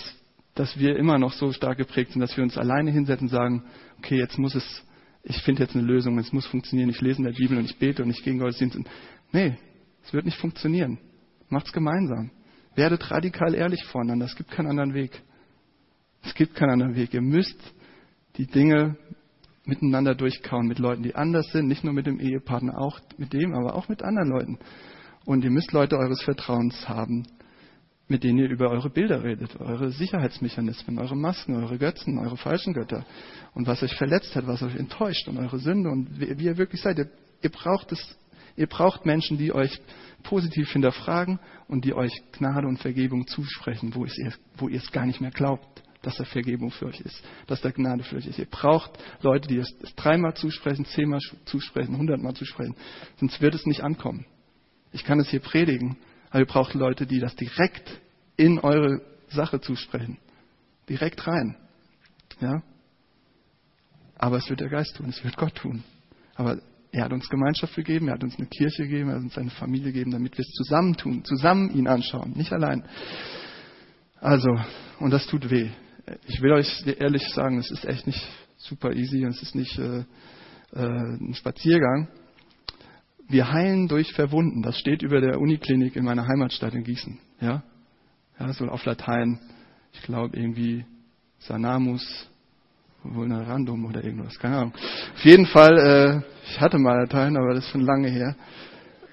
dass 0.55 0.79
wir 0.79 0.95
immer 0.95 1.17
noch 1.17 1.33
so 1.33 1.51
stark 1.51 1.77
geprägt 1.77 2.13
sind, 2.13 2.21
dass 2.21 2.37
wir 2.37 2.43
uns 2.43 2.57
alleine 2.57 2.91
hinsetzen 2.91 3.27
und 3.27 3.31
sagen, 3.31 3.63
okay, 3.97 4.17
jetzt 4.17 4.37
muss 4.37 4.55
es, 4.55 4.85
ich 5.23 5.41
finde 5.41 5.63
jetzt 5.63 5.75
eine 5.75 5.85
Lösung, 5.85 6.17
es 6.19 6.31
muss 6.31 6.45
funktionieren, 6.45 6.89
ich 6.89 7.01
lese 7.01 7.17
in 7.17 7.25
der 7.25 7.33
Bibel 7.33 7.57
und 7.57 7.65
ich 7.65 7.77
bete 7.77 8.01
und 8.01 8.11
ich 8.11 8.23
gehe 8.23 8.31
in 8.31 8.39
Gottesdienst. 8.39 8.79
Nee, 9.33 9.57
es 10.03 10.13
wird 10.13 10.23
nicht 10.23 10.37
funktionieren. 10.37 10.99
Macht's 11.49 11.73
gemeinsam. 11.73 12.31
Werdet 12.75 13.11
radikal 13.11 13.55
ehrlich 13.55 13.83
voneinander. 13.85 14.25
Es 14.25 14.35
gibt 14.37 14.51
keinen 14.51 14.67
anderen 14.67 14.93
Weg. 14.93 15.21
Es 16.23 16.33
gibt 16.33 16.55
keinen 16.55 16.71
anderen 16.71 16.95
Weg. 16.95 17.13
Ihr 17.13 17.21
müsst 17.21 17.59
die 18.37 18.45
Dinge 18.45 18.95
miteinander 19.65 20.15
durchkauen 20.15 20.67
mit 20.67 20.79
Leuten, 20.79 21.03
die 21.03 21.15
anders 21.15 21.51
sind, 21.51 21.67
nicht 21.67 21.83
nur 21.83 21.93
mit 21.93 22.07
dem 22.07 22.19
Ehepartner, 22.19 22.79
auch 22.79 22.99
mit 23.17 23.33
dem, 23.33 23.53
aber 23.53 23.75
auch 23.75 23.89
mit 23.89 24.03
anderen 24.03 24.29
Leuten. 24.29 24.59
Und 25.25 25.43
ihr 25.43 25.51
müsst 25.51 25.71
Leute 25.71 25.97
eures 25.97 26.21
Vertrauens 26.21 26.87
haben, 26.87 27.25
mit 28.07 28.23
denen 28.23 28.39
ihr 28.39 28.49
über 28.49 28.69
eure 28.71 28.89
Bilder 28.89 29.23
redet, 29.23 29.59
eure 29.59 29.91
Sicherheitsmechanismen, 29.91 30.97
eure 30.97 31.15
Masken, 31.15 31.55
eure 31.55 31.77
Götzen, 31.77 32.17
eure 32.17 32.37
falschen 32.37 32.73
Götter 32.73 33.05
und 33.53 33.67
was 33.67 33.83
euch 33.83 33.95
verletzt 33.95 34.35
hat, 34.35 34.47
was 34.47 34.63
euch 34.63 34.75
enttäuscht 34.75 35.27
und 35.27 35.37
eure 35.37 35.59
Sünde 35.59 35.89
und 35.89 36.19
wie, 36.19 36.39
wie 36.39 36.45
ihr 36.45 36.57
wirklich 36.57 36.81
seid. 36.81 36.97
Ihr, 36.97 37.09
ihr 37.43 37.51
braucht 37.51 37.91
es, 37.91 38.17
ihr 38.55 38.65
braucht 38.65 39.05
Menschen, 39.05 39.37
die 39.37 39.53
euch 39.53 39.79
positiv 40.23 40.71
hinterfragen 40.71 41.39
und 41.67 41.85
die 41.85 41.93
euch 41.93 42.13
Gnade 42.31 42.67
und 42.67 42.79
Vergebung 42.79 43.27
zusprechen, 43.27 43.93
wo, 43.93 44.05
ihr, 44.05 44.33
wo 44.57 44.67
ihr 44.67 44.79
es 44.79 44.91
gar 44.91 45.05
nicht 45.05 45.21
mehr 45.21 45.31
glaubt 45.31 45.83
dass 46.01 46.15
da 46.15 46.23
Vergebung 46.23 46.71
für 46.71 46.85
euch 46.85 47.01
ist, 47.01 47.21
dass 47.47 47.61
da 47.61 47.71
Gnade 47.71 48.03
für 48.03 48.15
euch 48.15 48.25
ist. 48.25 48.39
Ihr 48.39 48.45
braucht 48.45 48.91
Leute, 49.21 49.47
die 49.47 49.57
es 49.57 49.69
dreimal 49.95 50.33
zusprechen, 50.33 50.85
zehnmal 50.85 51.19
zusprechen, 51.45 51.97
hundertmal 51.97 52.33
zusprechen. 52.33 52.75
Sonst 53.19 53.41
wird 53.41 53.55
es 53.55 53.65
nicht 53.65 53.81
ankommen. 53.81 54.25
Ich 54.93 55.03
kann 55.03 55.19
es 55.19 55.29
hier 55.29 55.41
predigen, 55.41 55.97
aber 56.29 56.39
ihr 56.39 56.45
braucht 56.45 56.73
Leute, 56.73 57.05
die 57.05 57.19
das 57.19 57.35
direkt 57.35 57.99
in 58.37 58.59
eure 58.59 59.01
Sache 59.27 59.59
zusprechen. 59.59 60.17
Direkt 60.87 61.27
rein. 61.27 61.57
Ja? 62.39 62.63
Aber 64.15 64.37
es 64.37 64.49
wird 64.49 64.61
der 64.61 64.69
Geist 64.69 64.95
tun, 64.95 65.09
es 65.09 65.23
wird 65.23 65.35
Gott 65.35 65.55
tun. 65.55 65.83
Aber 66.35 66.59
er 66.91 67.03
hat 67.03 67.11
uns 67.11 67.29
Gemeinschaft 67.29 67.75
gegeben, 67.75 68.07
er 68.07 68.15
hat 68.15 68.23
uns 68.23 68.37
eine 68.37 68.47
Kirche 68.47 68.83
gegeben, 68.83 69.09
er 69.09 69.17
hat 69.17 69.23
uns 69.23 69.37
eine 69.37 69.51
Familie 69.51 69.91
gegeben, 69.91 70.11
damit 70.11 70.37
wir 70.37 70.43
es 70.43 70.51
zusammen 70.53 70.95
tun, 70.95 71.25
zusammen 71.25 71.71
ihn 71.71 71.87
anschauen, 71.87 72.31
nicht 72.35 72.53
allein. 72.53 72.85
Also, 74.21 74.49
und 74.99 75.11
das 75.11 75.27
tut 75.27 75.49
weh 75.51 75.69
ich 76.27 76.41
will 76.41 76.53
euch 76.53 76.85
ehrlich 76.99 77.27
sagen, 77.29 77.59
es 77.59 77.71
ist 77.71 77.85
echt 77.85 78.07
nicht 78.07 78.25
super 78.57 78.93
easy 78.93 79.25
und 79.25 79.31
es 79.31 79.41
ist 79.41 79.55
nicht 79.55 79.77
äh, 79.77 79.99
äh, 79.99 80.05
ein 80.75 81.33
Spaziergang. 81.33 82.07
Wir 83.27 83.51
heilen 83.51 83.87
durch 83.87 84.11
Verwunden. 84.13 84.61
Das 84.61 84.77
steht 84.79 85.01
über 85.01 85.21
der 85.21 85.39
Uniklinik 85.39 85.95
in 85.95 86.03
meiner 86.03 86.27
Heimatstadt 86.27 86.73
in 86.73 86.83
Gießen. 86.83 87.19
Ja, 87.41 87.63
ja 88.39 88.53
so 88.53 88.65
auf 88.67 88.85
Latein. 88.85 89.39
Ich 89.93 90.01
glaube 90.03 90.37
irgendwie 90.37 90.85
Sanamus 91.39 92.29
vulnerandum 93.03 93.85
oder 93.85 94.03
irgendwas. 94.03 94.37
Keine 94.39 94.57
Ahnung. 94.57 94.73
Auf 95.15 95.23
jeden 95.23 95.45
Fall, 95.45 95.77
äh, 95.77 96.49
ich 96.49 96.59
hatte 96.59 96.77
mal 96.77 96.99
Latein, 96.99 97.37
aber 97.37 97.53
das 97.53 97.65
ist 97.65 97.71
schon 97.71 97.81
lange 97.81 98.09
her. 98.09 98.35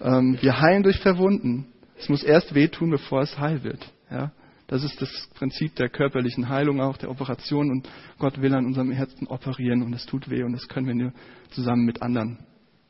Ähm, 0.00 0.38
wir 0.40 0.60
heilen 0.60 0.82
durch 0.82 0.98
Verwunden. 1.00 1.66
Es 1.98 2.08
muss 2.08 2.22
erst 2.22 2.54
wehtun, 2.54 2.90
bevor 2.90 3.22
es 3.22 3.38
heil 3.38 3.62
wird. 3.62 3.86
Ja? 4.10 4.32
Das 4.68 4.82
ist 4.82 5.00
das 5.00 5.10
Prinzip 5.34 5.76
der 5.76 5.88
körperlichen 5.88 6.48
Heilung 6.48 6.80
auch, 6.80 6.96
der 6.96 7.10
Operation. 7.10 7.70
Und 7.70 7.88
Gott 8.18 8.40
will 8.40 8.54
an 8.54 8.66
unserem 8.66 8.90
Herzen 8.90 9.26
operieren 9.28 9.82
und 9.82 9.92
es 9.92 10.06
tut 10.06 10.28
weh 10.28 10.42
und 10.42 10.52
das 10.52 10.66
können 10.68 10.86
wir 10.86 10.94
nur 10.94 11.12
zusammen 11.50 11.84
mit 11.84 12.02
anderen. 12.02 12.38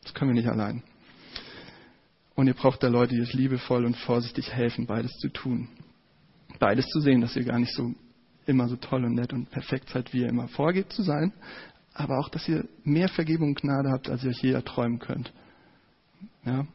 Das 0.03 0.15
können 0.15 0.31
wir 0.31 0.41
nicht 0.41 0.49
allein. 0.49 0.83
Und 2.35 2.47
ihr 2.47 2.55
braucht 2.55 2.83
da 2.83 2.89
Leute, 2.89 3.15
die 3.15 3.21
euch 3.21 3.33
liebevoll 3.33 3.85
und 3.85 3.97
vorsichtig 3.97 4.53
helfen, 4.53 4.87
beides 4.87 5.13
zu 5.19 5.29
tun. 5.29 5.69
Beides 6.59 6.87
zu 6.87 7.01
sehen, 7.01 7.21
dass 7.21 7.37
ihr 7.37 7.45
gar 7.45 7.59
nicht 7.59 7.75
so 7.75 7.95
immer 8.47 8.69
so 8.69 8.77
toll 8.77 9.05
und 9.05 9.15
nett 9.15 9.33
und 9.33 9.51
perfekt 9.51 9.91
seid, 9.91 10.13
wie 10.13 10.21
ihr 10.21 10.29
immer 10.29 10.49
vorgebt 10.49 10.93
zu 10.93 11.03
sein, 11.03 11.33
aber 11.93 12.19
auch, 12.19 12.29
dass 12.29 12.47
ihr 12.49 12.69
mehr 12.85 13.09
Vergebung 13.09 13.49
und 13.49 13.61
Gnade 13.61 13.91
habt, 13.91 14.09
als 14.09 14.23
ihr 14.23 14.31
euch 14.31 14.43
je 14.43 14.53
erträumen 14.53 14.99
könnt. 14.99 15.33
Ja? 16.45 16.67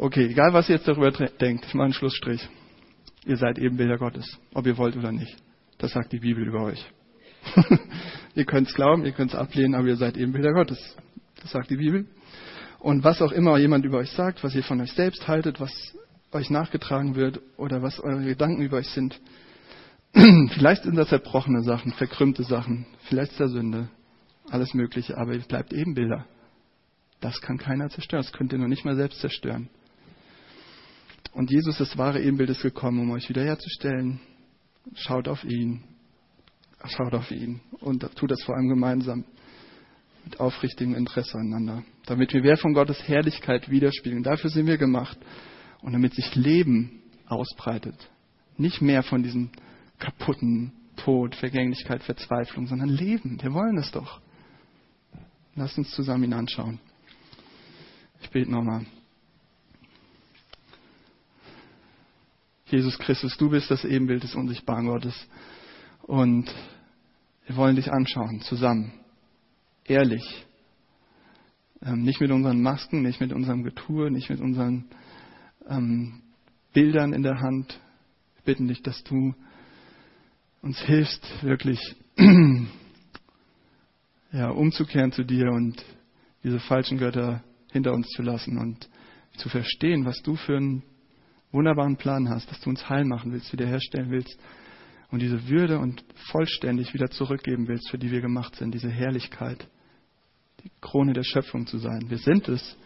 Okay, 0.00 0.26
egal 0.26 0.52
was 0.52 0.68
ihr 0.68 0.76
jetzt 0.76 0.86
darüber 0.86 1.10
denkt, 1.10 1.66
ich 1.66 1.74
mache 1.74 1.86
einen 1.86 1.92
Schlussstrich. 1.92 2.48
Ihr 3.26 3.36
seid 3.36 3.58
Ebenbilder 3.58 3.98
Gottes, 3.98 4.38
ob 4.54 4.64
ihr 4.64 4.78
wollt 4.78 4.96
oder 4.96 5.10
nicht. 5.10 5.36
Das 5.78 5.90
sagt 5.90 6.12
die 6.12 6.20
Bibel 6.20 6.46
über 6.46 6.62
euch. 6.62 6.86
ihr 8.36 8.44
könnt 8.44 8.68
es 8.68 8.74
glauben, 8.74 9.04
ihr 9.04 9.10
könnt 9.10 9.32
es 9.32 9.36
ablehnen, 9.36 9.74
aber 9.74 9.88
ihr 9.88 9.96
seid 9.96 10.16
Ebenbilder 10.16 10.52
Gottes. 10.52 10.78
Das 11.42 11.50
sagt 11.50 11.70
die 11.70 11.76
Bibel. 11.76 12.06
Und 12.78 13.02
was 13.02 13.20
auch 13.20 13.32
immer 13.32 13.58
jemand 13.58 13.84
über 13.84 13.98
euch 13.98 14.12
sagt, 14.12 14.44
was 14.44 14.54
ihr 14.54 14.62
von 14.62 14.80
euch 14.80 14.92
selbst 14.92 15.26
haltet, 15.26 15.58
was 15.58 15.72
euch 16.30 16.48
nachgetragen 16.48 17.16
wird 17.16 17.40
oder 17.56 17.82
was 17.82 17.98
eure 17.98 18.22
Gedanken 18.22 18.62
über 18.62 18.76
euch 18.76 18.88
sind, 18.90 19.20
vielleicht 20.12 20.84
sind 20.84 20.94
das 20.94 21.08
zerbrochene 21.08 21.64
Sachen, 21.64 21.92
verkrümmte 21.92 22.44
Sachen, 22.44 22.86
vielleicht 23.08 23.32
ist 23.32 23.40
das 23.40 23.50
Sünde, 23.50 23.88
alles 24.48 24.74
Mögliche, 24.74 25.18
aber 25.18 25.34
ihr 25.34 25.40
bleibt 25.40 25.72
Ebenbilder. 25.72 26.24
Das 27.20 27.40
kann 27.40 27.58
keiner 27.58 27.90
zerstören, 27.90 28.22
das 28.22 28.32
könnt 28.32 28.52
ihr 28.52 28.60
noch 28.60 28.68
nicht 28.68 28.84
mal 28.84 28.94
selbst 28.94 29.18
zerstören. 29.18 29.68
Und 31.38 31.52
Jesus, 31.52 31.78
das 31.78 31.96
wahre 31.96 32.20
Ebenbild, 32.20 32.50
ist 32.50 32.62
gekommen, 32.62 32.98
um 32.98 33.12
euch 33.12 33.28
wiederherzustellen. 33.28 34.18
Schaut 34.94 35.28
auf 35.28 35.44
ihn. 35.44 35.84
Schaut 36.84 37.14
auf 37.14 37.30
ihn. 37.30 37.60
Und 37.78 38.00
tut 38.16 38.32
das 38.32 38.42
vor 38.42 38.56
allem 38.56 38.68
gemeinsam. 38.68 39.24
Mit 40.24 40.40
aufrichtigem 40.40 40.96
Interesse 40.96 41.38
aneinander. 41.38 41.84
Damit 42.06 42.34
wir 42.34 42.42
wer 42.42 42.56
von 42.56 42.74
Gottes 42.74 43.06
Herrlichkeit 43.06 43.70
widerspiegeln. 43.70 44.24
Dafür 44.24 44.50
sind 44.50 44.66
wir 44.66 44.78
gemacht. 44.78 45.16
Und 45.80 45.92
damit 45.92 46.12
sich 46.12 46.34
Leben 46.34 47.02
ausbreitet. 47.28 48.10
Nicht 48.56 48.82
mehr 48.82 49.04
von 49.04 49.22
diesem 49.22 49.50
kaputten 50.00 50.72
Tod, 50.96 51.36
Vergänglichkeit, 51.36 52.02
Verzweiflung, 52.02 52.66
sondern 52.66 52.88
Leben. 52.88 53.40
Wir 53.40 53.54
wollen 53.54 53.78
es 53.78 53.92
doch. 53.92 54.20
Lasst 55.54 55.78
uns 55.78 55.92
zusammen 55.92 56.24
ihn 56.24 56.32
anschauen. 56.32 56.80
Ich 58.22 58.30
bete 58.30 58.50
nochmal. 58.50 58.86
Jesus 62.70 62.98
Christus, 62.98 63.36
du 63.38 63.48
bist 63.48 63.70
das 63.70 63.84
Ebenbild 63.84 64.22
des 64.22 64.34
unsichtbaren 64.34 64.86
Gottes. 64.86 65.14
Und 66.02 66.52
wir 67.46 67.56
wollen 67.56 67.76
dich 67.76 67.90
anschauen, 67.90 68.42
zusammen. 68.42 68.92
Ehrlich. 69.84 70.44
Ähm, 71.80 72.02
nicht 72.02 72.20
mit 72.20 72.30
unseren 72.30 72.60
Masken, 72.60 73.02
nicht 73.02 73.20
mit 73.20 73.32
unserem 73.32 73.62
Getue, 73.62 74.10
nicht 74.10 74.28
mit 74.28 74.40
unseren 74.40 74.84
ähm, 75.66 76.20
Bildern 76.74 77.14
in 77.14 77.22
der 77.22 77.40
Hand. 77.40 77.80
Wir 78.36 78.44
bitten 78.44 78.68
dich, 78.68 78.82
dass 78.82 79.02
du 79.04 79.34
uns 80.60 80.78
hilfst, 80.80 81.42
wirklich 81.42 81.80
ja, 84.32 84.50
umzukehren 84.50 85.12
zu 85.12 85.24
dir 85.24 85.50
und 85.52 85.82
diese 86.44 86.60
falschen 86.60 86.98
Götter 86.98 87.42
hinter 87.72 87.92
uns 87.92 88.08
zu 88.08 88.22
lassen 88.22 88.58
und 88.58 88.88
zu 89.38 89.48
verstehen, 89.48 90.04
was 90.04 90.20
du 90.22 90.36
für 90.36 90.56
ein 90.56 90.82
wunderbaren 91.52 91.96
Plan 91.96 92.28
hast, 92.28 92.50
dass 92.50 92.60
du 92.60 92.70
uns 92.70 92.88
heil 92.88 93.04
machen 93.04 93.32
willst, 93.32 93.52
wiederherstellen 93.52 94.10
willst 94.10 94.38
und 95.10 95.20
diese 95.20 95.48
Würde 95.48 95.78
und 95.78 96.04
vollständig 96.30 96.92
wieder 96.94 97.10
zurückgeben 97.10 97.66
willst, 97.68 97.88
für 97.90 97.98
die 97.98 98.10
wir 98.10 98.20
gemacht 98.20 98.56
sind, 98.56 98.74
diese 98.74 98.90
Herrlichkeit, 98.90 99.66
die 100.62 100.70
Krone 100.80 101.12
der 101.12 101.22
Schöpfung 101.22 101.66
zu 101.66 101.78
sein. 101.78 102.10
Wir 102.10 102.18
sind 102.18 102.48
es 102.48 102.76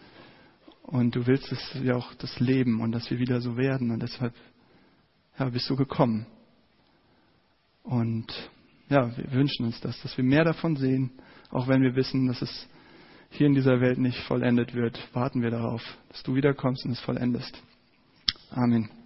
und 0.83 1.15
du 1.15 1.27
willst 1.27 1.51
es 1.51 1.77
ja 1.83 1.95
auch 1.95 2.13
das 2.15 2.39
Leben 2.39 2.81
und 2.81 2.91
dass 2.91 3.09
wir 3.09 3.19
wieder 3.19 3.41
so 3.41 3.57
werden 3.57 3.91
und 3.91 4.01
deshalb 4.01 4.33
ja, 5.37 5.49
bist 5.49 5.69
du 5.69 5.75
gekommen. 5.75 6.25
Und 7.83 8.31
ja, 8.89 9.15
wir 9.17 9.31
wünschen 9.31 9.65
uns 9.65 9.79
das, 9.81 9.99
dass 10.01 10.15
wir 10.15 10.23
mehr 10.23 10.45
davon 10.45 10.75
sehen, 10.75 11.11
auch 11.49 11.67
wenn 11.67 11.81
wir 11.81 11.95
wissen, 11.95 12.27
dass 12.27 12.41
es 12.41 12.67
hier 13.31 13.47
in 13.47 13.55
dieser 13.55 13.81
Welt 13.81 13.97
nicht 13.97 14.19
vollendet 14.19 14.73
wird, 14.73 14.99
warten 15.13 15.41
wir 15.41 15.49
darauf, 15.49 15.81
dass 16.09 16.21
du 16.23 16.35
wiederkommst 16.35 16.85
und 16.85 16.91
es 16.91 16.99
vollendest. 16.99 17.61
Amen. 18.57 19.02